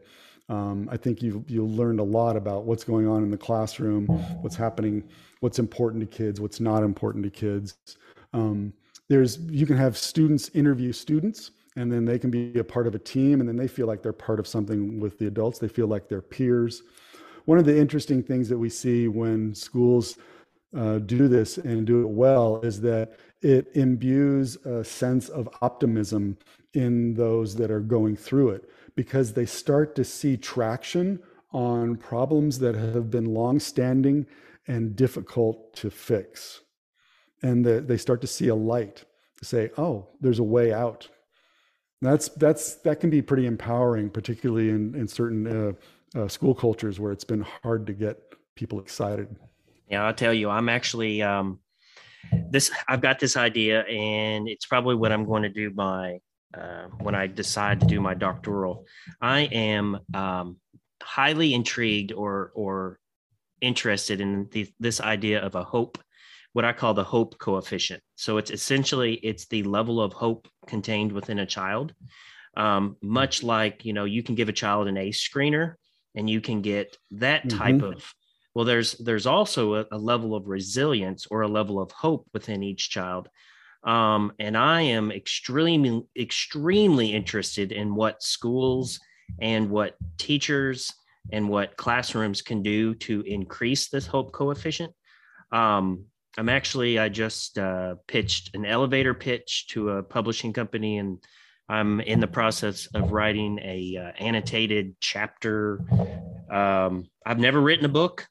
Um, 0.48 0.88
I 0.92 0.96
think 0.96 1.22
you've 1.22 1.48
you 1.50 1.64
learned 1.64 2.00
a 2.00 2.04
lot 2.04 2.36
about 2.36 2.64
what's 2.64 2.84
going 2.84 3.08
on 3.08 3.22
in 3.22 3.30
the 3.30 3.36
classroom, 3.36 4.06
what's 4.42 4.56
happening, 4.56 5.02
what's 5.40 5.58
important 5.58 6.00
to 6.02 6.16
kids, 6.16 6.40
what's 6.40 6.60
not 6.60 6.82
important 6.82 7.24
to 7.24 7.30
kids. 7.30 7.76
Um, 8.32 8.72
there's 9.08 9.38
you 9.38 9.66
can 9.66 9.76
have 9.76 9.96
students 9.96 10.50
interview 10.50 10.92
students, 10.92 11.52
and 11.76 11.90
then 11.90 12.04
they 12.04 12.18
can 12.18 12.30
be 12.30 12.58
a 12.58 12.64
part 12.64 12.86
of 12.86 12.94
a 12.94 12.98
team, 12.98 13.40
and 13.40 13.48
then 13.48 13.56
they 13.56 13.68
feel 13.68 13.86
like 13.86 14.02
they're 14.02 14.12
part 14.12 14.38
of 14.38 14.46
something 14.46 15.00
with 15.00 15.18
the 15.18 15.26
adults. 15.26 15.58
They 15.58 15.68
feel 15.68 15.86
like 15.86 16.08
they're 16.08 16.20
peers. 16.20 16.82
One 17.46 17.58
of 17.58 17.64
the 17.64 17.78
interesting 17.78 18.22
things 18.22 18.48
that 18.48 18.58
we 18.58 18.68
see 18.68 19.08
when 19.08 19.54
schools 19.54 20.18
uh, 20.76 20.98
do 20.98 21.28
this 21.28 21.56
and 21.58 21.86
do 21.86 22.02
it 22.02 22.08
well 22.08 22.60
is 22.62 22.80
that 22.82 23.18
it 23.42 23.68
imbues 23.74 24.56
a 24.64 24.82
sense 24.82 25.28
of 25.28 25.48
optimism 25.62 26.36
in 26.74 27.14
those 27.14 27.54
that 27.56 27.70
are 27.70 27.80
going 27.80 28.16
through 28.16 28.50
it 28.50 28.68
because 28.96 29.32
they 29.32 29.46
start 29.46 29.94
to 29.96 30.04
see 30.04 30.36
traction 30.36 31.20
on 31.52 31.96
problems 31.96 32.58
that 32.58 32.74
have 32.74 33.10
been 33.10 33.26
long-standing 33.26 34.26
and 34.66 34.96
difficult 34.96 35.74
to 35.74 35.90
fix 35.90 36.62
and 37.42 37.64
the, 37.64 37.80
they 37.80 37.96
start 37.96 38.20
to 38.20 38.26
see 38.26 38.48
a 38.48 38.54
light 38.54 39.04
to 39.38 39.44
say 39.44 39.70
oh 39.76 40.08
there's 40.20 40.38
a 40.38 40.44
way 40.44 40.72
out 40.72 41.08
that's 42.00 42.28
that's 42.30 42.76
that 42.76 42.98
can 42.98 43.10
be 43.10 43.22
pretty 43.22 43.46
empowering 43.46 44.08
particularly 44.10 44.70
in 44.70 44.94
in 44.94 45.06
certain 45.06 45.46
uh, 45.46 45.72
uh, 46.18 46.28
school 46.28 46.54
cultures 46.54 46.98
where 46.98 47.12
it's 47.12 47.24
been 47.24 47.44
hard 47.62 47.86
to 47.86 47.92
get 47.92 48.18
people 48.56 48.80
excited 48.80 49.36
yeah, 49.88 50.04
I'll 50.04 50.14
tell 50.14 50.32
you, 50.32 50.50
I'm 50.50 50.68
actually 50.68 51.22
um, 51.22 51.60
this. 52.50 52.70
I've 52.88 53.00
got 53.00 53.20
this 53.20 53.36
idea, 53.36 53.82
and 53.82 54.48
it's 54.48 54.66
probably 54.66 54.94
what 54.94 55.12
I'm 55.12 55.24
going 55.24 55.42
to 55.42 55.48
do 55.48 55.70
my 55.74 56.18
uh, 56.56 56.86
when 57.00 57.14
I 57.14 57.26
decide 57.26 57.80
to 57.80 57.86
do 57.86 58.00
my 58.00 58.14
doctoral. 58.14 58.86
I 59.20 59.40
am 59.40 59.98
um, 60.12 60.58
highly 61.02 61.54
intrigued 61.54 62.12
or 62.12 62.52
or 62.54 62.98
interested 63.60 64.20
in 64.20 64.48
the, 64.52 64.68
this 64.78 65.00
idea 65.00 65.40
of 65.40 65.54
a 65.54 65.64
hope, 65.64 65.98
what 66.52 66.64
I 66.64 66.72
call 66.72 66.94
the 66.94 67.04
hope 67.04 67.38
coefficient. 67.38 68.02
So 68.14 68.36
it's 68.36 68.50
essentially 68.50 69.14
it's 69.14 69.46
the 69.46 69.62
level 69.62 70.00
of 70.00 70.12
hope 70.12 70.48
contained 70.66 71.12
within 71.12 71.38
a 71.38 71.46
child. 71.46 71.94
Um, 72.56 72.96
much 73.02 73.42
like 73.42 73.84
you 73.84 73.92
know, 73.92 74.04
you 74.04 74.22
can 74.22 74.34
give 74.34 74.48
a 74.48 74.52
child 74.52 74.86
an 74.86 74.96
ACE 74.96 75.28
screener, 75.28 75.74
and 76.14 76.28
you 76.30 76.40
can 76.40 76.62
get 76.62 76.96
that 77.12 77.48
type 77.48 77.76
mm-hmm. 77.76 77.94
of 77.94 78.14
well 78.54 78.64
there's 78.64 78.92
there's 78.92 79.26
also 79.26 79.74
a, 79.74 79.86
a, 79.90 79.98
level 79.98 80.34
of 80.34 80.46
resilience 80.46 81.26
or 81.30 81.42
a 81.42 81.48
level 81.48 81.80
of 81.80 81.90
hope 81.90 82.28
within 82.32 82.62
each 82.62 82.90
child 82.90 83.28
um, 83.84 84.32
and 84.38 84.56
i 84.56 84.80
am 84.80 85.10
extremely 85.10 86.06
extremely 86.18 87.12
interested 87.12 87.72
in 87.72 87.94
what 87.94 88.22
schools 88.22 89.00
and 89.40 89.70
what 89.70 89.96
teachers 90.18 90.92
and 91.32 91.48
what 91.48 91.76
classrooms 91.76 92.42
can 92.42 92.62
do 92.62 92.94
to 92.94 93.22
increase 93.22 93.88
this 93.88 94.06
hope 94.06 94.32
coefficient 94.32 94.92
um, 95.52 96.04
i'm 96.38 96.48
actually 96.48 96.98
i 96.98 97.08
just 97.08 97.58
uh, 97.58 97.94
pitched 98.06 98.54
an 98.54 98.64
elevator 98.64 99.14
pitch 99.14 99.68
to 99.68 99.90
a 99.90 100.02
publishing 100.02 100.52
company 100.52 100.98
and 100.98 101.18
I'm 101.68 102.00
in 102.00 102.20
the 102.20 102.26
process 102.26 102.86
of 102.94 103.12
writing 103.12 103.58
a 103.62 103.96
uh, 103.96 104.22
annotated 104.22 104.96
chapter. 105.00 105.80
Um, 106.50 107.06
I've 107.24 107.38
never 107.38 107.60
written 107.60 107.86
a 107.86 107.90
book. 107.90 108.26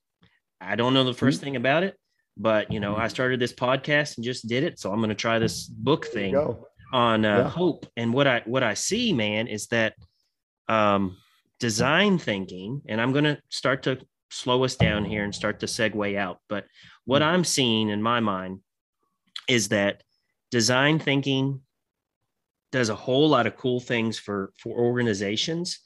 I 0.61 0.75
don't 0.75 0.93
know 0.93 1.03
the 1.03 1.11
1st 1.11 1.39
thing 1.39 1.55
about 1.55 1.83
it, 1.83 1.97
but 2.37 2.71
you 2.71 2.79
know, 2.79 2.95
I 2.95 3.07
started 3.07 3.39
this 3.39 3.53
podcast 3.53 4.17
and 4.17 4.23
just 4.23 4.47
did 4.47 4.63
it. 4.63 4.79
So 4.79 4.91
I'm 4.91 4.97
going 4.99 5.09
to 5.09 5.15
try 5.15 5.39
this 5.39 5.65
book 5.67 6.05
thing 6.07 6.33
on 6.91 7.25
uh, 7.25 7.37
Yeah. 7.39 7.49
hope. 7.49 7.85
And 7.97 8.13
what 8.13 8.27
I 8.27 8.41
what 8.45 8.63
I 8.63 8.73
see, 8.73 9.13
man, 9.13 9.47
is 9.47 9.67
that 9.67 9.95
um, 10.67 11.17
design 11.59 12.17
thinking, 12.17 12.81
and 12.87 12.99
I'm 13.01 13.11
going 13.11 13.25
to 13.25 13.37
start 13.49 13.83
to 13.83 13.99
slow 14.31 14.63
us 14.63 14.75
down 14.75 15.05
here 15.05 15.23
and 15.23 15.33
start 15.35 15.59
to 15.59 15.67
segue 15.67 16.17
out. 16.17 16.39
But 16.49 16.65
what 17.05 17.21
Mm. 17.21 17.25
I'm 17.25 17.43
seeing 17.43 17.89
in 17.89 18.01
my 18.01 18.19
mind 18.19 18.61
is 19.47 19.69
that 19.69 20.01
design 20.51 20.99
thinking 20.99 21.61
does 22.71 22.89
a 22.89 22.95
whole 22.95 23.29
lot 23.29 23.45
of 23.45 23.55
cool 23.57 23.79
things 23.79 24.17
for 24.17 24.51
for 24.57 24.75
organizations. 24.77 25.79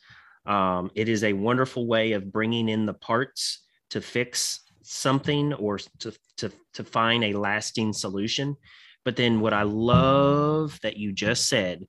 Um, 0.45 0.91
it 0.95 1.09
is 1.09 1.23
a 1.25 1.33
wonderful 1.33 1.87
way 1.87 2.13
of 2.13 2.31
bringing 2.31 2.69
in 2.69 2.85
the 2.85 2.93
parts 2.93 3.65
to 3.89 3.99
fix 3.99 4.61
something 4.88 5.53
or 5.53 5.79
to 5.99 6.13
to 6.38 6.51
to 6.73 6.83
find 6.83 7.23
a 7.23 7.38
lasting 7.38 7.93
solution. 7.93 8.55
But 9.05 9.15
then 9.15 9.39
what 9.39 9.53
I 9.53 9.63
love 9.63 10.79
that 10.83 10.97
you 10.97 11.13
just 11.13 11.47
said, 11.47 11.88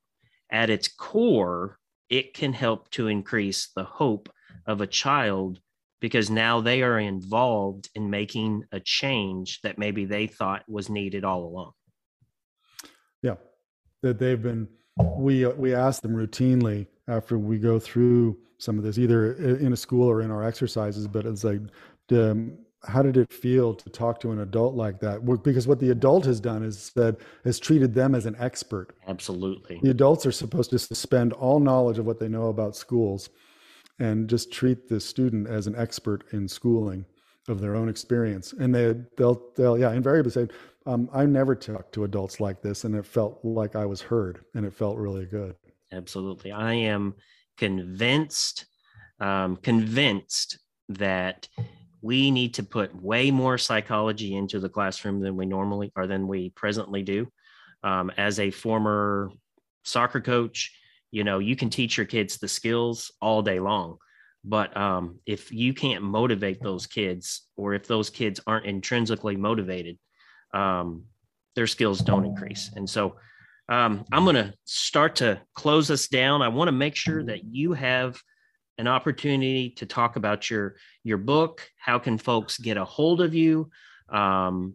at 0.51 0.70
its 0.70 0.88
core, 0.88 1.78
it 2.09 2.34
can 2.34 2.53
help 2.53 2.90
to 2.90 3.09
increase 3.09 3.70
the 3.74 3.84
hope 3.84 4.28
of 4.66 4.80
a 4.80 4.86
child 4.86 5.61
because 6.01 6.30
now 6.30 6.61
they 6.61 6.82
are 6.82 6.99
involved 6.99 7.90
in 7.94 8.09
making 8.09 8.64
a 8.72 8.80
change 8.80 9.61
that 9.62 9.78
maybe 9.78 10.05
they 10.05 10.26
thought 10.26 10.62
was 10.68 10.88
needed 10.88 11.24
all 11.24 11.44
along. 11.44 11.72
Yeah, 13.22 13.34
that 14.03 14.18
they've 14.18 14.40
been. 14.40 14.68
We 15.16 15.46
we 15.46 15.74
ask 15.74 16.03
them 16.03 16.14
routinely 16.14 16.86
after 17.09 17.38
we 17.38 17.59
go 17.59 17.78
through 17.78 18.38
some 18.59 18.78
of 18.78 18.84
this, 18.84 18.99
either 18.99 19.34
in 19.34 19.72
a 19.72 19.76
school 19.76 20.09
or 20.09 20.22
in 20.22 20.30
our 20.30 20.44
exercises. 20.44 21.07
But 21.07 21.26
it's 21.26 21.44
like, 21.44 21.61
um, 22.12 22.59
how 22.85 23.03
did 23.03 23.16
it 23.16 23.33
feel 23.33 23.74
to 23.74 23.91
talk 23.91 24.20
to 24.20 24.31
an 24.31 24.41
adult 24.41 24.74
like 24.74 25.01
that? 25.01 25.24
Because 25.43 25.66
what 25.66 25.81
the 25.81 25.91
adult 25.91 26.24
has 26.26 26.41
done 26.41 26.62
is 26.62 26.93
said 26.95 27.16
has 27.45 27.59
treated 27.59 27.95
them 27.95 28.14
as 28.14 28.26
an 28.26 28.37
expert. 28.39 28.95
Absolutely. 29.07 29.81
The 29.83 29.91
adults 29.91 30.24
are 30.26 30.33
supposed 30.33 30.70
to 30.70 30.79
suspend 30.79 31.33
all 31.33 31.59
knowledge 31.61 31.99
of 31.99 32.07
what 32.07 32.20
they 32.20 32.29
know 32.29 32.49
about 32.49 32.76
schools 32.76 33.31
and 33.99 34.29
just 34.29 34.53
treat 34.53 34.89
the 34.89 35.01
student 35.01 35.49
as 35.49 35.66
an 35.66 35.74
expert 35.74 36.24
in 36.33 36.47
schooling 36.47 37.05
of 37.49 37.61
their 37.61 37.74
own 37.74 37.89
experience. 37.89 38.53
And 38.53 38.74
they 38.74 38.95
they'll 39.16 39.43
they'll 39.57 39.79
yeah 39.79 39.93
invariably 39.93 40.31
say, 40.31 40.49
um, 40.87 41.11
I 41.12 41.26
never 41.26 41.55
talked 41.55 41.93
to 41.95 42.05
adults 42.05 42.41
like 42.41 42.62
this, 42.62 42.85
and 42.85 42.95
it 42.95 43.05
felt 43.05 43.41
like 43.45 43.76
I 43.76 43.85
was 43.85 44.01
heard, 44.01 44.45
and 44.55 44.64
it 44.64 44.72
felt 44.72 44.97
really 44.97 45.26
good. 45.26 45.55
Absolutely. 45.93 46.53
I 46.53 46.74
am 46.74 47.14
convinced, 47.57 48.66
um, 49.20 49.57
convinced 49.57 50.59
that 50.89 51.49
we 52.01 52.30
need 52.30 52.55
to 52.55 52.62
put 52.62 52.94
way 52.94 53.30
more 53.30 53.59
psychology 53.59 54.34
into 54.36 54.61
the 54.61 54.68
classroom 54.68 55.20
than 55.20 55.36
we 55.36 55.46
normally 55.46 55.92
or 55.96 56.07
than 56.07 56.28
we 56.28 56.51
presently 56.51 57.03
do. 57.03 57.28
Um, 57.82 58.11
as 58.16 58.40
a 58.40 58.51
former 58.51 59.30
soccer 59.84 60.20
coach, 60.20 60.72
you 61.11 61.24
know, 61.24 61.38
you 61.38 61.57
can 61.57 61.70
teach 61.70 61.96
your 61.96 62.07
kids 62.07 62.36
the 62.36 62.49
skills 62.49 63.12
all 63.20 63.42
day 63.42 63.61
long. 63.61 63.99
But 64.44 64.76
um, 64.76 65.18
if 65.26 65.53
you 65.53 65.74
can't 65.74 66.03
motivate 66.03 66.62
those 66.62 66.86
kids, 66.86 67.42
or 67.57 67.74
if 67.74 67.86
those 67.86 68.11
kids 68.11 68.40
aren't 68.46 68.66
intrinsically 68.66 69.36
motivated, 69.36 69.99
um, 70.55 71.05
their 71.55 71.66
skills 71.66 72.01
don't 72.01 72.24
increase. 72.24 72.70
And 72.74 72.88
so, 72.88 73.16
um, 73.68 74.05
I'm 74.12 74.24
going 74.24 74.36
to 74.36 74.55
start 74.64 75.16
to 75.16 75.40
close 75.55 75.90
us 75.90 76.09
down. 76.09 76.40
I 76.40 76.49
want 76.49 76.68
to 76.68 76.72
make 76.72 76.96
sure 76.96 77.22
that 77.24 77.44
you 77.44 77.74
have 77.74 78.18
an 78.79 78.87
opportunity 78.87 79.70
to 79.70 79.87
talk 79.87 80.16
about 80.16 80.51
your 80.51 80.76
your 81.05 81.18
book. 81.18 81.68
How 81.76 81.99
can 81.99 82.18
folks 82.18 82.59
get 82.59 82.76
a 82.76 82.85
hold 82.85 83.20
of 83.20 83.35
you? 83.35 83.70
Um, 84.09 84.74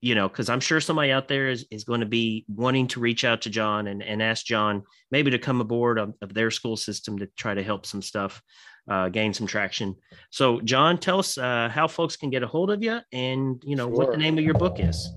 you 0.00 0.14
know, 0.14 0.28
because 0.28 0.48
I'm 0.48 0.60
sure 0.60 0.80
somebody 0.80 1.10
out 1.10 1.26
there 1.26 1.48
is, 1.48 1.66
is 1.70 1.84
going 1.84 2.00
to 2.00 2.06
be 2.06 2.44
wanting 2.48 2.86
to 2.88 3.00
reach 3.00 3.24
out 3.24 3.42
to 3.42 3.50
John 3.50 3.88
and, 3.88 4.02
and 4.02 4.22
ask 4.22 4.46
John 4.46 4.84
maybe 5.10 5.30
to 5.32 5.38
come 5.38 5.60
aboard 5.60 5.98
of, 5.98 6.14
of 6.22 6.34
their 6.34 6.50
school 6.50 6.76
system 6.76 7.18
to 7.18 7.26
try 7.36 7.52
to 7.54 7.62
help 7.64 7.84
some 7.84 8.00
stuff, 8.00 8.40
uh, 8.88 9.08
gain 9.08 9.34
some 9.34 9.46
traction. 9.46 9.96
So, 10.30 10.60
John, 10.60 10.98
tell 10.98 11.18
us 11.18 11.36
uh, 11.36 11.68
how 11.68 11.88
folks 11.88 12.16
can 12.16 12.30
get 12.30 12.44
a 12.44 12.46
hold 12.46 12.70
of 12.70 12.82
you 12.82 13.00
and, 13.12 13.60
you 13.66 13.74
know, 13.74 13.88
what 13.88 14.12
the 14.12 14.16
name 14.16 14.38
of 14.38 14.44
your 14.44 14.54
book 14.54 14.78
is. 14.78 15.10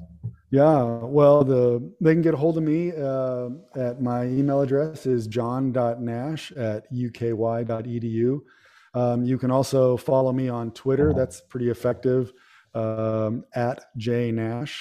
Yeah, 0.51 0.83
well, 0.83 1.45
the 1.45 1.81
they 2.01 2.13
can 2.13 2.21
get 2.21 2.33
a 2.33 2.37
hold 2.37 2.57
of 2.57 2.63
me 2.63 2.91
uh, 2.91 3.49
at 3.75 4.01
my 4.01 4.25
email 4.25 4.59
address 4.59 5.05
is 5.05 5.25
john.nash 5.25 6.51
at 6.51 6.91
uky.edu. 6.93 8.41
Um, 8.93 9.23
you 9.23 9.37
can 9.37 9.49
also 9.49 9.95
follow 9.95 10.33
me 10.33 10.49
on 10.49 10.71
Twitter. 10.71 11.13
That's 11.13 11.39
pretty 11.39 11.69
effective 11.69 12.33
um, 12.75 13.45
at 13.55 13.85
jnash. 13.97 14.77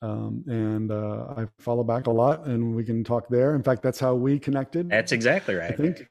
Um, 0.00 0.44
and 0.46 0.92
uh, 0.92 1.34
I 1.36 1.46
follow 1.58 1.82
back 1.82 2.06
a 2.06 2.10
lot, 2.10 2.46
and 2.46 2.74
we 2.74 2.84
can 2.84 3.02
talk 3.02 3.28
there. 3.28 3.56
In 3.56 3.62
fact, 3.64 3.82
that's 3.82 3.98
how 3.98 4.14
we 4.14 4.38
connected. 4.38 4.88
That's 4.88 5.10
exactly 5.12 5.56
I 5.56 5.58
right. 5.58 5.76
think. 5.76 6.08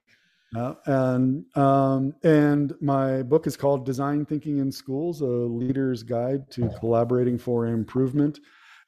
Uh, 0.56 0.74
and 0.86 1.46
um, 1.56 2.14
and 2.24 2.74
my 2.82 3.24
book 3.24 3.48
is 3.48 3.56
called 3.56 3.86
Design 3.86 4.26
Thinking 4.26 4.58
in 4.58 4.72
Schools: 4.72 5.22
A 5.22 5.26
Leader's 5.26 6.04
Guide 6.04 6.52
to 6.52 6.70
Collaborating 6.80 7.38
for 7.38 7.68
Improvement. 7.68 8.40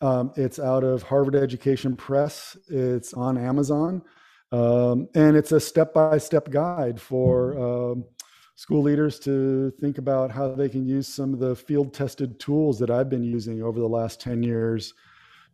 Um, 0.02 0.32
it's 0.36 0.58
out 0.58 0.84
of 0.84 1.04
Harvard 1.04 1.36
Education 1.36 1.95
Press. 1.95 2.58
It's 2.68 3.14
on 3.14 3.38
Amazon, 3.38 4.02
um, 4.52 5.08
and 5.14 5.38
it's 5.38 5.52
a 5.52 5.60
step-by-step 5.60 6.49
guide 6.49 6.99
for 6.99 7.58
um, 7.60 8.06
school 8.56 8.82
leaders 8.82 9.20
to 9.20 9.72
think 9.80 9.99
about 9.99 10.32
how 10.32 10.56
they 10.56 10.70
can 10.70 10.88
use 10.88 11.08
some 11.08 11.34
of 11.34 11.39
the 11.39 11.56
field-tested 11.56 12.39
tools 12.39 12.80
that 12.80 12.89
I've 12.89 13.10
been 13.10 13.24
using 13.24 13.62
over 13.62 13.80
the 13.80 13.88
last 13.88 14.20
ten 14.20 14.41
years 14.41 14.93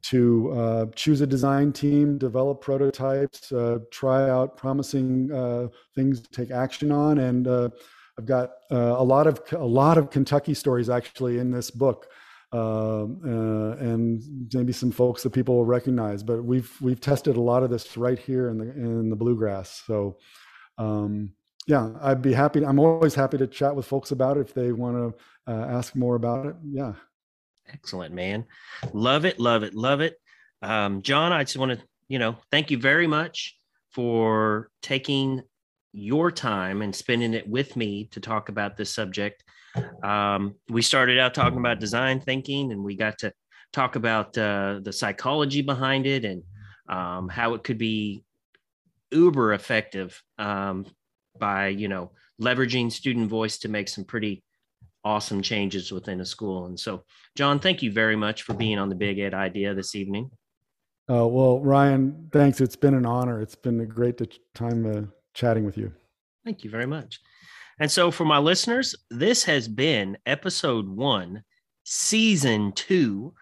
to 0.04 0.52
uh, 0.54 0.86
choose 0.96 1.20
a 1.22 1.28
design 1.28 1.74
team, 1.74 2.18
develop 2.18 2.62
prototypes, 2.62 3.52
uh, 3.52 3.80
try 3.92 4.30
out 4.30 4.56
promising 4.56 5.30
uh, 5.32 5.68
things 5.94 6.22
to 6.22 6.30
take 6.32 6.52
action 6.52 6.92
on, 6.92 7.18
and 7.18 7.48
uh, 7.48 7.70
I've 8.18 8.26
got 8.26 8.52
uh, 8.72 8.96
a 8.98 9.04
lot 9.04 9.28
of 9.28 9.42
a 9.52 9.66
lot 9.66 9.98
of 9.98 10.10
Kentucky 10.10 10.54
stories 10.54 10.90
actually 10.90 11.40
in 11.40 11.52
this 11.52 11.70
book, 11.70 12.08
um, 12.52 13.20
uh, 13.24 13.84
and 13.84 14.24
maybe 14.54 14.74
some 14.74 14.92
folks 14.92 15.24
that 15.24 15.32
people 15.32 15.56
will 15.56 15.66
recognize. 15.66 16.24
But 16.24 16.44
we've 16.44 16.72
we've 16.82 17.02
tested 17.02 17.38
a 17.38 17.42
lot 17.42 17.64
of 17.64 17.70
this 17.70 17.98
right 17.98 18.20
here 18.20 18.50
in 18.50 18.58
the 18.58 18.70
in 18.72 19.10
the 19.10 19.16
bluegrass. 19.16 19.84
So. 19.86 20.18
Um, 20.80 21.34
yeah, 21.68 21.90
I'd 22.02 22.22
be 22.22 22.32
happy. 22.32 22.66
I'm 22.66 22.80
always 22.80 23.14
happy 23.14 23.38
to 23.40 23.46
chat 23.46 23.76
with 23.76 23.86
folks 23.86 24.12
about 24.12 24.38
it 24.38 24.42
if 24.42 24.54
they 24.54 24.72
want 24.72 24.96
to 24.96 25.52
uh, 25.52 25.66
ask 25.66 25.96
more 25.96 26.16
about 26.16 26.46
it. 26.46 26.56
Yeah. 26.64 26.94
Excellent, 27.74 28.14
man. 28.14 28.46
Love 28.94 29.26
it, 29.26 29.40
love 29.40 29.64
it, 29.64 29.74
love 29.74 30.02
it. 30.02 30.18
Um, 30.62 31.02
John, 31.02 31.34
I 31.34 31.44
just 31.44 31.58
want 31.58 31.78
to, 31.78 31.86
you 32.08 32.20
know, 32.20 32.38
thank 32.52 32.72
you 32.72 32.78
very 32.78 33.08
much 33.08 33.58
for 33.92 34.70
taking 34.82 35.44
your 35.92 36.32
time 36.32 36.82
and 36.82 36.96
spending 36.96 37.34
it 37.34 37.48
with 37.48 37.76
me 37.76 38.06
to 38.12 38.20
talk 38.20 38.50
about 38.50 38.78
this 38.78 38.94
subject. 38.94 39.44
Um, 40.04 40.56
we 40.70 40.82
started 40.82 41.20
out 41.20 41.34
talking 41.34 41.60
about 41.60 41.80
design 41.80 42.20
thinking, 42.20 42.72
and 42.72 42.84
we 42.84 42.96
got 42.96 43.18
to 43.20 43.34
talk 43.74 43.96
about 43.96 44.38
uh, 44.38 44.80
the 44.82 44.94
psychology 44.94 45.62
behind 45.62 46.06
it 46.06 46.26
and 46.26 46.44
um, 46.90 47.30
how 47.30 47.54
it 47.54 47.64
could 47.64 47.78
be 47.78 48.24
uber 49.12 49.54
effective 49.54 50.22
um, 50.38 50.86
by, 51.40 51.68
you 51.68 51.88
know, 51.88 52.12
leveraging 52.42 52.92
student 52.92 53.30
voice 53.30 53.58
to 53.60 53.70
make 53.70 53.90
some 53.90 54.04
pretty 54.04 54.44
awesome 55.04 55.42
changes 55.42 55.92
within 55.92 56.22
a 56.22 56.26
school. 56.26 56.66
And 56.66 56.80
so, 56.80 57.04
John, 57.36 57.60
thank 57.60 57.82
you 57.82 57.92
very 57.92 58.16
much 58.16 58.44
for 58.44 58.54
being 58.54 58.78
on 58.78 58.90
the 58.90 58.96
Big 58.96 59.20
Ed 59.20 59.34
Idea 59.34 59.74
this 59.74 59.96
evening. 59.96 60.30
Uh, 61.10 61.26
well, 61.26 61.62
Ryan, 61.62 62.30
thanks. 62.34 62.60
It's 62.60 62.76
been 62.76 62.94
an 62.94 63.06
honor. 63.06 63.42
It's 63.42 63.56
been 63.56 63.80
a 63.80 63.86
great 63.86 64.22
time 64.54 64.86
uh, 64.86 65.02
chatting 65.34 65.64
with 65.66 65.78
you. 65.78 65.94
Thank 66.44 66.64
you 66.64 66.70
very 66.70 66.86
much. 66.86 67.22
And 67.80 67.92
so, 67.92 68.12
for 68.12 68.26
my 68.26 68.40
listeners, 68.40 68.96
this 69.10 69.44
has 69.44 69.68
been 69.68 70.18
episode 70.26 70.88
one, 70.90 71.44
season 71.84 72.72
two. 72.74 73.34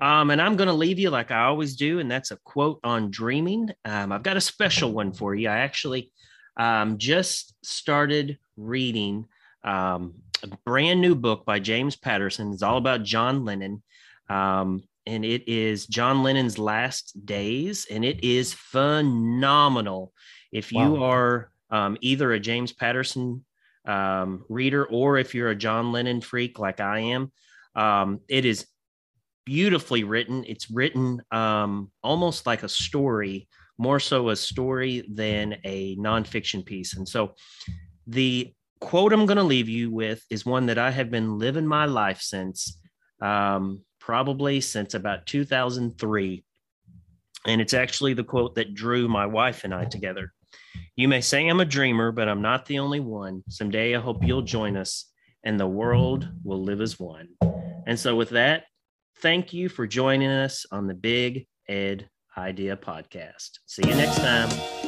Um, 0.00 0.30
and 0.30 0.42
I'm 0.42 0.56
going 0.56 0.66
to 0.68 0.74
leave 0.74 0.98
you 0.98 1.08
like 1.10 1.30
I 1.30 1.44
always 1.44 1.76
do, 1.76 2.00
and 2.00 2.10
that's 2.10 2.30
a 2.32 2.36
quote 2.38 2.80
on 2.84 3.10
dreaming. 3.10 3.70
Um, 3.84 4.12
I've 4.12 4.24
got 4.24 4.36
a 4.36 4.40
special 4.40 4.92
one 4.92 5.12
for 5.12 5.34
you. 5.34 5.48
I 5.48 5.58
actually 5.58 6.10
um, 6.56 6.98
just 6.98 7.54
started 7.64 8.38
reading 8.56 9.26
um, 9.64 10.14
a 10.42 10.48
brand 10.64 11.00
new 11.00 11.14
book 11.14 11.44
by 11.44 11.60
James 11.60 11.96
Patterson. 11.96 12.52
It's 12.52 12.62
all 12.62 12.76
about 12.76 13.04
John 13.04 13.44
Lennon. 13.44 13.82
Um, 14.28 14.82
and 15.06 15.24
it 15.24 15.48
is 15.48 15.86
John 15.86 16.22
Lennon's 16.22 16.58
Last 16.58 17.24
Days, 17.24 17.86
and 17.90 18.04
it 18.04 18.22
is 18.22 18.52
phenomenal. 18.52 20.12
If 20.52 20.72
you 20.72 20.94
Wow. 20.94 21.04
are 21.04 21.50
um, 21.70 21.96
either 22.00 22.32
a 22.32 22.40
James 22.40 22.72
Patterson 22.72 23.44
um, 23.86 24.44
reader 24.48 24.86
or 24.86 25.18
if 25.18 25.34
you're 25.34 25.50
a 25.50 25.56
John 25.56 25.92
Lennon 25.92 26.20
freak 26.20 26.58
like 26.58 26.80
I 26.80 27.00
am, 27.00 27.32
um, 27.74 28.20
it 28.28 28.44
is 28.44 28.66
beautifully 29.48 30.04
written. 30.04 30.44
It's 30.46 30.70
written 30.70 31.22
um, 31.30 31.90
almost 32.02 32.46
like 32.46 32.64
a 32.64 32.68
story, 32.68 33.48
more 33.78 33.98
so 33.98 34.28
a 34.28 34.36
story 34.36 35.08
than 35.10 35.56
a 35.64 35.96
nonfiction 35.96 36.66
piece. 36.66 36.96
And 36.96 37.08
so 37.08 37.34
the 38.06 38.52
quote 38.80 39.12
I'm 39.12 39.26
going 39.26 39.38
to 39.38 39.42
leave 39.42 39.68
you 39.68 39.90
with 39.90 40.22
is 40.28 40.44
one 40.44 40.66
that 40.66 40.78
I 40.78 40.90
have 40.90 41.10
been 41.10 41.38
living 41.38 41.66
my 41.66 41.86
life 41.86 42.20
since, 42.20 42.78
um, 43.20 43.80
probably 44.00 44.60
since 44.60 44.94
about 44.94 45.26
2003. 45.26 46.44
And 47.46 47.60
it's 47.60 47.74
actually 47.74 48.14
the 48.14 48.24
quote 48.24 48.54
that 48.56 48.74
drew 48.74 49.08
my 49.08 49.24
wife 49.24 49.64
and 49.64 49.72
I 49.72 49.86
together. 49.86 50.32
You 50.96 51.08
may 51.08 51.20
say 51.20 51.46
I'm 51.46 51.60
a 51.60 51.64
dreamer, 51.64 52.12
but 52.12 52.28
I'm 52.28 52.42
not 52.42 52.66
the 52.66 52.78
only 52.78 53.00
one. 53.00 53.42
Someday 53.48 53.94
I 53.94 54.00
hope 54.00 54.24
you'll 54.24 54.42
join 54.42 54.76
us 54.76 55.06
and 55.44 55.58
the 55.58 55.66
world 55.66 56.28
will 56.44 56.62
live 56.62 56.80
as 56.80 56.98
one. 56.98 57.28
And 57.86 57.98
so, 57.98 58.14
with 58.14 58.30
that, 58.30 58.64
thank 59.20 59.52
you 59.52 59.68
for 59.68 59.86
joining 59.86 60.30
us 60.30 60.66
on 60.70 60.86
the 60.86 60.94
Big 60.94 61.46
Ed 61.68 62.08
Idea 62.36 62.76
Podcast. 62.76 63.58
See 63.66 63.88
you 63.88 63.94
next 63.94 64.18
time. 64.18 64.87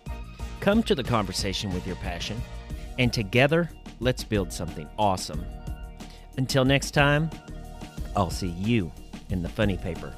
Come 0.61 0.83
to 0.83 0.93
the 0.93 1.03
conversation 1.03 1.73
with 1.73 1.87
your 1.87 1.95
passion, 1.95 2.39
and 2.99 3.11
together, 3.11 3.71
let's 3.99 4.23
build 4.23 4.53
something 4.53 4.87
awesome. 4.99 5.43
Until 6.37 6.65
next 6.65 6.91
time, 6.91 7.31
I'll 8.15 8.29
see 8.29 8.49
you 8.49 8.91
in 9.31 9.41
the 9.41 9.49
funny 9.49 9.75
paper. 9.75 10.13